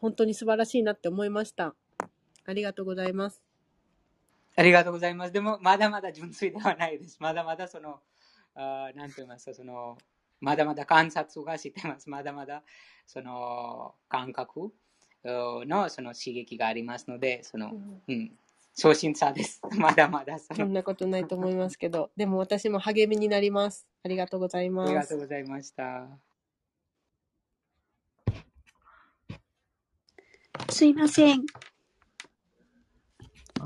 [0.00, 1.74] 本当に素晴らしいなって思いました。
[2.46, 3.42] ありがとうございます。
[4.56, 5.32] ありがとうございます。
[5.32, 7.18] でも、まだまだ純粋ではないです。
[7.20, 8.00] まだまだその、
[8.54, 9.98] あーなんと言いますか、その、
[10.40, 12.08] まだまだ観察がしてます。
[12.08, 12.62] まだまだ、
[13.06, 14.72] その、感覚
[15.24, 17.72] のその刺激がありますので、その、
[18.08, 18.32] うん、
[18.80, 19.60] 初心者です。
[19.78, 23.86] まだまだその、そんなことないと思いますけど、 でも私も励みになります。
[24.04, 25.20] ありがとうございあますりがとう。
[25.20, 26.08] ございました。
[30.70, 31.46] すいません。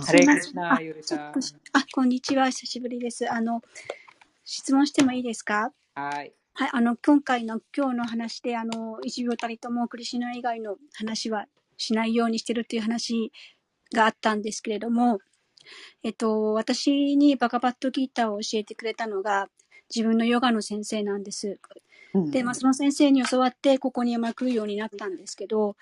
[0.02, 1.32] すいませるさん
[1.72, 2.46] あ、こんにちは。
[2.50, 3.30] 久しぶりです。
[3.30, 3.62] あの、
[4.44, 5.72] 質問してもいいですか？
[5.94, 6.32] はい。
[6.54, 11.46] はい、あの、今回の今日の話で、あの、一秒たりともクリシュナ以外の話は
[11.76, 13.32] しないようにしてるっていう話
[13.92, 15.18] があったんですけれども、
[16.02, 19.48] えっと、私にバカバットギーターを教えてくれたのが、
[19.94, 21.58] 自分のヨガの先生なんです。
[22.30, 25.76] で、まあ、その先生に教わって、ここに来るようになったんですけど、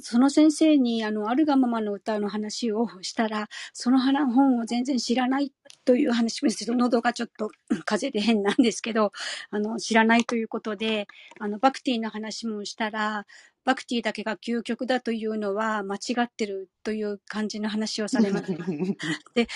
[0.00, 5.52] その先生に、あの、あるがままの歌の話をしたら、その本を全然知らない
[5.84, 7.50] という話もちょっと喉がちょっと
[7.84, 9.12] 風邪で変なんですけど、
[9.50, 11.08] あの、知らないということで、
[11.38, 13.26] あの、バクティの話もしたら、
[13.64, 18.52] バクティだけが究極だというのは間違ってるという感じの話をされます。
[19.34, 19.48] で、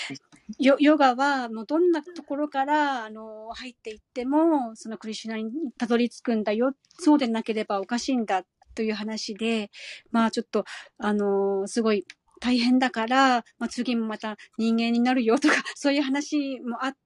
[0.58, 6.74] ヨヨガはもうどんなところからあの入っていっても、そのクリシュナにたどり着くんだよ。
[6.98, 9.70] そうでなければおかしいんだという話で、
[10.10, 10.64] まあちょっと、
[10.98, 12.06] あの、すごい
[12.40, 16.98] 大変だから、まあ、次もまた人間になるよとか、そういう話もあって、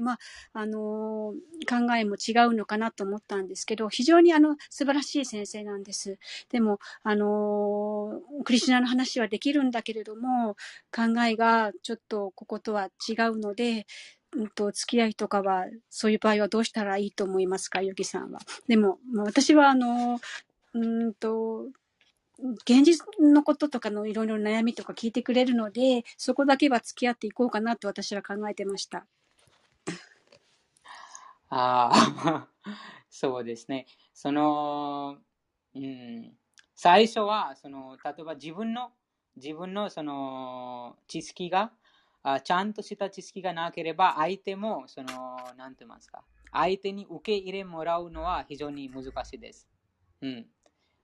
[0.00, 0.18] まあ、
[0.54, 1.34] あの、
[1.68, 6.18] 考えも違うのかなと思ったんですけど、非常にあの、素晴らしい先生なんです。
[6.50, 10.56] でも、あの、クリシュナの話はできるんだけれども、
[10.94, 13.86] 考えがちょっとこことは違うので、
[14.36, 18.40] うんと、付き合いとかは、そういう場合はどうしたらいいと思いますか、ヨギさんは。
[18.68, 20.20] でもま、私はあの、
[20.74, 21.66] うんと、
[22.66, 29.06] 現実のこととかのいろいろ悩みとか聞いてくれるので、そこだけは付き合っていこうかなと私は考えてました。
[31.50, 32.48] ああ、
[33.10, 33.86] そうですね。
[34.14, 35.18] その、
[35.74, 36.32] うん、
[36.74, 38.92] 最初は、その、例えば自分の、
[39.36, 41.72] 自分のその知識が
[42.22, 49.68] あ、ちゃんとした知識がなければ、相手も、その、なんて言いますか、相手に受け入れもらうのは非常に難しいです。
[50.20, 50.46] うん。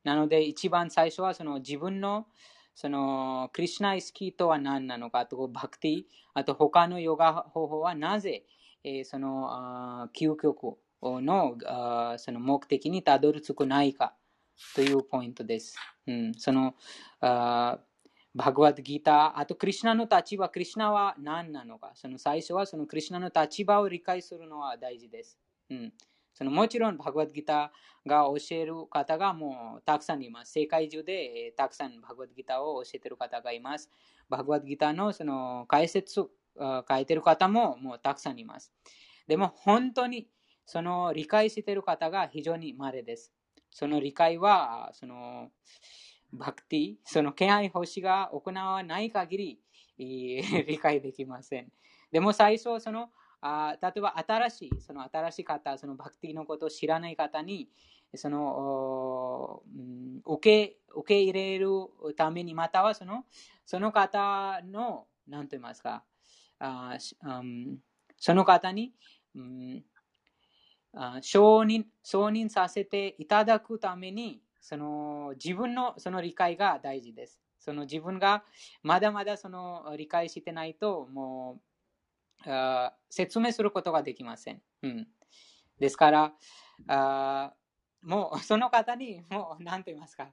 [0.05, 2.27] なので、一番最初はその自分の
[2.75, 6.03] そのクリュナイスキーとは何なのかと、バクティ、
[6.35, 8.45] あと他のヨガ方法はなぜ、
[8.89, 14.15] えー、その究極のあその目的にたどり着くないか
[14.77, 15.77] というポイントです。
[16.07, 16.77] うん、その
[17.21, 17.81] あ
[18.33, 25.37] バグワッドギーター、あとクリュナの立場、クリュナは何なのか、その最初はそのクリュナの立場を理解するのは大事です。
[25.69, 25.93] うん
[26.33, 30.53] そのもちろん、バグワッドギターが教える方がもうたくさんいます。
[30.53, 33.91] 世界中でたくさんバグワッドギターを教えている方がいます。
[34.29, 36.21] バグワッドギターのその解説
[36.59, 38.73] 書いてる方ももうたくさんいます。
[39.27, 40.29] でも本当に
[40.65, 43.33] その理解してる方が非常に稀です。
[43.71, 45.51] その理解は、その
[46.33, 49.61] バクティ、その敬愛星が行わない限り
[50.67, 51.71] 理解できません。
[52.11, 53.11] でも最初、その
[53.41, 57.69] あ例えば新しい、その新しい方、そのバクティのことを知らない方に、
[58.15, 59.63] その、
[60.25, 61.69] 受け受け入れる
[62.17, 63.25] ために、またはその
[63.65, 66.05] その方の、何と言いますか、
[66.59, 67.79] あうん、
[68.19, 68.93] その方に、
[69.35, 69.85] うん、
[70.95, 77.41] あ承認承認させていただくために、その自分のその理解が大事です。
[77.59, 78.45] その自分が
[78.83, 81.61] まだまだその理解してないと、も
[82.47, 84.63] うあ説明することができません。
[84.83, 85.09] うん、
[85.79, 86.33] ですから、
[86.89, 87.55] あ
[88.03, 90.33] もうその方に、もう何と言いますか、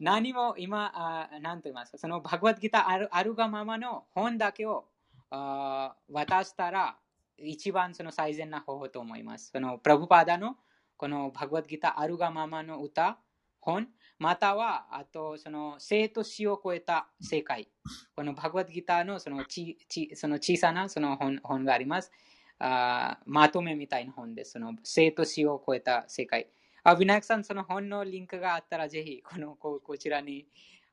[0.00, 4.88] 何も今、あ何と言いますか、そのバグワッドギターあるあるがままの本だけを
[5.30, 6.96] あ渡したら、
[7.38, 9.50] 一番その最善な方法と思います。
[9.52, 10.56] そのプラブパダの
[10.96, 13.18] このバグワッドギターあるがままの歌、
[13.60, 13.88] 本、
[14.18, 17.68] または、あと、その生と死を超えた世界。
[18.14, 22.12] このバグワッドギターのそのちちその小さなその本本があります
[22.60, 23.18] あ。
[23.26, 24.52] まとめみたいな本です。
[24.52, 26.48] その生と死を超えた世界。
[26.84, 30.46] あ、ビナクさん、その本のリンクがあったら、ぜひこのここちらに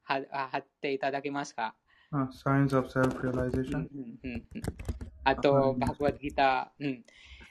[0.03, 1.75] 貼っていただけますか？
[2.13, 3.87] あ、Signs of Self-Realization。
[5.23, 6.85] あと、バグワッドギター。
[6.85, 7.03] うん、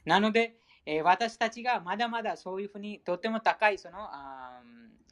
[0.04, 0.56] なので、
[0.86, 4.60] えー、私たちがまだまだそういうふうにとても高いそのあ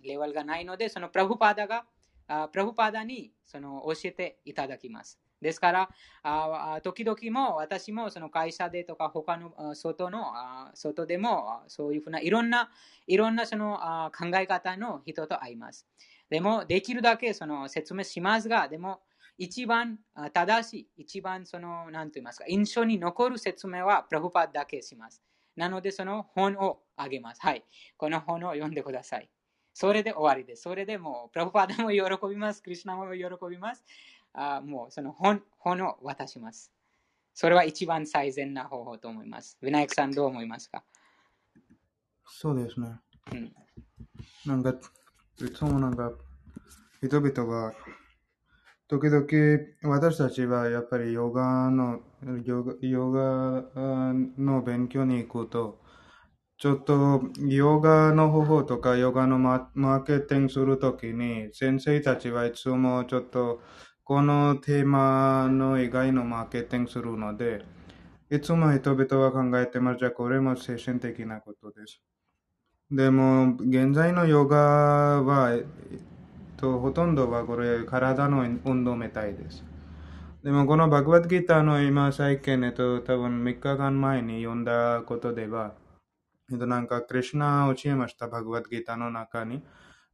[0.02, 1.84] レベルがないので、そのプラブパーダが、
[2.28, 5.18] あプラブパーダにその教えていただきます。
[5.40, 5.90] ですから、
[6.22, 10.32] あ時々も私もその会社でとか他の外の
[10.74, 12.70] 外でもそういうふうないろんな
[13.06, 13.80] いろんなその
[14.16, 15.86] 考え方の人と会います。
[16.28, 19.00] でも、できるだけその説明しますが、でも、
[19.42, 19.98] 一番
[20.34, 25.22] 正しい、一番その、なんと言いますか、印象に残る説明はプラブパーだけします。
[25.56, 27.40] なので、その本をあげます。
[27.40, 27.64] はい。
[27.96, 29.30] この本を読んでください。
[29.72, 30.62] それで終わりです。
[30.64, 32.62] それでもう、プラブパーダも喜びます。
[32.62, 33.82] クリュナも喜びます。
[34.34, 36.70] あもう、その本本を渡します。
[37.32, 39.56] それは一番最善な方法と思います。
[39.62, 40.84] ウィナイクさん、どう思いますか？
[42.26, 42.94] そうですね。
[43.32, 43.54] うん、
[44.44, 44.74] なんか、
[45.38, 46.12] いつもなんか、
[47.02, 47.74] 人々が、
[48.90, 49.24] 時々
[49.94, 52.00] 私たちはやっぱりヨガの、
[52.42, 53.62] ヨガ
[54.36, 55.78] の勉強に行くと、
[56.58, 63.60] ちょっと、ヨガの方法とか、ヨガのマーケティングするときに、先生たちはいつもちょっと、
[64.02, 67.64] このテーマの以外のマーケティングするので、
[68.28, 70.00] いつも人々は考えてます。
[70.00, 72.02] じゃあ、これも精神的なことです。
[72.90, 75.52] でも、現在のヨガは、
[76.60, 79.64] と、ほとんどはこれ、体の運動みたいです。
[80.44, 85.74] でも、このバグワッドギターの今、最近、えっと、多分3日間前に読んだことでは、
[86.50, 89.62] えっと、なんか、クリュナを教えました、バグワッドギターの中に。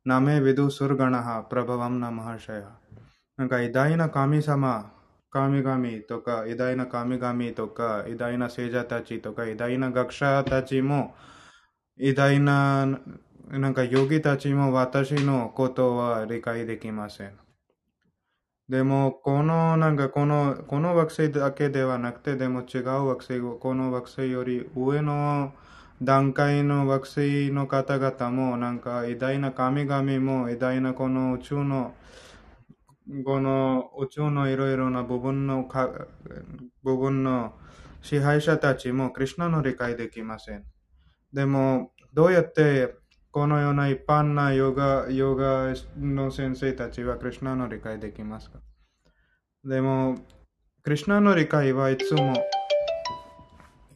[0.04, 2.78] ナメビドゥスルガナハ、プラバワムナマハシャヤ。
[3.36, 4.92] なんか、偉大な神様、
[5.30, 11.14] 神々とか、偉大な神々とか、偉大な聖者たちとか、偉大な学者たちも、
[11.98, 13.00] 偉大な、
[13.48, 17.38] なんか、ヨギたちも私のことは理解できません。
[18.68, 25.52] でも、この、なんか、この、この惑星だけではなくて、でも違う惑星、この惑星より上の
[26.02, 31.94] 段階の惑星の方々も、なんか、偉大な神々も、偉大なこの宇宙の、
[33.24, 36.06] この宇宙のいろいろな部分のか、
[36.82, 37.54] 部分の
[38.02, 40.64] 支配者たちも、クリュナの理解できません。
[41.32, 42.94] でも、どうやって
[43.36, 48.60] このような一般なヨガ、ヨガの先生たちはクリュナの理解できますか？
[49.62, 50.16] でも、
[50.82, 52.32] クリュナの理解はいつも、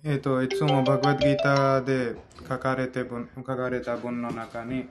[0.05, 4.91] えっ、と、いつもバグワッドギーターで書かれて文書かれた文の中に、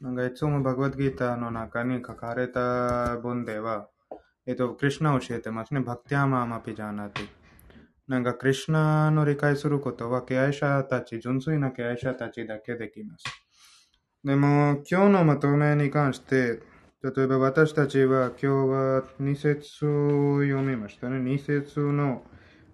[0.00, 3.90] なんかいつもバグワッドギーターの中に書かれた文では、
[4.54, 5.80] と、クリュナを教えてますね。
[5.80, 7.28] バクティアマーマピジャーナティ。
[8.08, 13.24] なんか、クリュナの理解することは、敬愛者たち、純粋な敬愛者たちだけできます。
[14.22, 16.62] でも、今日のまとめに関して、
[17.02, 21.18] 例えば私たちは今日は2節読みましたね。
[21.18, 22.24] 2節の、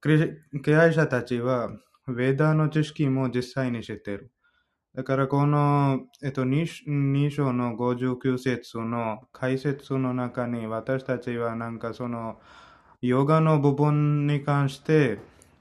[0.00, 1.70] クリ敬愛者たちは
[2.06, 4.32] ベーダーの知識も実際に知っている。
[4.94, 12.40] だからこの、えっと、2, 章の59節の解説の中に私たちはなんかその
[13.00, 15.18] ヨガの部分に関して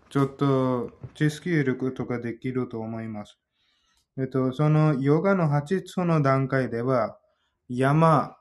[0.10, 3.38] ちょっと知識得ることができると思います。
[4.18, 7.20] えっと、そのヨガの8つの段階では
[7.70, 8.37] 山、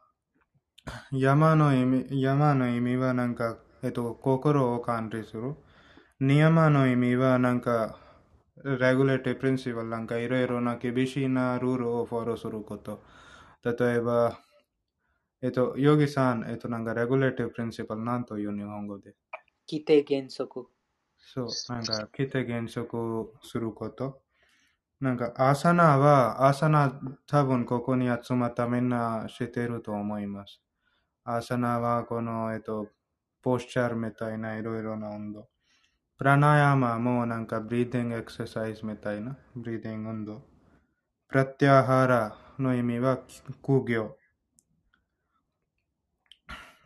[1.12, 5.54] 山の意味、山の意味はなんか、えっと、心を管理する。
[6.20, 7.98] ニヤマの意味はなんか、
[8.64, 13.02] レギュレーティプリンシパルなんかいろいろな厳しいなルールをフォローすること。
[13.62, 14.40] 例えば、
[15.42, 19.14] えっと、ヨギさん、えっと、なんかレギュレーティプリンシパルなんという日本語で。
[19.70, 20.68] 規定原則。
[21.18, 24.22] そう、なんか、規定原則すること。
[25.00, 30.62] なんか、アーサナは、アーサナ多分ここに集まったみんな知っていると思います。
[31.28, 32.86] āsana はこの、えっと、
[33.42, 35.48] posture みたいないろいろな運動。
[36.16, 40.42] prāṇāyāma もなんか breathing exercise みたいな、 breathing 運動。
[41.28, 43.18] pratyāhāra の意味は
[43.60, 44.16] 苦行。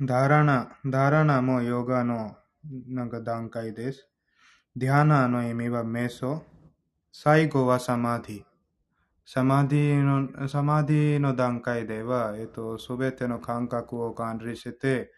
[0.01, 2.35] dhāraṇā、dhāraṇā もヨガの
[2.89, 4.09] なんか段階です。
[4.75, 6.43] dhyāna の意味はメソ。
[7.13, 8.50] 最後はサマディ。
[9.33, 15.13] サマディの、サマディの段階では、えっと、すべての感覚を管理して、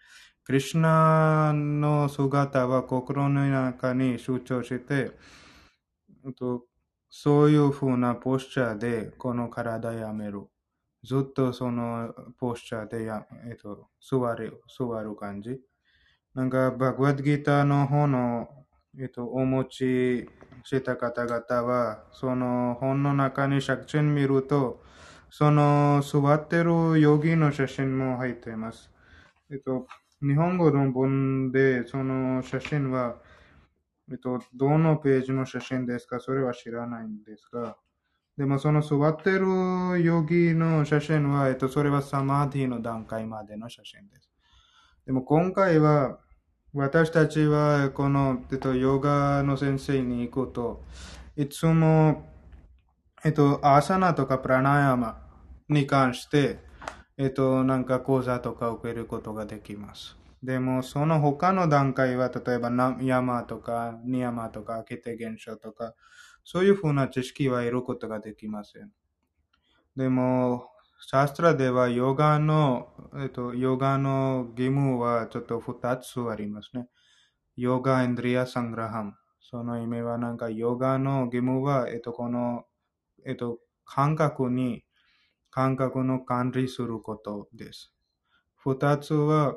[0.44, 5.12] クリュナの姿は心の中に集中して、
[6.26, 6.66] えっと、
[7.09, 10.43] そういうふうなポスチャーでこの体やめる。
[11.02, 15.59] ずっとそのポスチャーでや、えっと、座る、座る感じ。
[16.34, 18.47] なんか、バグワッドギターの方の
[18.98, 20.28] えっと、お持ち
[20.64, 24.82] した方々は、その本の中に写真見ると、
[25.30, 28.90] その座ってるヨギの写真も入っています。
[29.50, 29.86] えっと、
[30.20, 33.16] 日本語の本で、その写真は、
[34.10, 36.20] えっと、どのページの写真ですか？
[36.20, 37.76] それは知らないんですが、
[38.36, 44.30] でもその座ってるヨギの写真は、えっと、それはサマーディの段階までの写真です。
[45.06, 46.18] でも今回は、
[46.74, 50.82] 私たちはこの、えっと、ヨガの先生に行くと、
[51.36, 52.26] いつも、
[53.24, 55.20] えっと、アサナとかプラナヤマ
[55.68, 56.60] に関して、
[57.18, 60.16] えっと、なんか講座とかを受けることができます。
[60.42, 65.94] でも、その他の段階は、例えば、な山とか、ニヤマとか、アキテ現象とか、
[66.42, 68.90] そういうふうな知識は得ることができません。
[69.94, 70.71] でも、
[71.04, 72.88] シャストラでは、ヨガの、
[73.18, 76.86] えっと、ヨガの義務はちょっと二つありますね。
[77.56, 79.14] ヨガインドリアサングラハム。
[79.40, 82.66] その意味は、なんか、ヨガの義務は、えっと、この、
[83.26, 84.84] えっと、感覚に、
[85.50, 87.92] 感覚の管理することです。
[88.54, 89.56] 二つは、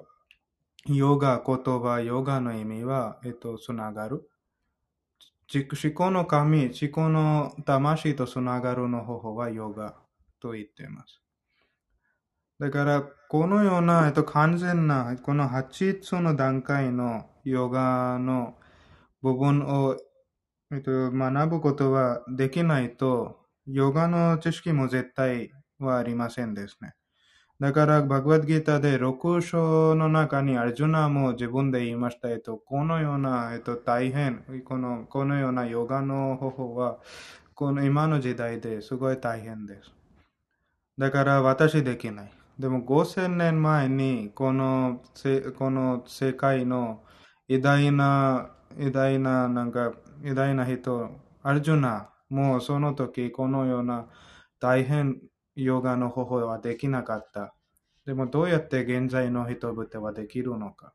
[0.87, 4.27] ヨガ、言葉、ヨガの意味は、えっと、つながる。
[5.53, 9.95] 思考の神、思考の魂とつながるの方法はヨガ
[10.39, 11.24] と言っています。
[12.59, 18.55] だから、このような、えっと、完全な、この8つの段階のヨガの
[19.21, 19.97] 部分を、
[20.71, 26.93] えっと、学ぶことはできないと、ヨガの知識も絶対はありませんですね。
[27.59, 32.29] だから、バグワッドギーターで6章の中にアルジュナも自分で言いました。
[32.29, 36.99] えっと、このような、えっと、大変、この、このようなヨガの方法は、
[37.53, 39.93] この今の時代ですごい大変です。
[40.97, 42.31] だから私できない。
[42.59, 45.01] でも5000年前にこの
[45.57, 47.03] この世界の
[47.47, 51.11] 偉大な、偉大な、なんか偉大な人、
[51.43, 54.07] アルジュナもうその時このような
[54.59, 55.21] 大変
[55.55, 57.53] ヨガの方法はできなかった。
[58.05, 60.93] でもどうやって現在の人々はできるのか。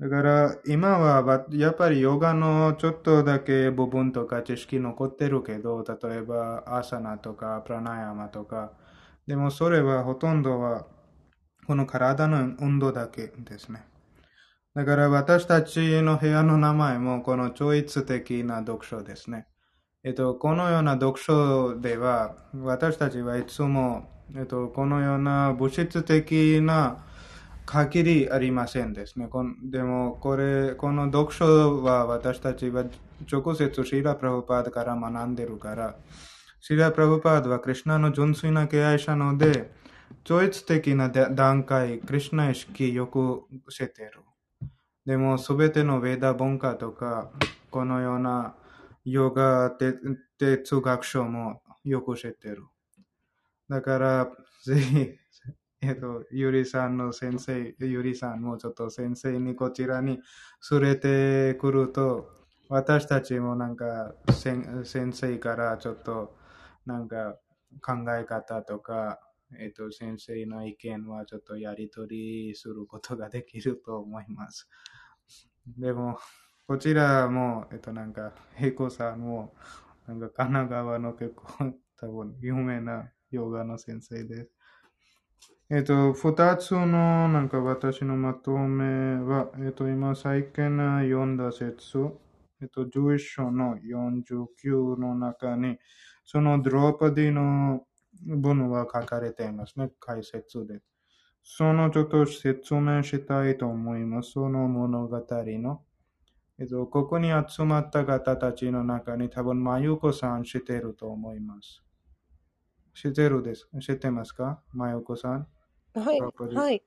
[0.00, 8.72] だから今はやっぱりヨガのちょっとだけ部分とか知識残ってるけど、例えばアサナとかプラナヤマとか、
[9.26, 10.86] でもそれはほとんどは
[11.66, 13.84] この体の運動だけですね。
[14.74, 19.46] だから私たちの部屋の名前もこの超越的な読書ですね。
[20.04, 27.04] えっと、このような読書では私たちはいつも、えっと、このような物質的な
[27.64, 29.28] 限りありませんですね。
[29.70, 32.84] でも、これ、この読書は私たちは
[33.30, 35.94] 直接シーラ・プラブパードから学んでるから、
[36.64, 39.72] シーラ・プラブパードはクリュナの純粋な敬愛者ので、
[40.22, 44.20] 超越的な段階、クリュナ意識よく知っている。
[45.04, 47.32] でも、すべてのヴェーダ文化とか、
[47.72, 48.54] このような
[49.04, 49.72] ヨガ
[50.38, 52.62] 哲学書もよく知っている。
[53.68, 54.30] だから、
[54.64, 55.18] ぜひ、
[55.80, 60.20] えっと、ゆりさんの先生、ゆりさんもちょっと先生にこちらに
[60.70, 62.30] 連れてくると、
[62.68, 66.40] 私たちもなんか先生からちょっと
[66.86, 67.36] なんか
[67.80, 69.20] 考え方とか、
[69.58, 74.68] えっと、先生の意見はちょっとやり取りすることができると思います。
[75.66, 76.18] でも、
[76.66, 79.54] こちらも、えっと、なんか、ヘイコさんも、
[80.06, 84.50] なんか神奈川の結構多分有名なヨガの先生です。
[85.70, 91.98] えっと、二つのなんか私のまとめは、えっと、今最近読んだ説、
[92.60, 95.78] えっと、11章の49の中に、
[96.24, 97.86] そのドローパディの
[98.24, 100.80] 文は書かれていますね、解説で。
[101.42, 104.32] そのちょっと説明したいと思います。
[104.32, 105.82] その物語の。
[106.58, 111.82] えっと、ここに集まった方たちの中に多分、まゆこさん知ってると思います。
[112.94, 113.68] 知ってるです。
[113.80, 114.62] 知ってますか？
[114.72, 115.48] まゆこさん？
[115.94, 116.20] はい
[116.54, 116.82] はい。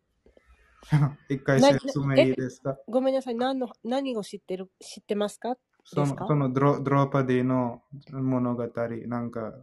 [1.29, 2.77] 一回な説明いいですか？
[2.87, 3.35] ごめんなさい。
[3.35, 5.57] 何の、何を知ってる、知ってますか？
[5.85, 8.67] そのそのドロドローパディの物語、
[9.07, 9.53] なんか、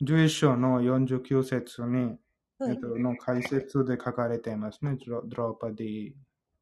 [0.00, 2.18] 11章の49節に、
[2.58, 2.70] はい。
[2.70, 4.96] えっと、の解説で書かれていますね。
[5.04, 6.12] ドロドローパディ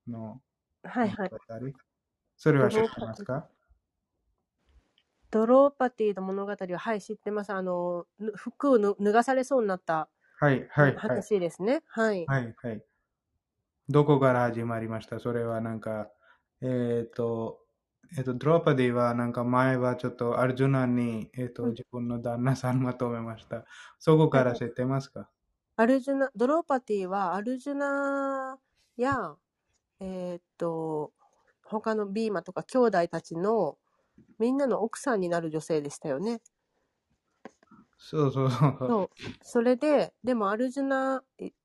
[0.09, 0.41] の
[0.83, 1.31] はいはい。
[1.31, 1.79] 物語。
[2.37, 3.49] それは知ってますか？
[5.31, 7.53] ドローパティの物語は、はい、知ってます。
[7.53, 10.09] あの、ぬ服をぬ脱がされそうになった
[10.39, 10.97] はい、はい、はい。
[10.97, 11.83] 話ですね。
[11.87, 12.25] はい。
[12.27, 12.85] はい、はい。
[13.89, 15.21] どこから始まりました？
[15.21, 16.09] それはなんか、
[16.63, 17.64] えっ、と、
[18.17, 23.65] えっ、と、ドローパディはなんか前はちょっとアルジュナに、えっ、と、うん自分の旦那さんまとめました。
[23.99, 25.29] そこから知ってますか？
[25.77, 28.59] アルジュナ、ドローパティは、アルジュナ
[28.97, 29.35] や、
[30.01, 31.13] えーっと、
[31.65, 33.79] 他のビーマとか兄弟たちの
[34.39, 36.41] みんなの奥さんになる女性でしたよね。
[37.99, 38.77] そうそうそう。
[38.79, 39.11] そう。
[39.43, 41.23] それで、でもアルジュナ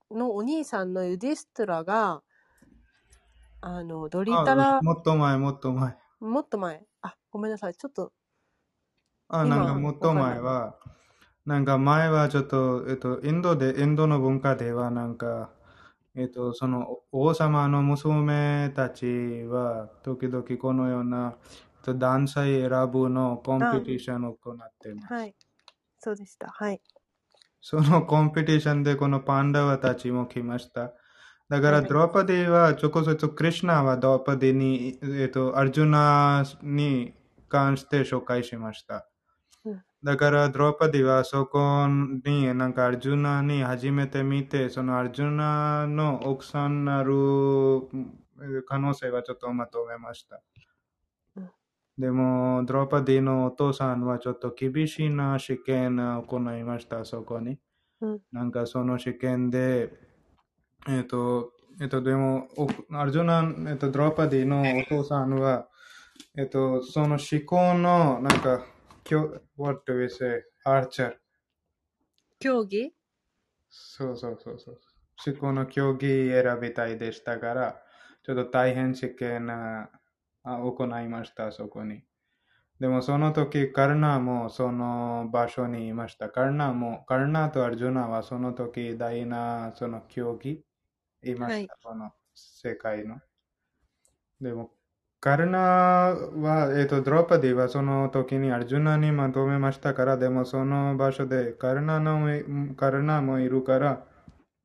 [0.10, 2.24] のお兄さんのユディストラが、
[3.61, 5.98] あの、ドリタあ、ラ、もっと前、もっと前。
[6.21, 6.85] もっと前。
[7.01, 7.75] あ、ごめんなさい。
[7.75, 8.13] ちょっと、
[9.27, 10.13] あ、なんか今、もっと。
[10.13, 10.79] 前は、
[11.45, 15.51] なんか前はちょっと、えっと、インドで、インドの文化ではなんか、
[16.15, 19.05] えっと、その王様の娘たち
[19.45, 25.13] は、時々このような、えっと、男性選ぶのコンあ、ペティションを行っています。
[25.13, 25.35] はい。
[25.99, 26.49] そうでした。
[26.49, 26.81] はい。
[27.61, 30.93] そのコンペティションでこのパンダワたちも来ました。
[31.49, 31.88] だから、はい。
[31.88, 37.13] ドロパディは、直接クリシナはドロパディに、えっと、アルジュナに
[37.47, 39.07] 関して紹介しました。
[39.65, 39.84] うん。
[40.03, 47.11] だから、ドロパディはそこに、なんかアルジュナに初めて見て、そのアルジュナの奥さんになる
[48.41, 50.41] えー可能性はちょっとまとめました。
[51.35, 51.51] うん
[51.97, 57.59] でも、ドロパディのお父さんはちょっと厳しいな試験を行いました、そこに。
[58.01, 58.21] うん。
[58.31, 59.91] なんかその試験で、
[60.90, 62.68] えっと、えっと、でも、お
[62.98, 65.68] アルジュナ、えっと、ドロパディのお父さんは、
[66.36, 68.66] えっと、その思考の、なんか、
[69.03, 70.44] きょ what do we say?
[70.66, 71.14] アーチャー。
[72.40, 72.91] 競技？
[73.70, 74.80] そうそうそうそう。
[75.26, 77.82] 思考の競技選びたいでしたから、
[78.24, 79.90] ちょっと大変試験あ
[80.44, 82.03] あ行いました、そこに。
[82.80, 86.30] でもその時、カルナもその場所にいました。
[86.30, 90.64] カルナも、カルナとアルジュナはその時大なその競技
[91.23, 91.63] いまはい。
[91.63, 93.19] した、この世界の。
[94.41, 94.71] でも、
[95.19, 104.05] カルナは、えっと、ドロパディはその時にアルジュナにまとめましたから、でもその場所でカルナのカルナもいるから、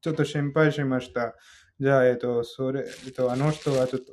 [0.01, 1.35] ちょっと心配しました。
[1.81, 4.13] じゃあ、えっと、それ、えっと、あの人はちょっと、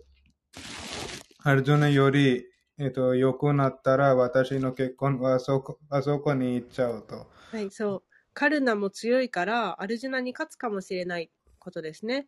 [1.43, 2.45] アルジュナより、
[2.80, 7.27] えっと、良くなったら、私の結婚はあそこ、あそこに行っちゃうと。
[7.51, 8.03] はい、そう。
[8.34, 11.31] カルナも強いから、アルジュナに勝つかもしれない
[11.62, 12.28] ことですね。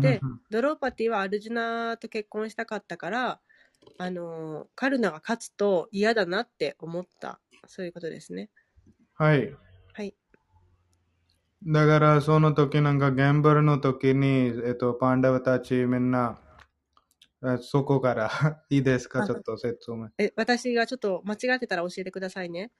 [0.00, 0.40] で、うん。
[0.50, 3.40] ドローパティはアルジュナと結婚したかったから、
[3.98, 7.40] あのーカルナが勝つと嫌だなって思った。
[7.68, 8.50] そういうことですね。
[9.14, 9.54] はい。
[9.92, 10.14] はい。
[11.66, 16.38] だから、その時なんか、ギャンブルの時に、えっと、パンダワたちみんな、
[17.42, 18.30] あそこから
[18.70, 19.22] いいですか？
[19.22, 20.08] あちょっと説明。
[20.18, 22.70] え、私がちょっと間違ってたら教えてくださいね。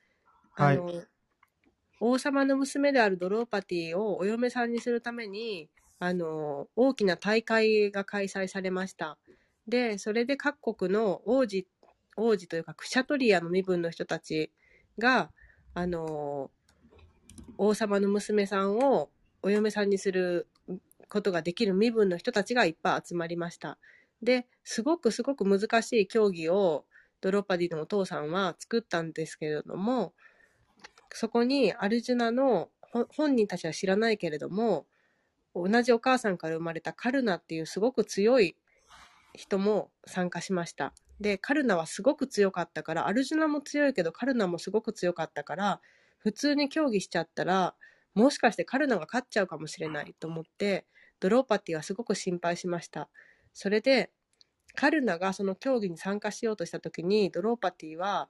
[0.57, 0.77] あはい。
[0.77, 1.03] の、
[2.01, 5.71] 王様の娘であるドローパティをお嫁さんにするために、
[6.01, 9.19] あの、大きな大会が開催されました。
[9.69, 11.69] で、それで各国の王子、
[12.17, 14.51] 王子というか、クシャトリアの身分の人たち
[14.99, 15.31] が、
[15.75, 16.51] あの、
[17.59, 19.11] 王様の娘さんを
[19.43, 20.49] お嫁さんにする
[21.11, 23.79] ことができる身分の人たちがいっぱい集まりました。
[24.23, 26.87] で、すごくすごく難しい競技を
[27.21, 30.15] ドロッパディのお父さんは作ったんですけれども、
[31.13, 32.71] そこにアルジュナの
[33.17, 34.87] 本人たちは知らないけれども、
[35.55, 38.57] 同じお母さんから生まれたカルナっていうすごく強い
[39.35, 40.93] 人も参加しました。
[41.21, 45.81] で、カルナはすごく強かったから、アルジュナも強いけどカルナもすごく強かったから、
[46.19, 47.75] 普通に競技しちゃったら、
[48.15, 50.87] もしかしてカルナが勝っちゃうかもしれないと思って、
[51.21, 53.09] ドローパティはすごく心配しました。
[53.53, 54.11] それで、
[54.75, 58.29] カルナがその競技に参加しようとした時に、ドローパティは、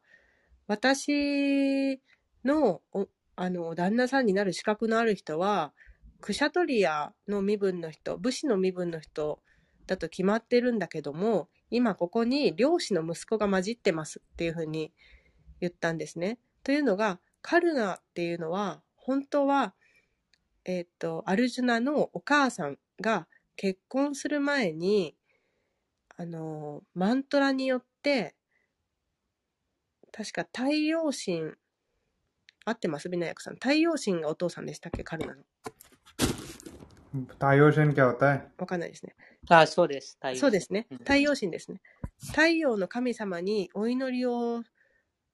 [0.67, 2.01] 私
[2.45, 5.73] のおあの旦那さんになる資格のある人は、
[6.21, 9.41] クシャトリアの身分の人、武士の身分の人
[9.87, 14.93] だと決まってるんだけども、今ここに漁師の息子が混じってますっていうふうに
[15.61, 16.39] 言ったんですね。
[16.63, 19.75] というのが、カルナっていうのは、本当は、
[20.65, 23.27] えっ、と、アルジュナのお母さんが
[23.57, 25.17] 結婚する前に、
[26.17, 28.35] あの、マントラによって、
[30.13, 31.55] 確か太陽神、
[32.65, 33.09] 合ってます？
[33.09, 33.55] ビナヤクさん。
[33.55, 35.03] 太陽神がお父さんでしたっけ？
[35.03, 35.43] カルナの。
[37.40, 39.16] 太陽神 क्या होता है わかんないですね。
[39.50, 40.16] あ、そうです。
[40.16, 40.98] 太陽神そうですねうん。
[41.00, 41.82] 太陽神ですね。
[42.32, 44.64] 太陽の神様にお祈りを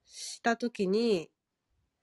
[0.05, 1.29] した時に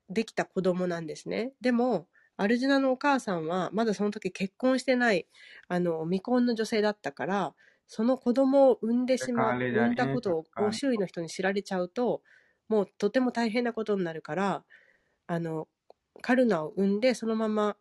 [0.08, 1.52] できた子供なんですね。
[1.60, 5.28] でも、アルジュナのお母さんはまだその時結婚してない、
[5.68, 7.54] あの、未婚の女性だったから、
[7.86, 12.22] その子供を産んでしまう、カーレじゃね産んだことをこう周囲の人に知られちゃうと、
[12.68, 14.64] もうとても大変なことになるから、
[15.26, 15.68] あの、
[16.22, 17.76] カルナを産んでそのまま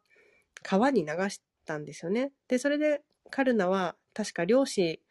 [0.64, 2.32] 川に流し たんですよね。
[2.48, 5.02] で、それでカルナは確か漁師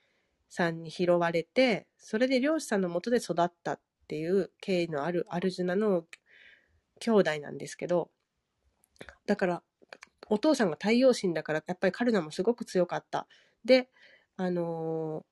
[0.49, 6.05] さんに拾われて、それで漁師さんのもとで育ったっていう経緯のあるアルジュナの
[6.99, 8.11] 兄弟なんですけど、
[9.25, 9.63] だから、
[10.29, 13.27] お父さんが太陽神だから、やっぱりカルナもすごく強かった。
[13.65, 13.89] で、
[14.37, 15.31] あのー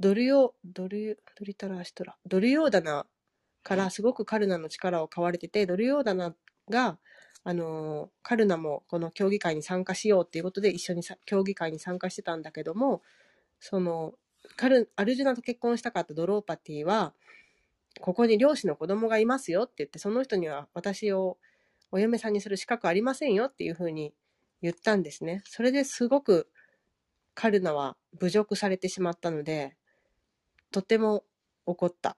[0.00, 3.06] ドルヨ、ドル、ドリタラシトラ、ドルヨーダナ
[3.62, 6.34] からすごくカルナの力を買われてて、ドルヨーダナ
[6.70, 6.98] が、
[7.42, 13.02] あのカルナもこの競技会に参加しようっていうことで一緒にさ競技会に参加してたんだけども、
[13.60, 14.14] その、
[14.56, 17.14] カル、アルジュナと結婚したかったドローパティは、
[18.00, 21.38] ここに漁師の子供がいますよって言って、その人には私を
[21.92, 24.14] お嫁さんにする資格ありませんよっていうふうに
[24.62, 25.42] 言ったんですね。
[25.44, 26.48] それですごく
[27.34, 29.76] カルナは侮辱されてしまったので、
[30.70, 31.24] とても
[31.66, 32.16] 怒った。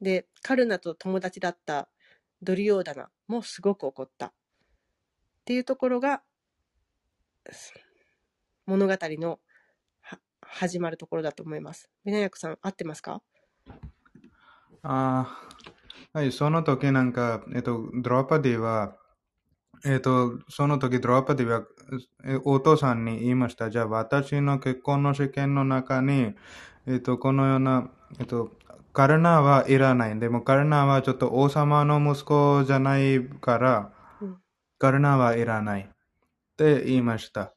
[0.00, 1.88] で、カルナと友達だった
[2.42, 4.26] ドリオーダナもすごく怒った。
[4.26, 4.32] っ
[5.44, 6.22] ていうところが、
[8.66, 9.40] 物語の
[10.40, 11.90] 始まるところだと思います。
[12.04, 13.22] ビナヤクさん、合ってますか？
[14.82, 15.38] あ
[16.12, 18.96] あ、はい、その時なんか、えっと、ドラパディは、
[19.86, 21.64] えっと、その時ドローパディは、
[22.24, 23.70] えお父さんに言いました。
[23.70, 26.34] じゃあ私の結婚の試験の中に、
[26.86, 28.50] えっと、このような、えっと、
[28.94, 30.18] カルナはいらない。
[30.18, 34.36] でもカルナはちょっと王様の息子じゃないから、うん
[34.78, 35.82] カルナはいらない。
[35.82, 35.86] っ
[36.56, 37.54] て言いました。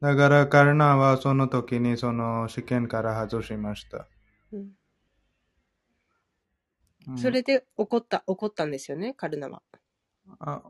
[0.00, 4.06] だからカルナはその時にその試験から外しました。
[4.52, 4.62] うんう
[7.12, 9.62] んそれで怒った、怒ったんですよね、カルナは。
[10.38, 10.62] あ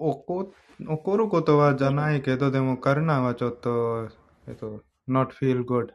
[0.00, 0.52] 怒
[0.88, 4.08] 怒ることはじゃないけど、でもカルナはちょっと、
[4.48, 5.90] えっと、not feel good。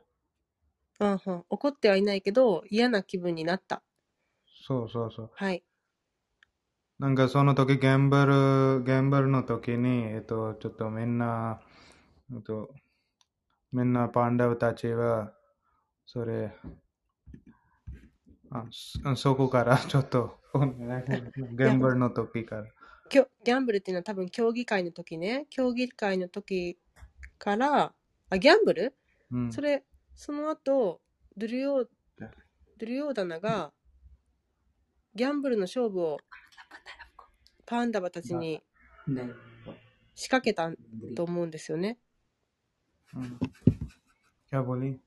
[0.99, 3.83] うんうん、怒ってはいないけど、嫌な気分になった。
[4.67, 5.31] そうそうそう。
[5.33, 5.63] はい。
[6.99, 11.59] なんかその時、ギャンブル、ギャンブルの時に、えっと、ちょっとみんな、
[12.31, 12.73] えっと、
[13.73, 15.33] みんなパンダたちは、
[16.05, 16.55] それ、
[18.51, 22.74] あそそこからちょっと、 ギャンブルの時から。
[23.09, 26.77] きょギャンブルっていうのは多分競技会の時ね、競技会の時
[27.37, 27.93] から、
[28.29, 28.95] あ、ギャンブル、
[29.31, 29.83] うん、それ、
[30.15, 31.01] その後、
[31.37, 31.87] ドゥルヨー、
[32.17, 33.71] ドゥルヨーダナが、
[35.13, 36.17] ギャンブルの勝負を
[37.65, 38.61] パンダバたちに
[40.15, 40.71] 仕掛けた
[41.15, 41.99] と思うんですよね。
[43.15, 43.39] うん。
[44.55, 44.99] ャボリ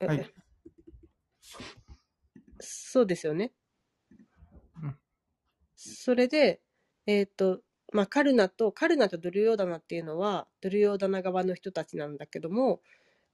[0.00, 0.30] はい。
[2.60, 3.52] そうですよね。
[4.82, 4.96] うん、
[5.76, 6.60] それで、
[7.08, 7.60] えっ、と、
[7.94, 12.82] まあ、カルナと、カルナとドゥルヨーダナっていうのは、ドゥルヨーダナ側の人たちなんだけども、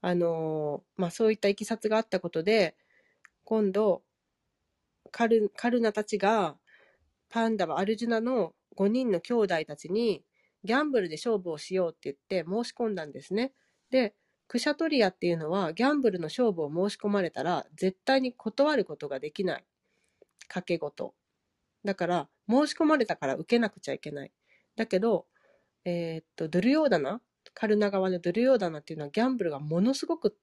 [0.01, 2.77] あのーまあ、そういったいきさつがあったことで、
[3.43, 4.05] 今度、
[5.11, 6.57] カルカルナたちが、
[7.29, 10.23] パンダはアルジュナの5人の兄弟たちに、
[10.63, 13.53] ギャンブルで勝負をしようって言って申し込んだんですね。
[13.91, 14.15] で、
[14.47, 19.65] クシャトリアっていうのは、ギャンブルの勝負を申し込まれたら、絶対に断ることができない。
[20.49, 21.15] 賭け事。
[21.85, 24.33] だから、申し込まれたから受けなくちゃいけない。
[24.77, 25.27] だけど、
[25.85, 27.21] えーっと、ドゥルヨーダナ、
[27.53, 30.37] カルナ側のドゥルヨーダナっていうのはギャンブルがものすごく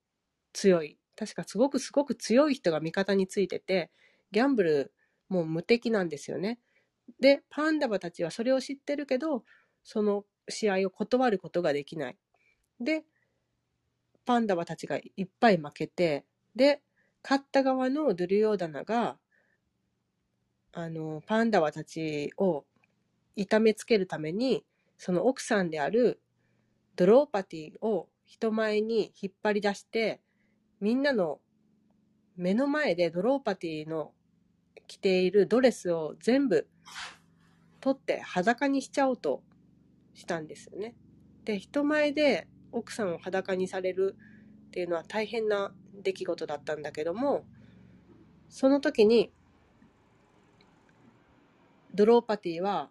[0.54, 1.00] 強い。
[1.16, 3.92] 確かすごくすごく強い人が味方についてて、
[4.32, 4.94] ギャンブル
[5.30, 6.60] もう無敵なんですよね。
[7.20, 9.44] で、パンダバたちはそれを知ってるけど、
[9.84, 12.18] その試合を断ることができない。
[12.80, 13.04] で、
[14.26, 16.82] パンダバたちがいっぱい負けて、で、
[17.24, 19.18] 勝った側のドゥルヨーダナが、
[20.74, 22.66] あの、パンダバたちを
[23.36, 24.64] 痛めつけるために、
[24.98, 26.22] その奥さんである
[26.96, 30.22] ドローパティを人前に引っ張り出して、
[30.80, 31.40] みんなの
[32.38, 34.14] 目の前でドローパティの
[34.88, 36.68] 着ているドレスを全部
[37.80, 39.44] 取って裸にしちゃおうと
[40.14, 40.96] したんですよね。
[41.46, 44.16] で、人前で奥さんを裸にされる
[44.68, 47.46] っていうのは大変な出来事だったんだけども、
[48.50, 49.32] その時に、
[51.94, 52.90] ドローパティは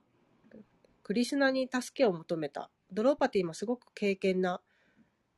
[1.03, 2.71] クリシュナに助けを求めた。
[2.93, 4.61] ドローパティもすごく敬虔な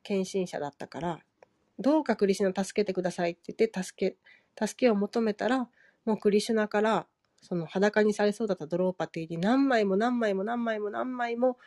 [0.02, 1.18] 献身者だったから、
[1.78, 4.16] どうかクリシュナ助けてくださいって言って助
[4.56, 5.68] け、助けを求めたら、
[6.04, 7.06] もうクリシュナから
[7.40, 11.58] その裸にされそうだったドローパティに何枚も何枚も何枚も何枚も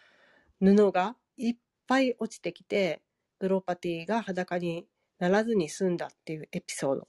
[0.60, 1.56] 布がいっ
[1.88, 3.02] ぱい落ちてきて、
[3.40, 4.86] ドローパティが裸に
[5.20, 7.08] ならずに済んだっていうエピソード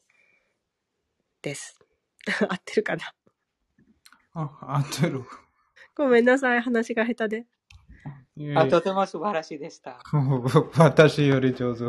[1.42, 1.78] です。
[2.48, 3.14] 合ってるかな？
[4.38, 5.24] あ、合ってる。
[5.94, 7.46] ごめんなさい、話が下手で。
[8.54, 10.02] あとても素晴らしいでした。
[10.76, 11.84] 私より上手。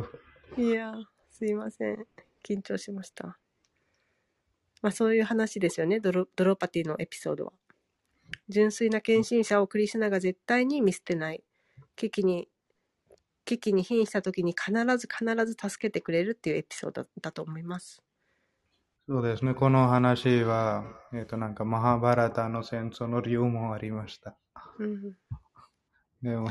[0.62, 2.08] いやー、すいません。
[2.46, 3.38] 緊張しました。
[4.82, 7.54] まあそういう話ですよね、ドロドローパティのエピソードは。
[8.48, 11.44] 純粋な献身者をクリシュナが絶対に見捨てない。
[11.98, 12.48] 危機に、
[13.44, 18.02] 危機に瀕した時に必ず必ず助けてくれるっていうエピソードだと思います。
[19.08, 19.54] そうですね。
[19.54, 24.36] この話は、えっ、と、なんか、マハバラタの戦争の理由もありました。
[24.80, 25.18] うん。
[26.22, 26.50] でも、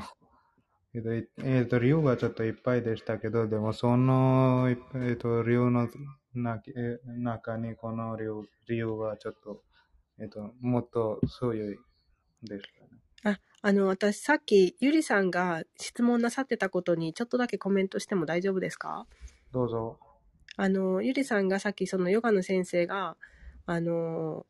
[0.94, 5.88] えっと、いえっと、理由がちょっといっぱいでしたけど、でもその、えっと、理由の
[6.34, 9.62] なえ中にこの理由理由はちょっと、
[10.18, 11.78] えっと、もっとそういう
[12.42, 12.64] でし
[13.22, 13.36] たね。
[13.36, 19.06] あ、あの、私さっきゆりさんが質問なさってたことにちょっとだけコメントしても大丈夫ですか？
[19.52, 19.98] どうぞ。
[20.56, 23.16] あの、ゆりさんがさっきそのヨガの先生が、
[23.66, 24.46] あの、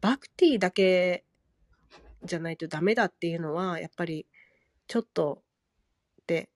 [0.00, 1.24] バクティだけ
[2.24, 4.26] じゃないとダメだっていうのは、やっぱり
[4.86, 5.42] ちょっと
[6.22, 6.48] って、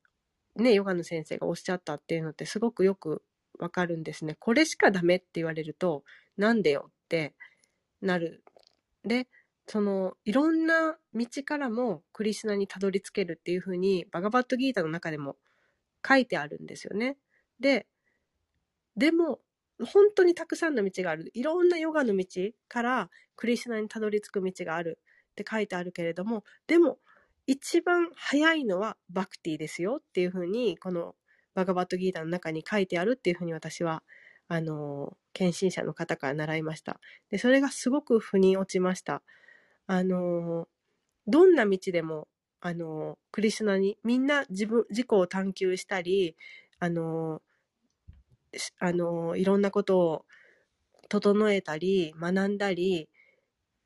[0.54, 3.22] ね、ヨガの先生がおっしゃったっていうのってすごくよく
[3.58, 4.36] わかるんですね。
[4.38, 6.04] これしかダメって言われると、
[6.36, 7.34] なんでよって
[8.00, 8.42] なる。
[9.04, 9.28] で、
[9.66, 15.36] その、いろんな道からもクリシュナにたどり着けるっていうふうに、バガバットギータの中でも
[16.06, 17.16] 書いてあるんですよね。
[17.58, 17.86] で、
[18.96, 19.40] でも、
[19.78, 21.30] 本当にたくさんの道がある。
[21.34, 22.26] いろんなヨガの道
[22.68, 24.98] からクリシュナにたどり着く道がある
[25.32, 26.98] って書いてあるけれども、でも、
[27.46, 31.14] 一番早いのはバクティですよっていうふうに、この
[31.54, 34.02] バガバットギータの中に書いてあるっていうふうに私は、
[34.48, 37.00] あの、献身者の方から習いました。
[37.30, 39.22] で、それがすごく腑に落ちました。
[39.86, 40.68] あの、
[41.26, 42.28] どんな道でも、
[42.60, 46.36] あの、クリシュナに、みんな自分、自己を探求したり、
[46.78, 47.42] あの、
[48.78, 50.24] あの、いろんなことを
[51.08, 53.08] 整えたり、学んだり、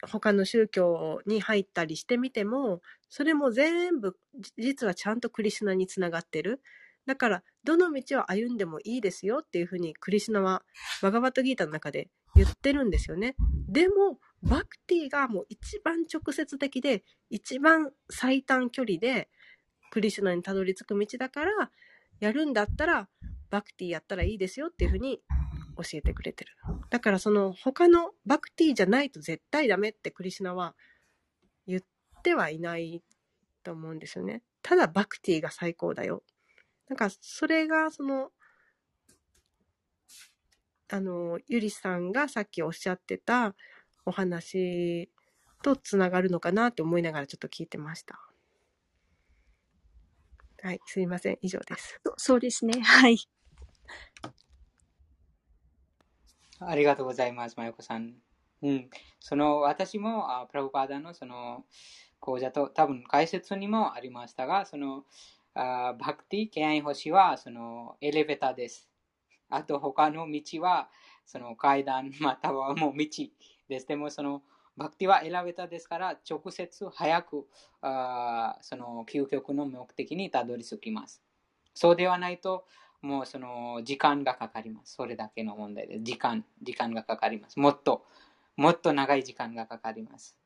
[0.08, 4.16] 他の宗教に入ったりしてみても、それも全部、
[4.58, 6.62] 実はちゃんとクリシュナにつながってる。
[7.06, 10.62] だから、どの道を歩んでもいいですよっていうふうに、クリシュナは、
[11.02, 13.34] バガバットギータの中で言ってるんですよね。
[13.68, 19.28] でも、バクティがもう一番直接的で、一番最短距離で、
[19.90, 21.70] クリシュナにたどり着く道だから、
[22.20, 23.08] やるんだったら、
[23.50, 25.20] バクティやったらいいですよっていうふうに
[25.76, 26.52] 教えてくれてる。
[26.90, 30.74] だからその他のバクティじゃないと絶対ダメってクリシナは
[31.66, 31.82] 言っ
[32.22, 33.02] てはいない
[33.62, 34.42] と思うんですよね。
[34.62, 36.22] ただバクティが最高だよ。
[36.88, 38.30] なんかそれがその、
[40.88, 43.54] あの、ゆりさんがさっきおっしゃってた
[44.04, 45.08] お話
[45.62, 48.20] とつながるのかなって思いながらちょっと聞いてました。
[50.62, 51.38] はい、すいません。
[51.42, 52.00] 以上です。
[52.16, 52.80] そうですね。
[52.80, 53.18] はい。
[56.62, 58.16] ありがとうございます、まゆこさん。
[58.60, 58.90] うん。
[59.18, 61.64] その、私も、あプラブパーダのその、
[62.18, 65.06] 講座と、多分解説にもありましたが、その、
[65.54, 68.90] あ bhakti、ケアイ星は、その、エレベーターです。
[69.48, 70.90] あと、他の道は、
[71.24, 73.06] その階段、 またはもう道
[73.68, 73.86] です。
[73.86, 74.42] でも、その、
[74.76, 77.48] bhakti はエレベーターですから、直接早く、
[77.80, 81.22] あその、究極の目的にたどり着きます。
[81.72, 82.66] そうではないと、
[83.02, 84.94] もうその時間がかかります。
[84.94, 86.00] それだけの問題です。
[86.02, 87.58] 時間、時間がかかります。
[87.58, 88.04] もっと、
[88.56, 90.36] もっと長い時間がかかります。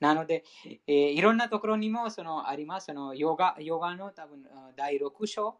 [0.00, 0.44] なので、
[0.86, 2.86] えーいろんなところにもそのあります。
[2.86, 4.44] そのヨガヨガの多分
[4.76, 5.56] 第6章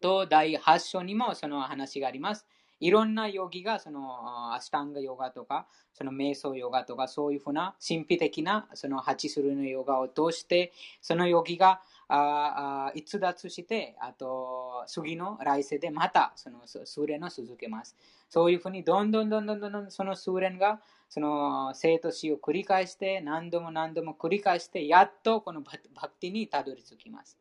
[0.00, 2.46] と第8章にもその話があります。
[2.80, 17.96] いろんなヨギがそのアシュタンガヨガとか、その瞑想ヨガとか、そういうふうな神秘的なその8種類のヨガを通して、そのヨギがああ逸脱して、あと次の来世でまたその修練を続けます。
[18.30, 27.38] そういうふうにどんどんどんどんどんその修練がその生と死を繰り返して何度も何度も繰り返してやっとこのババクティにたどり着きます。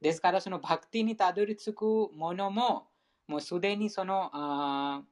[0.00, 1.84] ですからそのバクティにたどり着く
[2.14, 2.88] ものも
[3.26, 5.02] もうすでにそのあ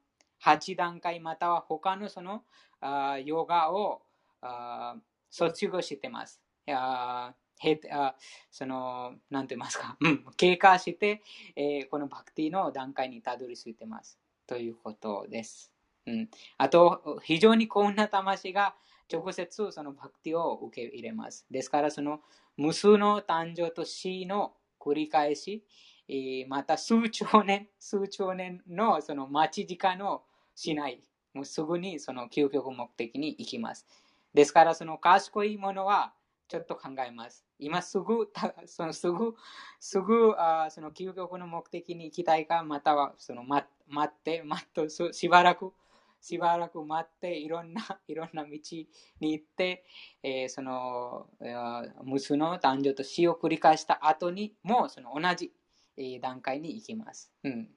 [0.43, 2.43] 8段階または他のその
[2.79, 4.01] あヨガを
[4.41, 4.95] あ
[5.29, 6.41] 卒業してます。
[6.67, 8.15] いやへあ
[8.51, 11.21] その、なんて言いますか、 うん経過して、
[11.55, 14.19] えーこのバクティの段階にたどり着いてます。
[14.47, 15.71] ということです。
[16.05, 18.75] うん、あと、非常に幸運な魂が
[19.11, 21.45] 直接そのバクティを受け入れます。
[21.51, 22.21] ですから、その
[22.57, 25.63] 無数の誕生と死の繰り返し、
[26.07, 30.23] えーまた数兆年、数兆年のその待ち時間を
[30.55, 31.01] しない。
[31.33, 33.85] もうすぐにその究極目的に行きます。
[34.33, 36.13] ですから、その賢いものは
[36.49, 37.45] ちょっと考えます。
[37.59, 38.27] 今すぐ、
[38.65, 39.35] そのすぐ、
[39.79, 45.71] すぐあその究極の目的に行きたいか、またはその待待って、待って、ししばらく、
[46.19, 48.87] しばらく待って、いろんな、いろんな道に
[49.19, 49.85] 行って、
[50.23, 55.53] えーその、あー無数の誕生と死を繰り返した後にも、その同じ、
[55.97, 57.31] えー段階に行きます。
[57.43, 57.69] うん。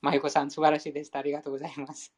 [0.00, 1.10] まゆこさん、素晴らしいです。
[1.14, 2.14] ありがとうございます。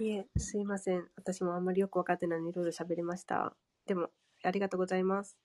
[0.00, 1.06] いえ、すいません。
[1.16, 3.54] 私もあんまりよくわかってないのにいろいろ喋りました。
[3.84, 4.08] でも、
[4.42, 5.36] ありがとうございます。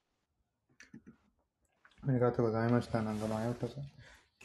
[2.08, 3.02] ありがとうございました。
[3.02, 3.74] なんか迷ったさ。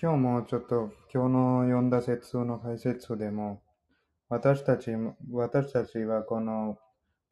[0.01, 3.63] 今日もちょっと、今日の読んだ説の解説でも、
[4.29, 4.91] 私たち、
[5.31, 6.77] 私たちはこの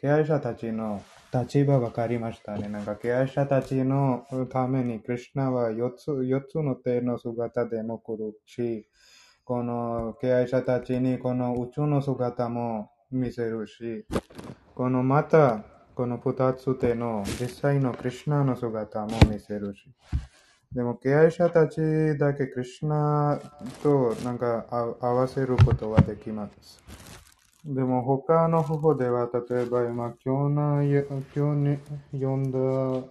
[0.01, 1.03] 敬愛者たちの
[1.35, 2.69] 立場分かりましたね。
[2.69, 8.89] なんか敬愛者たちのために、クリュナは4つ ,4 つの手の姿でも来るし、
[9.45, 14.07] この敬愛者たちにこの宇宙の姿も見せるし、
[14.75, 15.65] このまた、
[15.95, 19.85] この2つ手の実際のクリュナの姿も見せるし。
[20.73, 21.81] でも、敬愛者たち
[22.17, 23.41] だけクリュナ
[23.83, 26.81] となんか合わせることはできます。
[27.65, 31.79] でも他の方法では、例えば今、今日の今日に
[32.13, 33.07] 読んだ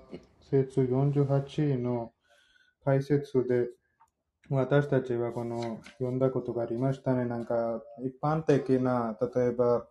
[0.49, 2.13] 説48の
[2.83, 3.67] 解説で、
[4.49, 7.25] 私たちはこの読んだことがありましたね。
[7.25, 9.85] なんか、一般的な、例えば、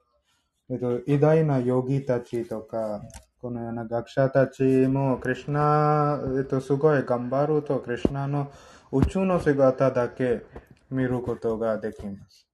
[0.70, 3.02] えっと、偉大なヨギたちとか、
[3.40, 8.50] このような学者たちも、クリュナ、えっと、すごい頑張ると、クリュナの
[8.92, 10.42] 宇宙の姿だけ
[10.90, 12.46] 見ることができます。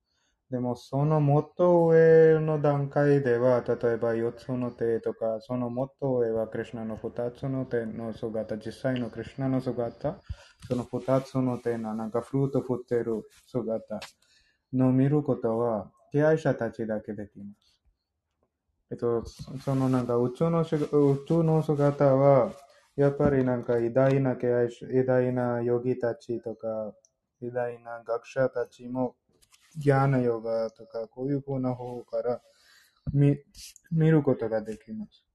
[0.51, 10.21] でも、そのもっと上の段階では、例えば4つの手とか、そのもっと上はクリュナの2つの手の姿、実際のクリュナの姿、
[10.69, 14.01] その2つの手のなんかフルート振ってる姿
[14.73, 17.74] の見ることは、敬愛者たちだけできます。
[18.91, 22.53] えっと、そのなんか宇宙の宇宙の姿は、
[22.97, 26.95] やっぱりなんか偉大な敬愛者、偉大なヨギたちとか、
[27.41, 29.17] 偉大な学者たちも、
[29.77, 32.41] ギャーナヨガとか、こういうふうな方から
[33.13, 33.37] 見
[33.91, 35.27] 見ることができます。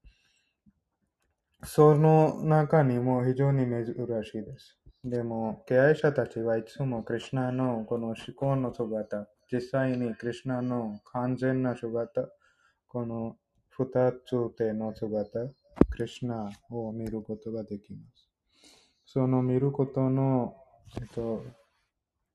[1.63, 3.93] その中にも非常に珍
[4.23, 4.77] しいです。
[5.03, 12.30] でも、敬愛者たちはいつもクリュナのこの思考の姿、実際にクリュナの完全な姿、
[12.91, 13.38] この
[13.70, 13.86] 二
[14.26, 15.41] つ手の姿、
[15.91, 18.28] クリュナを見ることができます。
[19.06, 20.56] その見ることの、
[20.99, 21.45] えっと、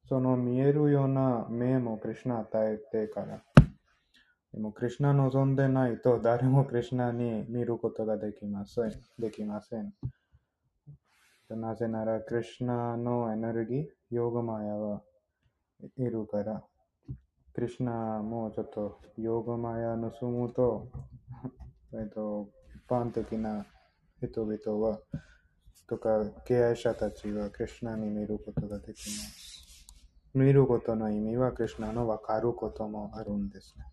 [0.08, 3.42] その見えるような目もクリュナ与えてから。
[4.52, 8.92] でも、クリュナ望んでないと誰もクリュナに見ることができません。
[9.18, 9.92] できません。
[11.50, 15.02] なぜなら、クリュナのエネルギー、ヨーガマヤは
[15.98, 16.62] いるから。
[17.54, 20.88] クリュナもちょっとヨーガマヤ盗むと、
[21.94, 23.64] えっと、一般的な
[24.20, 25.00] 人々は、
[25.86, 29.86] とか、敬愛者たちはクリュナに見ることができます。
[30.34, 33.84] 見ることの意味は、クリュナの分かることもあるんですね。